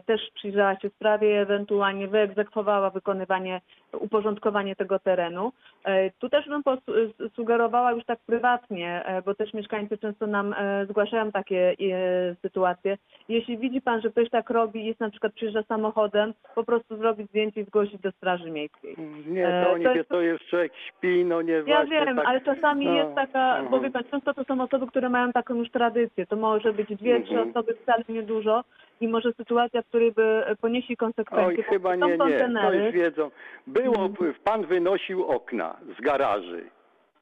też 0.06 0.21
przyjrzała 0.34 0.75
się 0.80 0.89
sprawie 0.89 1.30
i 1.32 1.34
ewentualnie 1.38 2.08
wyegzekwowała 2.08 2.89
wykonywanie, 2.89 3.62
uporządkowanie 3.99 4.75
tego 4.75 4.99
terenu. 4.99 5.51
E, 5.84 6.12
Tu 6.12 6.30
też 6.30 6.45
bym 6.47 6.62
sugerowała 7.36 7.91
już 7.91 8.06
tak 8.06 8.19
prywatnie, 8.25 9.06
e, 9.06 9.21
bo 9.21 9.36
też 9.36 9.54
mieszkańcy 9.54 9.97
często 9.97 10.28
nam 10.28 10.54
e, 10.58 10.86
zgłaszają 10.86 11.32
takie 11.32 11.75
e, 11.82 12.36
sytuacje. 12.41 12.97
Jeśli 13.30 13.58
widzi 13.58 13.82
Pan, 13.82 14.01
że 14.01 14.10
ktoś 14.12 14.30
tak 14.30 14.49
robi, 14.49 14.86
jest 14.86 14.99
na 14.99 15.10
przykład 15.10 15.34
przyjeżdża 15.34 15.63
samochodem, 15.63 16.34
po 16.56 16.63
prostu 16.63 16.97
zrobić 16.97 17.30
zdjęcie 17.30 17.62
i 17.62 17.65
zgłosić 17.65 18.01
do 18.01 18.12
Straży 18.12 18.51
Miejskiej. 18.51 18.95
Nie, 19.28 19.47
E, 19.47 19.65
to 19.65 19.71
oni 19.71 19.84
to 19.84 19.95
jest- 19.95 20.10
to 20.10 20.21
jest 20.21 20.43
człowiek 20.45 20.73
śpi, 20.88 21.25
no 21.25 21.41
nie 21.41 21.54
Ja 21.54 21.63
właśnie 21.63 22.06
wiem, 22.06 22.15
tak... 22.15 22.25
ale 22.28 22.41
czasami 22.41 22.86
no, 22.86 22.93
jest 22.93 23.15
taka, 23.15 23.56
bo 23.60 23.63
mhm. 23.63 23.84
wie 23.84 23.91
Pan, 23.91 24.04
często 24.12 24.34
to 24.34 24.43
są 24.43 24.62
osoby, 24.62 24.88
które 24.88 25.10
mają 25.10 25.32
taką 25.32 25.56
już 25.56 25.69
tradycję. 25.71 26.25
To 26.25 26.36
może 26.36 26.73
być 26.73 26.95
dwie, 26.95 27.21
trzy 27.21 27.32
Mhm. 27.34 27.49
osoby, 27.49 27.73
wcale 27.84 28.04
nie 28.10 28.23
dużo 28.23 28.63
i 29.01 29.08
może 29.08 29.34
sytuacja, 29.34 29.81
w 29.81 29.86
której 29.88 30.12
by 30.12 30.43
ponieśli 30.62 30.97
konsekwencje. 30.97 31.47
Oj, 31.47 31.63
chyba 31.63 31.95
nie, 31.95 32.08
nie. 32.12 32.17
Kontenery. 32.17 32.77
już 32.77 32.93
wiedzą. 32.93 33.31
Było, 33.67 34.05
Mhm. 34.05 34.34
pan 34.43 34.65
wynosił 34.65 35.25
okna 35.25 35.77
z 35.97 36.01
garaży, 36.01 36.63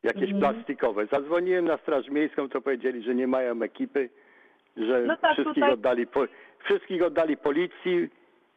jakieś 0.04 0.32
Mhm. 0.32 0.40
plastikowe. 0.40 1.06
Zadzwoniłem 1.06 1.66
na 1.66 1.78
Straż 1.78 2.10
Miejską, 2.10 2.50
to 2.50 2.62
powiedzieli, 2.62 3.04
że 3.04 3.16
nie 3.16 3.28
mają 3.28 3.62
ekipy, 3.62 4.10
że 4.78 5.02
No 5.08 5.18
tak, 5.18 5.34
wszystkich, 5.34 5.56
tutaj- 5.56 5.74
oddali 5.74 6.08
po, 6.08 6.26
wszystkich 6.64 7.04
oddali 7.04 7.38
policji 7.38 8.10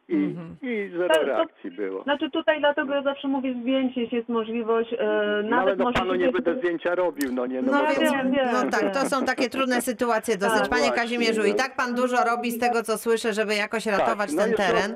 i, 0.09 0.13
Mhm. 0.15 0.57
i 0.61 0.91
zero 0.97 1.07
Tak, 1.07 1.17
to- 1.17 1.23
reakcji 1.23 1.71
było. 1.71 2.03
Znaczy 2.03 2.29
tutaj 2.31 2.59
dlatego 2.59 2.93
ja 2.93 3.01
zawsze 3.03 3.27
mówię 3.27 3.55
zdjęcie, 3.61 4.01
jeśli 4.01 4.17
jest 4.17 4.29
możliwość, 4.29 4.93
e, 4.93 4.97
No, 5.43 5.49
nawet 5.49 5.67
ale 5.67 5.75
no 5.75 5.83
może 5.83 5.99
panu 5.99 6.15
nie 6.15 6.31
będę 6.31 6.55
zdjęcia 6.59 6.95
robił, 6.95 7.33
no 7.33 7.45
nie, 7.45 7.61
no, 7.61 7.71
No 7.71 7.77
bo 7.81 7.85
więc, 7.87 7.97
to- 8.11 8.17
wiem, 8.17 8.31
wiem, 8.31 8.47
no 8.53 8.71
tak, 8.71 8.81
wiem. 8.81 8.91
to 8.91 9.09
są 9.09 9.25
takie 9.25 9.49
trudne 9.49 9.81
sytuacje 9.81 10.37
dosyć. 10.37 10.59
Tak. 10.59 10.69
Panie 10.69 10.81
Właśnie, 10.83 11.01
Kazimierzu, 11.01 11.43
i 11.43 11.49
no. 11.51 11.55
tak 11.55 11.75
pan 11.75 11.95
dużo 11.95 12.23
robi 12.23 12.51
z 12.51 12.59
tego, 12.59 12.83
co 12.83 12.97
słyszę, 12.97 13.33
żeby 13.33 13.55
jakoś 13.55 13.85
ratować 13.85 14.33
no 14.33 14.41
ten 14.43 14.53
teren. 14.53 14.95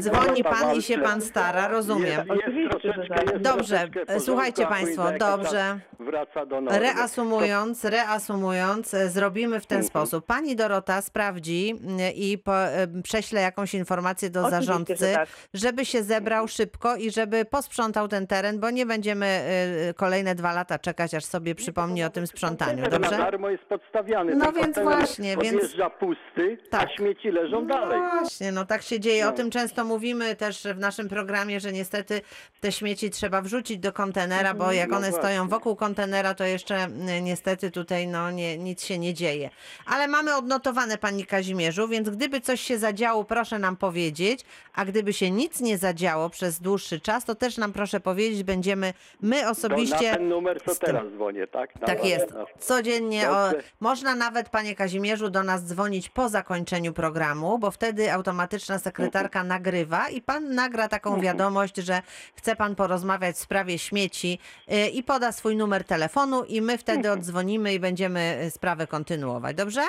Dzwoni 0.00 0.44
pan 0.44 0.76
i 0.76 0.82
się 0.82 0.98
pan 0.98 1.20
stara, 1.20 1.68
rozumiem. 1.68 2.20
Jest, 2.46 2.84
jest 2.84 3.08
tak. 3.08 3.32
jest 3.32 3.42
Dobrze, 3.44 3.88
słuchajcie 4.18 4.66
państwo, 4.66 5.02
dobrze. 5.18 5.78
Wraca 6.00 6.46
do 6.46 6.60
normy. 6.60 6.78
Reasumując, 6.78 7.84
reasumując, 7.84 8.94
e, 8.94 9.08
zrobimy 9.08 9.60
w 9.60 9.66
ten 9.66 9.78
Mhm. 9.78 9.88
sposób. 9.88 10.26
Pani 10.26 10.56
Dorota 10.56 11.02
sprawdzi 11.02 11.70
m, 11.84 11.96
i 12.14 12.38
po, 12.38 12.56
e, 12.62 12.86
prześle 13.02 13.40
jakąś 13.40 13.74
informację 13.74 14.30
do 14.30 14.50
zarządcy, 14.60 14.96
że 14.96 15.12
tak. 15.12 15.28
żeby 15.54 15.84
się 15.84 16.02
zebrał 16.02 16.48
szybko 16.48 16.96
i 16.96 17.10
żeby 17.10 17.44
posprzątał 17.44 18.08
ten 18.08 18.26
teren, 18.26 18.60
bo 18.60 18.70
nie 18.70 18.86
będziemy 18.86 19.26
e, 19.26 19.94
kolejne 19.94 20.34
dwa 20.34 20.52
lata 20.52 20.78
czekać, 20.78 21.14
aż 21.14 21.24
sobie 21.24 21.54
przypomni 21.54 22.04
o 22.04 22.10
tym 22.10 22.26
sprzątaniu, 22.26 22.82
Kontener 22.82 23.00
na 23.00 23.08
dobrze? 23.08 23.22
darmo 23.24 23.50
jest 23.50 23.64
podstawiany. 23.64 24.34
No 24.34 24.52
Ten 24.52 24.62
więc 24.62 24.78
właśnie, 24.78 25.36
więc- 25.36 25.72
pusty, 26.00 26.58
Tak. 26.70 26.88
a 26.88 26.96
śmieci 26.96 27.30
leżą 27.30 27.66
dalej. 27.66 28.00
No 28.00 28.20
właśnie, 28.20 28.52
no 28.52 28.64
tak 28.64 28.82
się 28.82 29.00
dzieje. 29.00 29.26
O 29.26 29.30
No. 29.30 29.36
tym 29.36 29.50
często 29.50 29.84
mówimy 29.84 30.36
też 30.36 30.62
w 30.62 30.78
naszym 30.78 31.08
programie, 31.08 31.60
że 31.60 31.72
niestety 31.72 32.20
te 32.60 32.72
śmieci 32.72 33.10
trzeba 33.10 33.42
wrzucić 33.42 33.78
do 33.78 33.92
kontenera, 33.92 34.54
bo 34.54 34.72
jak 34.72 34.90
No 34.90 34.96
one 34.96 35.12
stoją 35.12 35.48
wokół 35.48 35.76
kontenera, 35.76 36.34
to 36.34 36.44
jeszcze 36.44 36.86
niestety 37.22 37.70
tutaj 37.70 38.06
no, 38.06 38.30
nie, 38.30 38.58
nic 38.58 38.84
się 38.84 38.98
nie 38.98 39.14
dzieje. 39.14 39.50
Ale 39.86 40.08
mamy 40.08 40.36
odnotowane, 40.36 40.98
Pani 40.98 41.26
Kazimierzu, 41.26 41.88
więc 41.88 42.10
gdyby 42.10 42.40
coś 42.40 42.60
się 42.60 42.78
zadziało, 42.78 43.24
proszę 43.24 43.58
nam 43.58 43.76
powiedzieć, 43.76 44.41
a 44.74 44.84
gdyby 44.84 45.12
się 45.12 45.30
nic 45.30 45.60
nie 45.60 45.78
zadziało 45.78 46.30
przez 46.30 46.60
dłuższy 46.60 47.00
czas, 47.00 47.24
to 47.24 47.34
też 47.34 47.56
nam 47.58 47.72
proszę 47.72 48.00
powiedzieć, 48.00 48.42
będziemy 48.42 48.94
my 49.20 49.40
To 49.42 49.50
osobiście... 49.50 50.10
na 50.10 50.16
ten 50.16 50.28
numer, 50.28 50.62
co 50.66 50.74
teraz 50.74 51.06
dzwonię, 51.12 51.46
tak? 51.46 51.80
Na 51.80 51.86
Tak 51.86 52.04
jest. 52.04 52.30
na- 52.34 52.44
Codziennie 52.58 53.30
o, 53.30 53.50
można 53.80 54.14
nawet, 54.14 54.48
panie 54.48 54.74
Kazimierzu, 54.74 55.30
do 55.30 55.42
nas 55.42 55.64
dzwonić 55.64 56.08
po 56.08 56.28
zakończeniu 56.28 56.92
programu, 56.92 57.58
bo 57.58 57.70
wtedy 57.70 58.12
automatyczna 58.12 58.78
sekretarka 58.78 59.44
nagrywa 59.54 60.08
i 60.08 60.22
pan 60.22 60.54
nagra 60.54 60.88
taką 60.88 61.10
Mhm. 61.10 61.24
wiadomość, 61.24 61.76
że 61.76 62.02
chce 62.34 62.56
pan 62.56 62.74
porozmawiać 62.74 63.36
w 63.36 63.38
sprawie 63.38 63.78
śmieci 63.78 64.38
y, 64.72 64.88
i 64.88 65.02
poda 65.02 65.32
swój 65.32 65.56
numer 65.56 65.84
telefonu 65.84 66.44
i 66.44 66.62
my 66.62 66.78
wtedy 66.78 66.98
Mhm. 66.98 67.18
odzwonimy 67.18 67.74
i 67.74 67.80
będziemy 67.80 68.40
y, 68.46 68.50
sprawę 68.50 68.86
kontynuować. 68.86 69.56
Dobrze? 69.56 69.82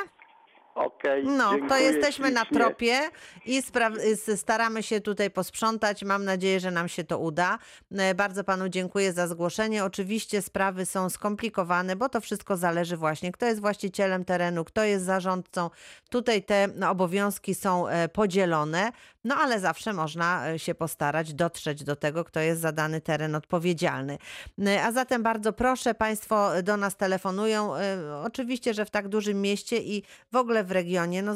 Okej, 0.76 1.24
No, 1.26 1.50
to 1.52 1.58
dziękuję 1.60 1.82
jesteśmy 1.82 2.32
na 2.32 2.42
ślicznie. 2.42 2.58
tropie 2.60 3.00
i 3.46 3.62
spra- 3.62 4.36
staramy 4.36 4.84
się 4.84 5.02
tutaj 5.02 5.32
posprzątać. 5.32 6.04
Mam 6.04 6.26
nadzieję, 6.26 6.60
że 6.60 6.72
nam 6.72 6.88
się 6.90 7.04
to 7.04 7.20
uda. 7.20 7.60
E, 7.98 8.16
Bardzo 8.16 8.44
panu 8.44 8.70
dziękuję 8.70 9.14
za 9.14 9.28
zgłoszenie. 9.28 9.84
Oczywiście 9.84 10.42
sprawy 10.42 10.86
są 10.86 11.10
skomplikowane, 11.10 11.96
bo 11.96 12.10
to 12.10 12.22
wszystko 12.22 12.58
zależy 12.58 12.98
właśnie, 12.98 13.32
kto 13.32 13.46
jest 13.46 13.62
właścicielem 13.62 14.26
terenu, 14.26 14.64
kto 14.66 14.84
jest 14.84 15.06
zarządcą. 15.06 15.70
Tutaj 16.10 16.44
te 16.44 16.68
no, 16.76 16.90
obowiązki 16.90 17.56
są 17.56 17.88
e, 17.88 18.10
podzielone. 18.10 18.92
No 19.24 19.36
ale 19.36 19.60
zawsze 19.60 19.94
można 19.94 20.50
e, 20.50 20.60
się 20.60 20.76
postarać 20.76 21.34
dotrzeć 21.34 21.84
do 21.84 21.96
tego, 21.96 22.24
kto 22.24 22.40
jest 22.40 22.62
za 22.62 22.72
dany 22.72 23.02
teren 23.02 23.36
odpowiedzialny. 23.36 24.18
E, 24.66 24.84
A 24.84 24.92
zatem 24.92 25.24
bardzo 25.24 25.54
proszę, 25.54 25.94
Państwo 25.94 26.64
do 26.64 26.78
nas 26.78 26.96
telefonują. 26.96 27.76
E, 27.76 28.18
Oczywiście, 28.24 28.74
że 28.74 28.86
w 28.86 28.90
tak 28.90 29.08
dużym 29.08 29.42
mieście 29.42 29.78
i 29.78 30.04
w 30.32 30.36
ogóle 30.36 30.64
w 30.64 30.72
regionie 30.72 31.22
no, 31.22 31.34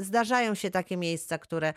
zdarzają 0.00 0.54
się 0.54 0.70
takie 0.70 0.96
miejsca, 0.96 1.38
które 1.38 1.74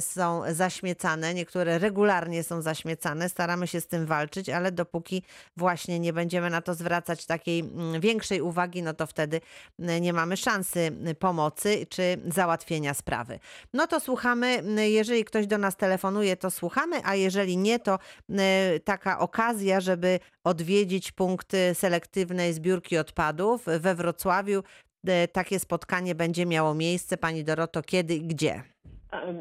są 0.00 0.42
zaśmiecane, 0.52 1.34
niektóre 1.34 1.78
regularnie 1.78 2.42
są 2.42 2.62
zaśmiecane. 2.62 3.28
Staramy 3.28 3.66
się 3.66 3.80
z 3.80 3.86
tym 3.86 4.06
walczyć, 4.06 4.48
ale 4.48 4.72
dopóki 4.72 5.22
właśnie 5.56 6.00
nie 6.00 6.12
będziemy 6.12 6.50
na 6.50 6.60
to 6.62 6.74
zwracać 6.74 7.26
takiej 7.26 7.64
większej 8.00 8.40
uwagi, 8.40 8.82
no 8.82 8.94
to 8.94 9.06
wtedy 9.06 9.40
nie 9.78 10.12
mamy 10.12 10.36
szansy 10.36 10.92
pomocy 11.18 11.86
czy 11.88 12.16
załatwienia 12.26 12.94
sprawy. 12.94 13.38
No 13.72 13.86
to 13.86 14.00
słuchamy, 14.00 14.62
jeżeli 14.90 15.24
ktoś 15.24 15.46
do 15.46 15.58
nas 15.58 15.76
telefonuje, 15.76 16.36
to 16.36 16.50
słuchamy, 16.50 17.00
a 17.04 17.14
jeżeli 17.14 17.56
nie, 17.56 17.78
to 17.78 17.98
mm, 18.28 18.42
taka 18.84 19.18
okazja, 19.18 19.80
żeby 19.80 20.20
odwiedzić 20.44 21.12
punkty 21.12 21.74
selektywnej 21.74 22.52
zbiórki 22.52 22.98
odpadów 22.98 23.64
we 23.80 23.94
Wrocławiu. 23.94 24.62
E, 25.06 25.28
Takie 25.28 25.60
spotkanie 25.60 26.14
będzie 26.14 26.46
miało 26.46 26.74
miejsce. 26.74 27.16
Pani 27.16 27.44
Doroto, 27.44 27.82
kiedy 27.82 28.14
i 28.14 28.20
gdzie? 28.20 28.62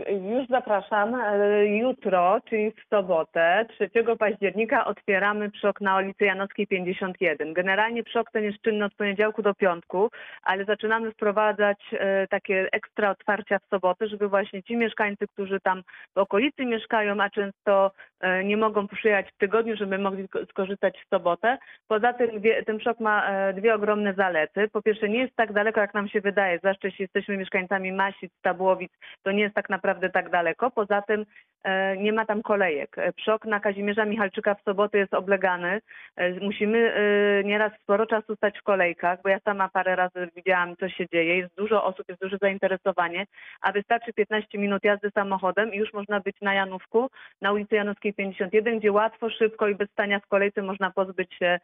Już 0.09 0.47
zapraszam. 0.47 1.15
E, 1.15 1.65
Jutro, 1.65 2.39
czyli 2.49 2.71
w 2.71 2.89
sobotę, 2.89 3.65
3 3.69 3.89
października 4.19 4.85
otwieramy 4.85 5.51
przok 5.51 5.81
na 5.81 5.97
ulicy 5.97 6.25
Janowskiej 6.25 6.67
51. 6.67 7.53
Generalnie 7.53 8.03
przok 8.03 8.31
ten 8.31 8.43
jest 8.43 8.61
czynny 8.61 8.85
od 8.85 8.95
poniedziałku 8.95 9.41
do 9.41 9.53
piątku, 9.53 10.09
ale 10.43 10.65
zaczynamy 10.65 11.11
wprowadzać 11.11 11.77
e, 11.91 12.27
takie 12.27 12.67
ekstra 12.71 13.09
otwarcia 13.09 13.59
w 13.59 13.69
sobotę, 13.69 14.07
żeby 14.07 14.29
właśnie 14.29 14.63
ci 14.63 14.77
mieszkańcy, 14.77 15.27
którzy 15.27 15.59
tam 15.59 15.83
w 16.15 16.17
okolicy 16.17 16.65
mieszkają, 16.65 17.21
a 17.21 17.29
często 17.29 17.91
e, 18.19 18.43
nie 18.43 18.57
mogą 18.57 18.87
przyjechać 18.87 19.31
w 19.31 19.37
tygodniu, 19.37 19.75
żeby 19.75 19.97
mogli 19.97 20.23
sko- 20.23 20.45
skorzystać 20.49 20.97
w 21.05 21.09
sobotę. 21.09 21.57
Poza 21.87 22.13
tym 22.13 22.29
ten 22.65 22.77
przok 22.77 22.99
ma 22.99 23.27
dwie 23.53 23.75
ogromne 23.75 24.13
zalety. 24.13 24.67
Po 24.67 24.81
pierwsze 24.81 25.09
nie 25.09 25.19
jest 25.19 25.35
tak 25.35 25.53
daleko, 25.53 25.79
jak 25.79 25.93
nam 25.93 26.07
się 26.07 26.21
wydaje, 26.21 26.57
zwłaszcza 26.57 26.87
jeśli 26.87 27.03
jesteśmy 27.03 27.37
mieszkańcami 27.37 27.91
Masic, 27.91 28.31
Tabłowic, 28.41 28.91
to 29.23 29.31
nie 29.31 29.43
jest 29.43 29.56
tak 29.57 29.69
naprawdę 29.69 30.09
tak 30.09 30.29
daleko. 30.29 30.71
Poza 30.71 31.01
tym 31.01 31.25
e, 31.63 31.97
nie 31.97 32.13
ma 32.13 32.25
tam 32.25 32.41
kolejek. 32.41 32.95
Przok 33.15 33.45
na 33.45 33.59
Kazimierza 33.59 34.05
Michalczyka 34.05 34.55
w 34.55 34.61
sobotę 34.61 34.97
jest 34.97 35.13
oblegany. 35.13 35.81
E, 36.15 36.31
Musimy 36.31 36.93
e, 36.93 37.43
nieraz 37.43 37.71
sporo 37.83 38.05
czasu 38.05 38.35
stać 38.35 38.59
w 38.59 38.63
kolejkach, 38.63 39.21
bo 39.23 39.29
ja 39.29 39.39
sama 39.39 39.69
parę 39.69 39.95
razy 39.95 40.29
widziałam, 40.35 40.75
co 40.75 40.89
się 40.89 41.05
dzieje. 41.13 41.37
Jest 41.37 41.55
dużo 41.55 41.83
osób, 41.83 42.09
jest 42.09 42.21
duże 42.21 42.37
zainteresowanie, 42.41 43.25
a 43.61 43.71
wystarczy 43.71 44.13
15 44.13 44.57
minut 44.57 44.83
jazdy 44.83 45.09
samochodem 45.11 45.73
i 45.73 45.77
już 45.77 45.93
można 45.93 46.19
być 46.19 46.35
na 46.41 46.53
Janówku, 46.53 47.09
na 47.41 47.51
ulicy 47.51 47.75
Janowskiej 47.75 48.13
51, 48.13 48.79
gdzie 48.79 48.91
łatwo, 48.91 49.29
szybko 49.29 49.67
i 49.67 49.75
bez 49.75 49.89
stania 49.91 50.19
w 50.19 50.27
kolejce 50.27 50.61
można 50.61 50.91
pozbyć 50.91 51.33
się 51.33 51.59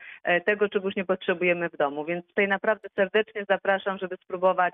tego, 0.45 0.69
czego 0.69 0.87
już 0.87 0.95
nie 0.95 1.05
potrzebujemy 1.05 1.69
w 1.69 1.77
domu. 1.77 2.05
Więc 2.05 2.27
tutaj 2.27 2.47
naprawdę 2.47 2.89
serdecznie 2.95 3.45
zapraszam, 3.49 3.97
żeby 3.97 4.17
spróbować 4.17 4.73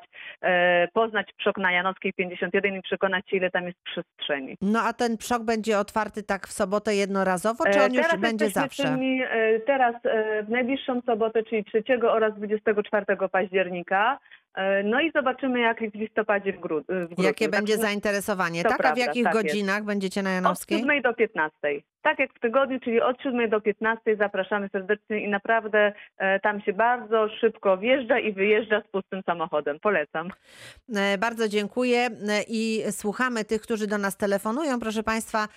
poznać 0.94 1.34
przok 1.38 1.58
na 1.58 1.72
Janowskiej 1.72 2.14
51 2.14 2.76
i 2.76 2.82
przekonać 2.82 3.09
się, 3.18 3.38
ile 3.38 3.52
tam 3.52 3.66
jest 3.66 3.78
przestrzeni. 3.84 4.58
No 4.62 4.80
a 4.82 4.94
ten 4.94 5.18
przok 5.18 5.44
będzie 5.44 5.80
otwarty 5.80 6.24
tak 6.24 6.48
w 6.48 6.52
sobotę 6.52 6.96
jednorazowo, 6.96 7.64
czy 7.74 7.80
E, 7.80 7.86
on 7.86 7.94
już 7.94 8.02
teraz 8.08 8.22
będzie 8.22 8.50
zawsze? 8.50 8.84
czynni, 8.84 9.22
e, 9.24 9.60
teraz 9.60 9.96
e, 10.06 10.44
w 10.44 10.50
najbliższą 10.50 11.02
sobotę, 11.02 11.44
czyli 11.44 11.66
3 11.66 11.84
oraz 12.10 12.36
24 12.36 13.06
października. 13.32 14.20
E, 14.56 14.84
No 14.84 15.02
i 15.02 15.12
zobaczymy, 15.12 15.60
jak 15.60 15.80
w 15.92 15.96
listopadzie 15.96 16.54
w, 16.54 16.60
gru- 16.60 16.84
w 16.84 16.86
grudniu. 17.08 17.24
Jakie 17.26 17.50
będzie 17.50 17.74
Także 17.74 17.88
zainteresowanie? 17.88 18.64
Tak, 18.64 18.72
a 18.72 18.76
w 18.76 18.78
prawda, 18.78 19.02
jakich 19.02 19.24
tak 19.24 19.34
jest. 19.36 19.48
godzinach 19.48 19.84
będziecie 19.84 20.24
na 20.24 20.30
Od 20.30 20.34
Janowskiej? 20.36 20.80
7 20.80 21.02
do 21.02 21.14
15. 21.14 21.58
Tak 22.02 22.20
jak 22.20 22.34
w 22.34 22.40
tygodniu, 22.40 22.80
czyli 22.80 23.02
od 23.02 23.22
7 23.22 23.50
do 23.50 23.62
15 23.62 24.16
zapraszamy 24.16 24.70
serdecznie 24.72 25.20
i 25.26 25.30
naprawdę 25.30 25.94
e, 26.18 26.40
tam 26.40 26.62
się 26.62 26.74
bardzo 26.74 27.30
szybko 27.42 27.78
wjeżdża 27.78 28.20
i 28.20 28.34
wyjeżdża 28.34 28.82
z 28.82 28.92
pustym 28.92 29.22
samochodem. 29.26 29.80
Polecam. 29.80 30.30
E, 30.96 31.18
Bardzo 31.18 31.48
dziękuję 31.48 32.00
e, 32.00 32.10
i 32.48 32.84
słuchamy 32.92 33.46
tych, 33.46 33.62
którzy 33.62 33.88
do 33.88 33.98
nas 33.98 34.18
telefonują. 34.18 34.80
Proszę 34.80 35.04
Państwa, 35.04 35.48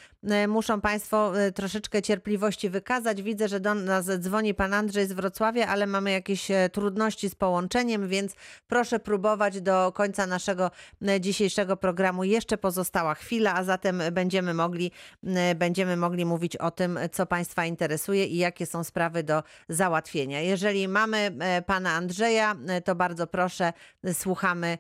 muszą 0.48 0.80
Państwo 0.80 1.32
troszeczkę 1.54 2.02
cierpliwości 2.02 2.68
wykazać. 2.70 3.22
Widzę, 3.22 3.48
że 3.48 3.60
do 3.60 3.74
nas 3.74 4.18
dzwoni 4.20 4.54
Pan 4.54 4.74
Andrzej 4.74 5.06
z 5.06 5.12
Wrocławia, 5.12 5.66
ale 5.66 5.86
mamy 5.86 6.10
jakieś 6.10 6.48
trudności 6.72 7.28
z 7.28 7.34
połączeniem, 7.34 8.08
więc 8.08 8.36
proszę 8.68 8.81
próbować 9.00 9.60
do 9.60 9.92
końca 9.92 10.26
naszego 10.26 10.70
e, 11.08 11.20
dzisiejszego 11.20 11.76
programu. 11.76 12.24
Jeszcze 12.24 12.58
pozostała 12.58 13.14
chwila, 13.14 13.54
a 13.54 13.64
zatem 13.64 14.02
będziemy 14.12 14.54
mogli, 14.54 14.92
e, 15.26 15.54
będziemy 15.54 15.96
mogli 15.96 16.24
mówić 16.24 16.56
o 16.56 16.70
tym, 16.70 16.98
co 17.12 17.26
Państwa 17.26 17.66
interesuje 17.66 18.26
i 18.26 18.36
jakie 18.36 18.66
są 18.66 18.84
sprawy 18.84 19.22
do 19.22 19.42
załatwienia. 19.68 20.40
Jeżeli 20.40 20.88
mamy 20.88 21.30
e, 21.40 21.62
Pana 21.62 21.90
Andrzeja, 21.90 22.56
to 22.84 22.94
bardzo 22.94 23.26
proszę, 23.26 23.72
słuchamy 24.12 24.78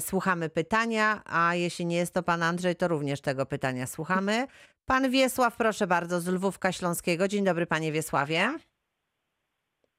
Słuchamy 0.00 0.50
pytania, 0.50 1.22
a 1.24 1.54
jeśli 1.54 1.86
nie 1.86 1.96
jest 1.96 2.14
to 2.14 2.22
pan 2.22 2.42
Andrzej, 2.42 2.76
to 2.76 2.88
również 2.88 3.20
tego 3.20 3.46
pytania 3.46 3.86
słuchamy. 3.86 4.46
Pan 4.84 5.10
Wiesław, 5.10 5.56
proszę 5.56 5.86
bardzo, 5.86 6.20
z 6.20 6.26
Lwówka 6.26 6.72
Śląskiego. 6.72 7.28
Dzień 7.28 7.44
dobry, 7.44 7.66
panie 7.66 7.92
Wiesławie. 7.92 8.58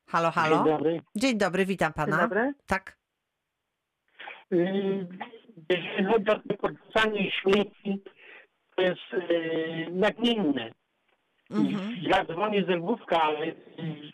Halo, 0.07 0.31
halo. 0.31 0.55
Dzień 0.55 0.65
dobry. 0.65 1.01
Dzień 1.15 1.37
dobry, 1.37 1.65
witam 1.65 1.93
pana. 1.93 2.17
Dzień 2.17 2.21
dobry. 2.21 2.53
Tak. 2.65 3.02
Y, 4.53 5.07
Jeżeli 5.69 6.05
chodzi 6.05 6.29
o 6.29 6.35
to 6.35 6.57
podrzucanie 6.57 7.31
śmieci, 7.31 8.03
to 8.75 8.81
jest 8.81 9.13
y, 9.13 9.87
nagminne. 9.91 10.71
Mhm. 11.51 11.97
Ja 12.01 12.25
dzwonię 12.25 12.65
z 12.65 12.69
Lwówka, 12.69 13.21
ale 13.21 13.45
y, 13.47 14.11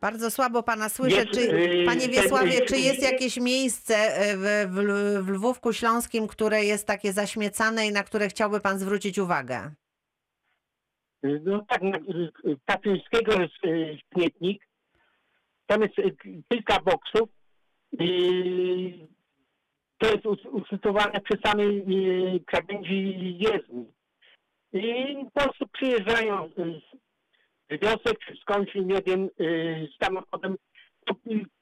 Bardzo 0.00 0.30
słabo 0.30 0.62
pana 0.62 0.88
słyszę. 0.88 1.16
Jest, 1.16 1.30
Czy, 1.30 1.84
panie 1.86 2.08
Wiesławie, 2.08 2.60
czy 2.60 2.76
jest 2.76 3.02
jakieś 3.02 3.36
miejsce 3.36 3.94
w, 4.36 4.68
w, 4.70 5.24
w 5.26 5.28
Lwówku 5.28 5.72
Śląskim, 5.72 6.26
które 6.26 6.64
jest 6.64 6.86
takie 6.86 7.12
zaśmiecane 7.12 7.86
i 7.86 7.92
na 7.92 8.02
które 8.02 8.28
chciałby 8.28 8.60
pan 8.60 8.78
zwrócić 8.78 9.18
uwagę? 9.18 9.70
no 11.22 11.64
tak, 11.68 11.80
Kaczyńskiego 12.64 13.32
jest 13.42 13.54
śmietnik. 14.12 14.66
Tam 15.66 15.82
jest 15.82 15.94
kilka 16.48 16.80
boksów. 16.80 17.28
To 19.98 20.06
jest 20.12 20.26
us- 20.26 20.46
usytuowane 20.52 21.20
przy 21.20 21.38
samej 21.44 21.78
y, 22.36 22.40
krawędzi 22.46 23.38
jezdni. 23.38 23.86
I 24.72 25.16
po 25.34 25.40
prostu 25.40 25.66
przyjeżdżają 25.72 26.50
z 26.56 27.80
wiosek 27.82 28.18
czy 28.26 28.36
skądś, 28.40 28.74
nie 28.74 29.00
wiem, 29.06 29.28
y, 29.40 29.88
z 29.94 30.04
samochodem, 30.04 30.56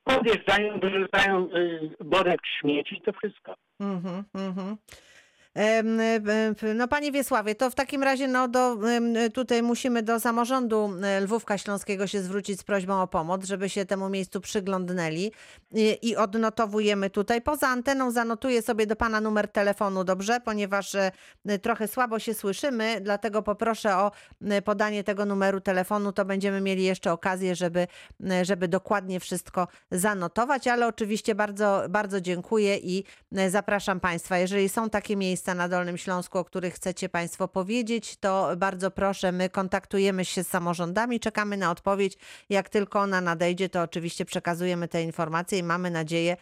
podjeżdżają, 0.05 0.81
wyrzucają 0.81 1.49
y, 1.55 1.91
worek 2.01 2.41
śmieci 2.61 3.01
to 3.05 3.13
wszystko. 3.13 3.55
Mhm, 3.81 4.25
mhm. 4.35 4.77
No 6.75 6.89
panie 6.89 7.13
Wiesławie, 7.13 7.55
to 7.55 7.71
w 7.71 7.75
takim 7.75 8.03
razie 8.03 8.29
no, 8.29 8.49
do, 8.49 8.79
tutaj 9.35 9.63
musimy 9.63 10.03
do 10.03 10.21
samorządu 10.21 10.91
e, 11.03 11.21
Lwówka 11.21 11.59
Śląskiego 11.59 12.07
się 12.07 12.23
zwrócić 12.23 12.61
z 12.61 12.63
prośbą 12.63 13.03
o 13.03 13.07
pomoc, 13.07 13.45
żeby 13.45 13.69
się 13.69 13.85
temu 13.85 14.09
miejscu 14.09 14.41
przyglądnęli 14.41 15.33
i, 15.73 15.99
i 16.03 16.17
odnotowujemy 16.17 17.11
tutaj. 17.11 17.43
Poza 17.43 17.69
anteną 17.69 18.11
zanotuję 18.11 18.63
sobie 18.63 18.87
do 18.87 18.97
pana 18.97 19.21
numer 19.21 19.49
telefonu, 19.49 20.05
dobrze? 20.05 20.41
Ponieważ 20.41 20.95
e, 20.95 21.11
trochę 21.63 21.89
słabo 21.89 22.19
się 22.19 22.35
słyszymy, 22.35 23.01
dlatego 23.01 23.43
poproszę 23.43 23.97
o 23.97 24.11
e, 24.43 24.63
podanie 24.63 25.05
tego 25.05 25.25
numeru 25.25 25.61
telefonu, 25.61 26.13
to 26.13 26.25
będziemy 26.25 26.61
mieli 26.61 26.85
jeszcze 26.85 27.13
okazję, 27.13 27.55
żeby, 27.55 27.87
żeby 28.43 28.69
dokładnie 28.69 29.21
wszystko 29.21 29.69
zanotować, 29.91 30.67
ale 30.67 30.87
oczywiście 30.87 31.35
bardzo, 31.35 31.83
bardzo 31.89 32.21
dziękuję 32.21 32.77
i 32.79 33.05
zapraszam 33.49 34.01
Państwa. 34.01 34.39
Jeżeli 34.39 34.69
są 34.69 34.91
takie 34.91 35.17
miejsca 35.17 35.40
na 35.47 35.69
Dolnym 35.69 35.99
Śląsku, 35.99 36.39
o 36.39 36.45
których 36.45 36.75
chcecie 36.75 37.09
Państwo 37.09 37.49
powiedzieć, 37.49 38.17
to 38.17 38.51
bardzo 38.57 38.91
proszę, 38.91 39.33
my 39.33 39.49
kontaktujemy 39.49 40.25
się 40.25 40.45
z 40.45 40.49
samorządami, 40.49 41.21
czekamy 41.21 41.57
na 41.57 41.71
odpowiedź. 41.71 42.19
Jak 42.49 42.69
tylko 42.69 43.01
ona 43.01 43.21
nadejdzie, 43.21 43.69
to 43.69 43.83
oczywiście 43.83 44.25
przekazujemy 44.25 44.89
te 44.89 45.03
informacje 45.03 45.59
i 45.59 45.63
mamy 45.63 45.91
nadzieję, 45.91 46.37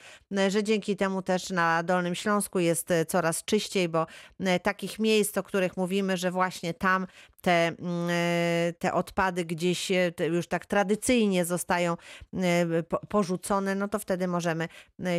że 0.48 0.64
dzięki 0.64 0.96
temu 0.96 1.22
też 1.22 1.50
na 1.50 1.82
Dolnym 1.82 2.14
Śląsku 2.14 2.58
jest 2.58 2.88
coraz 3.08 3.44
czyściej, 3.44 3.88
bo 3.88 4.06
e, 4.40 4.60
takich 4.60 4.98
miejsc, 4.98 5.38
o 5.38 5.42
których 5.42 5.76
mówimy, 5.76 6.16
że 6.16 6.30
właśnie 6.30 6.74
tam 6.74 7.06
te, 7.40 7.66
mm, 7.66 8.08
e, 8.10 8.72
te 8.78 8.92
odpady 8.92 9.44
gdzieś 9.44 9.90
e, 9.90 10.12
już 10.30 10.46
tak 10.48 10.66
tradycyjnie 10.66 11.44
zostają 11.44 11.96
e, 12.34 12.82
po- 12.82 13.06
porzucone, 13.06 13.74
no 13.74 13.88
to 13.88 13.98
wtedy 13.98 14.28
możemy 14.28 14.68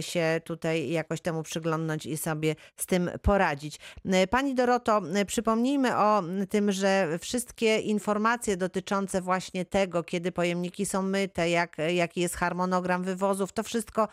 się 0.02 0.42
tutaj 0.44 0.90
jakoś 0.90 1.22
temu 1.22 1.44
przyglądnąć 1.44 2.06
i 2.06 2.18
sobie 2.18 2.56
z 2.76 2.86
tym 2.86 3.12
poradzić. 3.22 3.80
Pani 4.30 4.56
Doroto, 4.56 5.02
przypomnijmy 5.28 5.98
o 5.98 6.24
tym, 6.50 6.72
że 6.72 7.20
wszystkie 7.22 7.80
informacje 7.80 8.58
dotyczące 8.58 9.22
właśnie 9.22 9.66
tego, 9.66 10.04
kiedy 10.04 10.32
pojemniki 10.32 10.86
są 10.86 11.02
myte, 11.02 11.50
jak, 11.50 11.78
jaki 11.96 12.22
jest 12.22 12.36
harmonogram 12.36 13.04
wywozów, 13.04 13.52
to 13.52 13.64
wszystko 13.64 14.08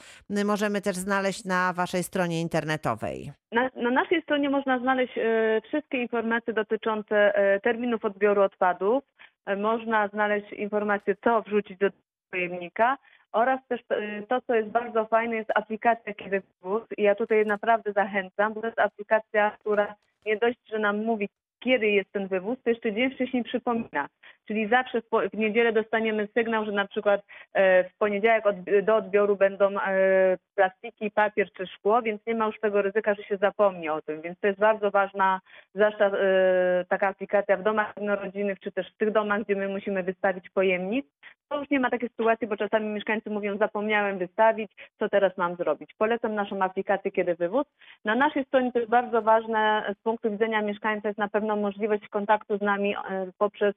możemy 0.45 0.81
też 0.81 0.97
znaleźć 0.97 1.45
na 1.45 1.73
Waszej 1.73 2.05
stronie 2.05 2.41
internetowej. 2.41 3.33
Na, 3.53 3.70
na 3.76 3.90
naszej 3.90 4.22
stronie 4.22 4.51
można 4.51 4.78
znaleźć 4.78 5.18
e, 5.18 5.61
wszystkie 5.68 5.99
informacje 6.03 6.53
dotyczące 6.53 7.34
e, 7.34 7.61
terminów 7.61 8.05
odbioru 8.05 8.42
odpadów. 8.42 9.05
E, 9.47 9.57
można 9.57 10.09
znaleźć 10.09 10.53
informacje, 10.53 11.16
co 11.24 11.42
wrzucić 11.42 11.78
do 11.78 11.90
pojemnika 12.30 12.99
oraz 13.32 13.61
też 13.68 13.80
to, 14.28 14.40
co 14.40 14.55
jest 14.55 14.68
bardzo 14.68 15.07
fajne, 15.07 15.36
jest 15.36 15.51
aplikacja 15.55 16.14
Kiedy 16.14 16.42
Wywóz. 16.62 16.82
I 16.97 17.03
ja 17.03 17.14
tutaj 17.14 17.47
naprawdę 17.47 17.92
zachęcam, 17.92 18.55
bo 18.55 18.61
to 18.61 18.66
jest 18.66 18.78
aplikacja, 18.78 19.51
która 19.51 19.94
nie 20.26 20.36
dość, 20.36 20.59
że 20.68 20.78
nam 20.78 21.05
mówi, 21.05 21.28
kiedy 21.61 21.86
jest 21.86 22.12
ten 22.12 22.28
wywóz, 22.28 22.59
to 22.62 22.70
jeszcze 22.70 22.92
dzień 22.92 23.11
wcześniej 23.11 23.44
przypomina. 23.44 24.09
Czyli 24.47 24.68
zawsze 24.68 25.01
w, 25.01 25.34
niedzielę 25.34 25.72
dostaniemy 25.72 26.28
sygnał, 26.34 26.64
że 26.64 26.72
na 26.72 26.86
przykład 26.86 27.20
e, 27.55 27.84
w 27.84 27.97
poniedziałek 27.99 28.44
do 28.82 28.97
odbioru 28.97 29.36
będą 29.36 29.80
e, 29.80 30.36
plastiki, 30.55 31.11
papier 31.11 31.53
czy 31.53 31.66
szkło, 31.66 32.03
więc 32.03 32.26
nie 32.26 32.34
ma 32.34 32.47
już 32.47 32.61
tego 32.61 32.82
ryzyka, 32.82 33.14
że 33.14 33.22
się 33.22 33.36
zapomni 33.36 33.88
o 33.88 34.03
tym. 34.03 34.22
Więc 34.22 34.40
to 34.40 34.47
jest 34.47 34.59
bardzo 34.59 34.90
ważna, 34.90 35.40
zwłaszcza 35.74 36.07
e, 36.07 36.84
taka 36.88 37.09
aplikacja 37.09 37.57
w 37.57 37.62
domach 37.62 37.92
jednorodzinnych, 37.97 38.61
czy 38.61 38.72
też 38.72 38.92
w 38.92 38.97
tych 38.97 39.12
domach, 39.12 39.42
gdzie 39.42 39.57
my 39.57 39.68
musimy 39.68 40.03
wystawić 40.03 40.51
pojemnik. 40.51 41.07
To 41.49 41.61
już 41.61 41.70
nie 41.70 41.80
ma 41.80 41.90
takiej 41.90 42.09
sytuacji, 42.09 42.47
bo 42.47 42.57
czasami 42.57 42.86
mieszkańcy 42.86 43.30
mówią, 43.30 43.59
zapomniałem 43.59 44.18
wystawić, 44.18 44.72
co 44.99 45.09
teraz 45.09 45.36
mam 45.36 45.57
zrobić. 45.57 45.90
Polecam 45.99 46.34
naszą 46.34 46.62
aplikację 46.62 47.11
Kiedy 47.11 47.34
Wywóz. 47.34 47.66
Na 48.05 48.14
naszej 48.14 48.44
stronie 48.44 48.70
jest 48.74 48.90
bardzo 48.90 49.22
ważne 49.22 49.94
z 49.99 50.03
punktu 50.03 50.30
widzenia 50.30 50.62
mieszkańca 50.62 51.09
jest 51.09 51.18
na 51.18 51.28
pewno 51.28 51.57
możliwość 51.57 52.09
kontaktu 52.09 52.59
z 52.59 52.61
nami 52.61 52.94
poprzez 53.38 53.74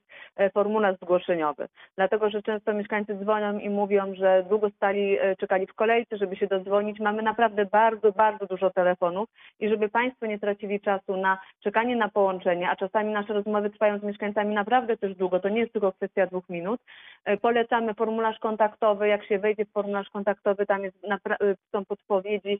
formularz 0.60 0.96
zgłoszeniowy. 1.04 1.68
Dlatego, 1.98 2.30
że 2.30 2.42
często 2.42 2.74
mieszkańcy 2.74 3.16
dzwonią 3.16 3.60
i 3.60 3.70
mówią, 3.70 4.16
że 4.16 4.46
długo 4.50 4.70
stali, 4.70 5.20
e, 5.20 5.36
czekali 5.36 5.68
w 5.68 5.74
kolejce, 5.74 6.18
żeby 6.18 6.36
się 6.36 6.48
dodzwonić. 6.48 7.00
Mamy 7.00 7.22
naprawdę 7.22 7.66
bardzo, 7.66 8.12
bardzo 8.12 8.46
dużo 8.46 8.70
telefonów 8.70 9.30
i 9.60 9.70
żeby 9.70 9.90
Państwo 9.90 10.26
nie 10.26 10.40
tracili 10.40 10.80
czasu 10.80 11.18
na 11.18 11.38
czekanie 11.64 11.96
na 11.96 12.10
połączenie, 12.10 12.70
a 12.70 12.76
czasami 12.76 13.14
nasze 13.14 13.34
rozmowy 13.34 13.70
trwają 13.70 14.00
z 14.00 14.04
mieszkańcami 14.04 14.56
naprawdę 14.56 14.98
też 14.98 15.16
długo, 15.16 15.40
to 15.40 15.50
nie 15.50 15.60
jest 15.60 15.74
tylko 15.74 15.92
kwestia 15.92 16.28
dwóch 16.28 16.50
minut. 16.50 16.82
E, 17.26 17.38
Polecamy 17.38 17.94
formularz 17.94 18.40
kontaktowy. 18.40 19.08
Jak 19.08 19.26
się 19.26 19.40
wejdzie 19.40 19.66
w 19.66 19.72
formularz 19.72 20.10
kontaktowy, 20.10 20.66
tam 20.66 20.84
jest 20.84 20.98
e, 21.06 21.56
są 21.72 21.86
podpowiedzi, 21.86 22.60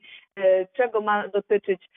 czego 0.72 1.00
ma 1.00 1.28
dotyczyć 1.28 1.90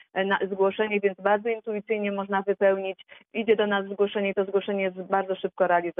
zgłoszenie, 0.50 1.00
więc 1.00 1.20
bardzo 1.20 1.48
intuicyjnie 1.48 2.12
można 2.12 2.42
wypełnić. 2.42 3.06
Idzie 3.34 3.56
do 3.56 3.66
nas 3.66 3.86
zgłoszenie 3.86 4.30
i 4.30 4.34
to 4.34 4.44
zgłoszenie 4.44 4.82
jest 4.82 5.02
bardzo 5.02 5.34
szybko 5.34 5.66
realizowane. 5.66 5.93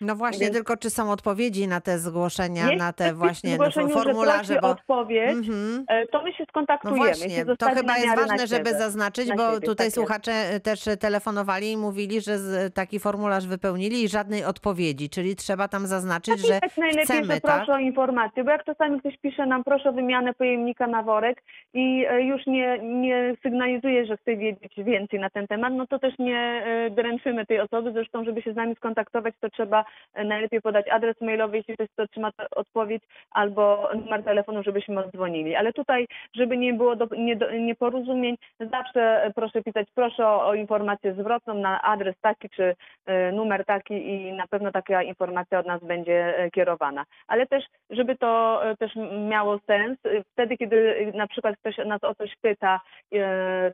No 0.00 0.16
właśnie, 0.16 0.44
Więc- 0.46 0.56
tylko 0.56 0.76
czy 0.76 0.90
są 0.90 1.10
odpowiedzi 1.10 1.68
na 1.68 1.80
te 1.80 1.98
zgłoszenia, 1.98 2.62
Jeśli 2.62 2.78
na 2.78 2.92
te 2.92 3.14
właśnie 3.14 3.56
w 3.56 3.58
no, 3.76 3.88
formularze, 3.88 4.58
bo... 4.62 4.68
odpowiedź, 4.68 5.30
Mhm. 5.30 5.84
e, 5.88 6.06
to 6.06 6.22
my 6.22 6.32
się 6.32 6.36
No 6.42 6.46
skontaktujemy. 6.48 6.98
właśnie, 6.98 7.30
się 7.30 7.44
to 7.58 7.66
chyba 7.70 7.96
jest 7.96 8.06
na 8.08 8.16
ważne, 8.16 8.46
żeby 8.46 8.70
zaznaczyć, 8.70 9.28
Na 9.28 9.36
bo 9.36 9.46
siebie, 9.54 9.60
tutaj 9.60 9.76
tak 9.76 9.84
jest. 9.86 9.96
słuchacze 9.96 10.32
też 10.62 10.84
telefonowali 11.00 11.72
i 11.72 11.76
mówili, 11.76 12.20
że 12.20 12.32
taki 12.74 12.98
formularz 13.00 13.46
wypełnili 13.46 14.04
i 14.04 14.08
żadnej 14.08 14.44
odpowiedzi, 14.44 15.10
czyli 15.10 15.36
trzeba 15.36 15.68
tam 15.68 15.86
zaznaczyć, 15.86 16.46
że 16.46 16.54
Napisać 16.54 16.76
najlepiej, 16.78 17.04
chcemy, 17.04 17.34
że 17.34 17.40
tak? 17.40 17.56
proszę 17.56 17.72
o 17.72 17.78
informację, 17.78 18.44
bo 18.44 18.50
jak 18.50 18.64
czasami 18.64 19.00
ktoś 19.00 19.18
pisze 19.18 19.46
nam 19.46 19.64
proszę 19.64 19.88
o 19.88 19.92
wymianę 19.92 20.34
pojemnika 20.34 20.86
na 20.86 21.02
worek 21.02 21.42
i 21.74 22.06
e, 22.10 22.22
już 22.22 22.46
nie, 22.46 22.78
nie 22.82 23.34
sygnalizuje, 23.42 24.06
że 24.06 24.16
chce 24.16 24.36
wiedzieć 24.36 24.72
więcej 24.76 25.20
na 25.20 25.30
ten 25.30 25.46
temat, 25.46 25.72
no 25.76 25.86
to 25.86 25.98
też 25.98 26.14
nie 26.18 26.38
e, 26.66 26.90
dręczymy 26.90 27.46
tej 27.46 27.60
osoby. 27.60 27.92
Zresztą, 27.92 28.24
żeby 28.24 28.42
się 28.42 28.52
z 28.52 28.56
nami 28.56 28.74
skontaktować, 28.76 29.31
to 29.40 29.50
trzeba 29.50 29.84
e, 30.14 30.24
najlepiej 30.24 30.60
podać 30.60 30.88
adres 30.88 31.20
mailowy, 31.20 31.56
jeśli 31.56 31.74
ktoś 31.74 31.88
chce 31.88 32.02
otrzymać 32.02 32.34
odpowiedź, 32.50 33.02
albo 33.30 33.88
numer 33.94 34.24
telefonu, 34.24 34.62
żebyśmy 34.62 35.04
odzwonili. 35.04 35.56
Ale 35.56 35.72
tutaj, 35.72 36.06
żeby 36.34 36.56
nie 36.56 36.74
było 36.74 36.96
do, 36.96 37.08
nie, 37.16 37.36
nieporozumień, 37.60 38.36
zawsze 38.60 39.24
e, 39.24 39.32
proszę 39.34 39.62
pisać, 39.62 39.88
proszę 39.94 40.26
o, 40.26 40.46
o 40.46 40.54
informację 40.54 41.14
zwrotną 41.14 41.54
na 41.54 41.82
adres 41.82 42.16
taki 42.20 42.50
czy 42.50 42.74
e, 43.06 43.32
numer 43.32 43.64
taki 43.64 43.94
i 43.94 44.32
na 44.32 44.46
pewno 44.46 44.72
taka 44.72 45.02
informacja 45.02 45.58
od 45.58 45.66
nas 45.66 45.84
będzie 45.84 46.50
kierowana. 46.52 47.04
Ale 47.26 47.46
też, 47.46 47.64
żeby 47.90 48.16
to 48.16 48.62
też 48.78 48.92
miało 49.28 49.58
sens, 49.66 49.98
wtedy, 50.32 50.56
kiedy 50.56 51.12
na 51.14 51.26
przykład 51.26 51.56
ktoś 51.58 51.76
nas 51.86 52.04
o 52.04 52.14
coś 52.14 52.36
pyta, 52.42 52.80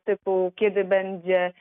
typu 0.05 0.53
kiedy 0.57 0.85
będzie 0.85 1.53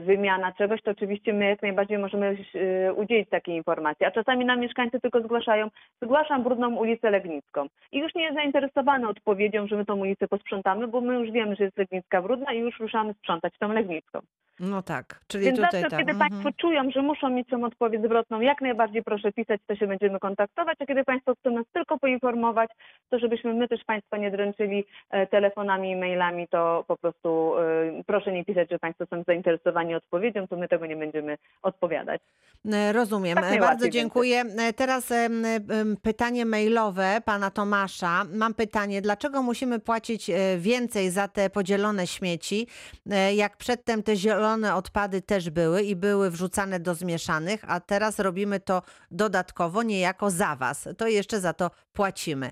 wymiana 0.00 0.52
czegoś, 0.52 0.82
to 0.82 0.90
oczywiście 0.90 1.32
my 1.32 1.44
jak 1.48 1.62
najbardziej 1.62 1.98
możemy 1.98 2.36
e, 2.54 2.92
udzielić 2.92 3.28
takiej 3.28 3.56
informacji. 3.56 4.06
A 4.06 4.10
czasami 4.10 4.44
nam 4.44 4.60
mieszkańcy 4.60 5.00
tylko 5.00 5.20
zgłaszają, 5.20 5.70
zgłaszam 6.02 6.42
brudną 6.42 6.76
ulicę 6.76 7.10
Legnicką. 7.10 7.66
I 7.92 7.98
już 7.98 8.14
nie 8.14 8.22
jest 8.22 8.36
zainteresowany 8.36 9.08
odpowiedzią, 9.08 9.66
że 9.66 9.76
my 9.76 9.84
tą 9.84 9.96
ulicę 9.96 10.28
posprzątamy, 10.28 10.88
bo 10.88 11.00
my 11.00 11.14
już 11.14 11.30
wiemy, 11.30 11.56
że 11.56 11.64
jest 11.64 11.78
Legnicka 11.78 12.22
brudna 12.22 12.52
i 12.52 12.58
już 12.58 12.80
ruszamy 12.80 13.14
sprzątać 13.14 13.54
tą 13.58 13.72
Legnicką. 13.72 14.20
No 14.60 14.82
tak, 14.82 15.20
czyli 15.28 15.44
Więc 15.44 15.56
tutaj 15.56 15.70
zawsze, 15.70 15.90
tak. 15.90 15.98
kiedy 15.98 16.12
mhm. 16.12 16.30
Państwo 16.30 16.52
czują, 16.60 16.90
że 16.90 17.02
muszą 17.02 17.30
mieć 17.30 17.48
tą 17.48 17.64
odpowiedź 17.64 18.02
zwrotną, 18.02 18.40
jak 18.40 18.60
najbardziej 18.60 19.02
proszę 19.02 19.32
pisać, 19.32 19.60
to 19.66 19.76
się 19.76 19.86
będziemy 19.86 20.18
kontaktować, 20.18 20.76
a 20.80 20.86
kiedy 20.86 21.04
Państwo 21.04 21.34
chcą 21.34 21.50
nas 21.50 21.66
tylko 21.72 21.98
poinformować, 21.98 22.70
to 23.10 23.18
żebyśmy 23.18 23.54
my 23.54 23.68
też 23.68 23.84
Państwa 23.84 24.16
nie 24.16 24.30
dręczyli 24.30 24.84
e, 25.10 25.26
telefonami 25.26 25.90
i 25.90 25.96
mailami, 25.96 26.48
to 26.48 26.84
po 26.88 26.96
prostu 26.96 27.58
e, 27.58 28.02
proszę 28.06 28.32
nie 28.32 28.44
pisać, 28.44 28.70
że 28.70 28.78
Państwo 28.78 29.06
są 29.06 29.22
zainteresowani 29.22 29.37
odpowiedzią, 29.96 30.48
to 30.48 30.56
my 30.56 30.68
tego 30.68 30.86
nie 30.86 30.96
będziemy 30.96 31.38
odpowiadać. 31.62 32.20
E, 32.72 32.92
Rozumiem. 32.92 33.34
Tak 33.38 33.52
E, 33.52 33.58
Bardzo 33.58 33.88
dziękuję. 33.88 34.44
E, 34.58 34.72
Teraz 34.72 35.12
pytanie 36.02 36.46
mailowe 36.46 37.20
pana 37.24 37.50
Tomasza. 37.50 38.24
Mam 38.32 38.54
pytanie, 38.54 39.02
dlaczego 39.02 39.42
musimy 39.42 39.78
płacić 39.78 40.30
więcej 40.58 41.10
za 41.10 41.28
te 41.28 41.50
podzielone 41.50 42.06
śmieci, 42.06 42.66
jak 43.34 43.56
przedtem 43.56 44.02
te 44.02 44.16
zielone 44.16 44.74
odpady 44.74 45.22
też 45.22 45.50
były 45.50 45.82
i 45.82 45.96
były 45.96 46.30
wrzucane 46.30 46.80
do 46.80 46.94
zmieszanych, 46.94 47.60
a 47.68 47.80
teraz 47.80 48.18
robimy 48.18 48.60
to 48.60 48.82
dodatkowo, 49.10 49.82
niejako 49.82 50.30
za 50.30 50.56
was. 50.56 50.88
To 50.98 51.06
jeszcze 51.06 51.40
za 51.40 51.52
to 51.52 51.70
płacimy. 51.92 52.50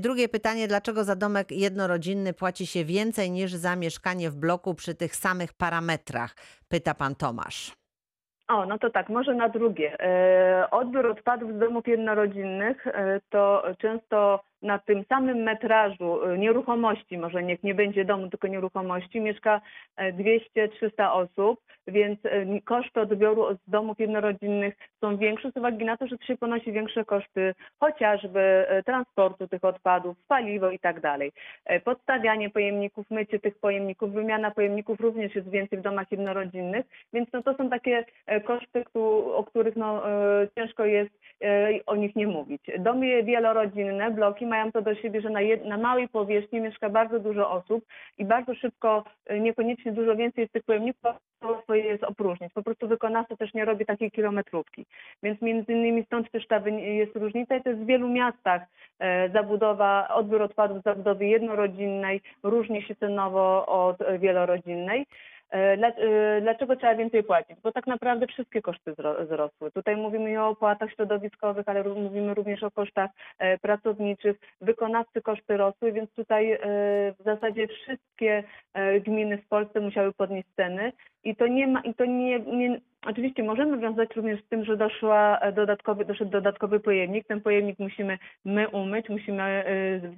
Drugie 0.00 0.28
pytanie, 0.28 0.68
dlaczego 0.68 1.04
za 1.04 1.16
domek 1.16 1.50
jednorodzinny 1.50 2.32
płaci 2.32 2.66
się 2.66 2.84
więcej 2.84 3.30
niż 3.30 3.54
za 3.54 3.76
mieszkanie 3.76 4.30
w 4.30 4.36
bloku 4.36 4.74
przy 4.74 4.94
tych 4.94 5.16
samych 5.16 5.52
parametrach? 5.52 6.13
Pyta 6.68 6.94
pan 6.94 7.14
Tomasz. 7.14 7.76
O, 8.48 8.66
no 8.66 8.78
to 8.78 8.90
tak, 8.90 9.08
może 9.08 9.34
na 9.34 9.48
drugie. 9.48 10.00
E, 10.00 10.70
odbiór 10.70 11.06
odpadów 11.06 11.52
z 11.52 11.58
domów 11.58 11.88
jednorodzinnych 11.88 12.86
e, 12.86 13.20
to 13.30 13.62
często 13.78 14.40
na 14.64 14.78
tym 14.78 15.04
samym 15.08 15.42
metrażu 15.42 16.24
e, 16.24 16.38
nieruchomości, 16.38 17.18
może 17.18 17.42
niech 17.42 17.62
nie 17.62 17.74
będzie 17.74 18.04
domu, 18.04 18.30
tylko 18.30 18.48
nieruchomości, 18.48 19.20
mieszka 19.20 19.60
e, 19.96 20.12
200-300 20.12 21.12
osób, 21.12 21.60
więc 21.86 22.18
e, 22.24 22.60
koszty 22.60 23.00
odbioru 23.00 23.54
z 23.54 23.70
domów 23.70 23.98
jednorodzinnych 23.98 24.74
są 25.00 25.16
większe 25.16 25.50
z 25.50 25.56
uwagi 25.56 25.84
na 25.84 25.96
to, 25.96 26.06
że 26.06 26.16
się 26.26 26.36
ponosi 26.36 26.72
większe 26.72 27.04
koszty 27.04 27.54
chociażby 27.80 28.40
e, 28.40 28.82
transportu 28.82 29.48
tych 29.48 29.64
odpadów, 29.64 30.16
paliwo 30.28 30.70
i 30.70 30.78
tak 30.78 31.00
dalej. 31.00 31.32
E, 31.64 31.80
Podstawianie 31.80 32.50
pojemników, 32.50 33.10
mycie 33.10 33.38
tych 33.40 33.58
pojemników, 33.58 34.12
wymiana 34.12 34.50
pojemników 34.50 35.00
również 35.00 35.34
jest 35.34 35.50
więcej 35.50 35.78
w 35.78 35.82
domach 35.82 36.10
jednorodzinnych, 36.10 36.86
więc 37.12 37.28
no 37.32 37.42
to 37.42 37.54
są 37.54 37.70
takie 37.70 38.04
e, 38.26 38.40
koszty, 38.40 38.84
o 39.34 39.44
których 39.44 39.76
no, 39.76 40.10
e, 40.10 40.48
ciężko 40.54 40.84
jest 40.84 41.10
e, 41.42 41.68
o 41.86 41.96
nich 41.96 42.16
nie 42.16 42.26
mówić. 42.26 42.62
Domy 42.78 43.22
wielorodzinne, 43.22 44.10
bloki 44.10 44.46
mają 44.54 44.72
to 44.72 44.82
do 44.82 44.94
siebie, 44.94 45.20
że 45.20 45.30
na, 45.30 45.40
jed, 45.40 45.64
na 45.64 45.78
małej 45.78 46.08
powierzchni 46.08 46.60
mieszka 46.60 46.90
bardzo 46.90 47.18
dużo 47.20 47.50
osób 47.50 47.84
i 48.18 48.24
bardzo 48.24 48.54
szybko, 48.54 49.04
e, 49.26 49.40
niekoniecznie 49.40 49.92
dużo 49.92 50.16
więcej 50.16 50.48
z 50.48 50.50
tych 50.50 50.62
pojemników 50.62 51.04
łatwo 51.42 51.74
jest 51.74 52.04
opróżnić. 52.04 52.52
Po 52.52 52.62
prostu 52.62 52.88
wykonawca 52.88 53.36
też 53.36 53.54
nie 53.54 53.64
robi 53.64 53.86
takiej 53.86 54.10
kilometrówki. 54.10 54.86
Więc 55.22 55.42
między 55.42 55.72
innymi 55.72 56.04
stąd 56.04 56.30
też 56.30 56.46
ta 56.46 56.58
jest 56.68 57.16
różnica 57.16 57.56
i 57.56 57.62
to 57.62 57.68
jest 57.68 57.82
w 57.82 57.86
wielu 57.86 58.08
miastach 58.08 58.62
e, 58.98 59.28
zabudowa, 59.28 60.08
odbiór 60.08 60.42
odpadów 60.42 60.82
zabudowy 60.82 61.26
jednorodzinnej 61.26 62.20
różni 62.42 62.82
się 62.82 62.94
cenowo 62.94 63.66
od 63.66 64.02
e, 64.02 64.18
wielorodzinnej. 64.18 65.06
E, 65.52 65.56
e, 65.56 66.40
dlaczego 66.40 66.76
trzeba 66.76 66.94
więcej 66.94 67.22
płacić? 67.22 67.56
Bo 67.62 67.72
tak 67.72 67.86
naprawdę 67.86 68.26
wszystkie 68.26 68.62
koszty 68.62 68.92
zro- 68.92 69.24
wzrosły. 69.24 69.70
Tutaj 69.70 69.96
mówimy 69.96 70.30
i 70.30 70.36
o 70.36 70.48
opłatach 70.48 70.92
środowiskowych, 70.92 71.68
ale 71.68 71.84
mówimy 71.84 72.34
również 72.34 72.62
o 72.62 72.70
kosztach 72.70 73.10
e, 73.38 73.58
pracowniczych. 73.58 74.36
Wykonawcy 74.60 75.22
koszty 75.22 75.56
rosły, 75.56 75.92
więc 75.92 76.12
tutaj 76.12 76.58
w 77.18 77.24
zasadzie 77.24 77.68
wszystkie 77.68 78.44
gminy 79.00 79.38
w 79.38 79.48
Polsce 79.48 79.80
musiały 79.80 80.12
podnieść 80.12 80.48
ceny 80.56 80.92
i 81.24 81.36
to 81.36 81.46
nie 81.46 81.66
ma, 81.66 81.80
i 81.80 81.94
to 81.94 82.04
nie, 82.04 82.40
nie 82.40 82.80
Oczywiście 83.06 83.42
możemy 83.42 83.78
wiązać 83.78 84.16
również 84.16 84.40
z 84.40 84.48
tym, 84.48 84.64
że 84.64 84.76
doszła 84.76 85.38
e, 85.38 85.52
dodatkowy, 85.52 86.04
doszedł 86.04 86.30
dodatkowy 86.30 86.80
pojemnik. 86.80 87.26
Ten 87.26 87.40
pojemnik 87.40 87.78
musimy 87.78 88.18
my 88.44 88.68
umyć, 88.68 89.08
musimy 89.08 89.64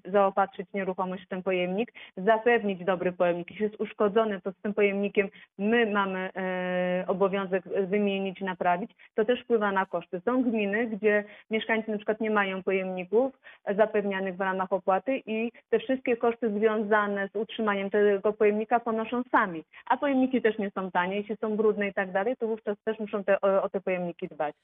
y, 0.04 0.10
zaopatrzyć 0.10 0.66
nieruchomość 0.74 1.24
w 1.24 1.28
ten 1.28 1.42
pojemnik, 1.42 1.92
zapewnić 2.16 2.84
dobry 2.84 3.12
pojemnik. 3.12 3.50
Jeśli 3.50 3.64
jest 3.64 3.80
uszkodzony, 3.80 4.40
to 4.40 4.52
z 4.52 4.62
tym 4.62 4.74
pojemnikiem 4.74 5.28
my 5.58 5.86
mamy 5.86 6.30
e, 6.36 7.04
obowiązek 7.08 7.64
wymienić, 7.86 8.40
naprawić. 8.40 8.90
To 9.14 9.24
też 9.24 9.42
wpływa 9.42 9.72
na 9.72 9.86
koszty. 9.86 10.20
Są 10.24 10.42
gminy, 10.42 10.86
gdzie 10.86 11.24
mieszkańcy 11.50 11.90
na 11.90 11.96
przykład 11.96 12.20
nie 12.20 12.30
mają 12.30 12.62
pojemników 12.62 13.32
e, 13.64 13.74
zapewnianych 13.74 14.36
w 14.36 14.40
ramach 14.40 14.72
opłaty 14.72 15.22
i 15.26 15.52
te 15.70 15.78
wszystkie 15.78 16.16
koszty 16.16 16.50
związane 16.50 17.28
z 17.28 17.36
utrzymaniem 17.36 17.90
tego 17.90 18.32
pojemnika 18.32 18.80
ponoszą 18.80 19.22
sami. 19.30 19.64
A 19.86 19.96
pojemniki 19.96 20.42
też 20.42 20.58
nie 20.58 20.70
są 20.70 20.90
tanie. 20.90 21.16
Jeśli 21.16 21.36
są 21.36 21.56
brudne 21.56 21.88
i 21.88 21.92
tak 21.92 22.12
dalej, 22.12 22.36
to 22.36 22.46
wówczas 22.46 22.75
też 22.84 22.98
muszą 22.98 23.24
te, 23.24 23.40
o, 23.40 23.62
o 23.62 23.68
te 23.68 23.80
pojemniki 23.80 24.28
dbać. 24.28 24.54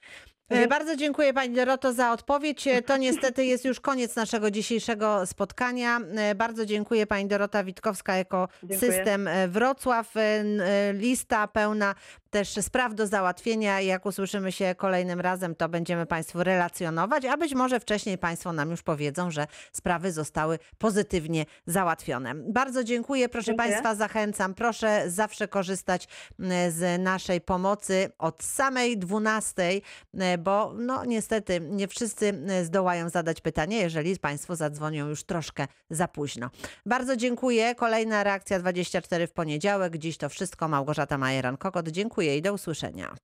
E, 0.48 0.68
Bardzo 0.68 0.96
dziękuję 0.96 1.34
Pani 1.34 1.54
Doroto 1.54 1.92
za 1.92 2.12
odpowiedź. 2.12 2.66
E, 2.66 2.82
To 2.82 2.96
niestety 2.96 3.44
jest 3.44 3.64
już 3.64 3.80
koniec 3.80 4.16
naszego 4.16 4.50
dzisiejszego 4.50 5.26
spotkania. 5.26 6.00
E, 6.16 6.34
Bardzo 6.34 6.66
dziękuję 6.66 7.06
Pani 7.06 7.26
Dorota 7.28 7.64
Witkowska, 7.64 8.14
Ekosystem 8.14 9.28
e, 9.28 9.48
Wrocław. 9.48 10.14
Lista 10.92 11.48
pełna 11.48 11.94
też 12.33 12.49
spraw 12.61 12.95
do 12.95 13.07
załatwienia. 13.07 13.80
Jak 13.80 14.07
usłyszymy 14.07 14.53
się 14.53 14.74
kolejnym 14.74 15.20
razem, 15.20 15.55
to 15.55 15.68
będziemy 15.68 16.07
Państwu 16.07 16.45
relacjonować, 16.45 17.24
a 17.24 17.37
być 17.37 17.55
może 17.55 17.80
wcześniej 17.80 18.18
Państwo 18.18 18.53
nam 18.53 18.70
już 18.70 18.83
powiedzą, 18.83 19.30
że 19.30 19.47
sprawy 19.72 20.12
zostały 20.12 20.59
pozytywnie 20.78 21.47
załatwione. 21.66 22.35
Bardzo 22.35 22.85
dziękuję. 22.85 23.28
Proszę 23.28 23.47
Dziękuję. 23.47 23.68
Państwa, 23.68 23.95
zachęcam. 23.95 24.55
Proszę 24.55 25.11
zawsze 25.11 25.49
korzystać 25.49 26.09
z 26.68 27.03
naszej 27.03 27.41
pomocy 27.41 28.11
od 28.18 28.43
samej 28.43 28.99
12, 28.99 29.62
e, 30.14 30.39
bo 30.39 30.72
no 30.78 31.05
niestety 31.05 31.61
nie 31.61 31.89
wszyscy 31.89 32.43
zdołają 32.64 33.09
zadać 33.09 33.41
pytanie, 33.41 33.78
jeżeli 33.78 34.18
Państwo 34.18 34.57
zadzwonią 34.57 35.09
już 35.09 35.24
troszkę 35.24 35.66
za 35.91 36.09
późno. 36.09 36.51
Bardzo 36.87 37.16
dziękuję. 37.16 37.74
Kolejna 37.74 38.24
reakcja 38.24 38.59
24 38.59 39.26
w 39.26 39.33
poniedziałek. 39.33 39.97
Dziś 39.97 40.16
to 40.16 40.28
wszystko. 40.28 40.68
Małgorzata 40.68 41.18
Majeran-Kokot. 41.18 41.89
Dziękuję 42.23 42.39
i 42.39 42.43
do 42.43 42.53
usłyszenia. 42.53 43.14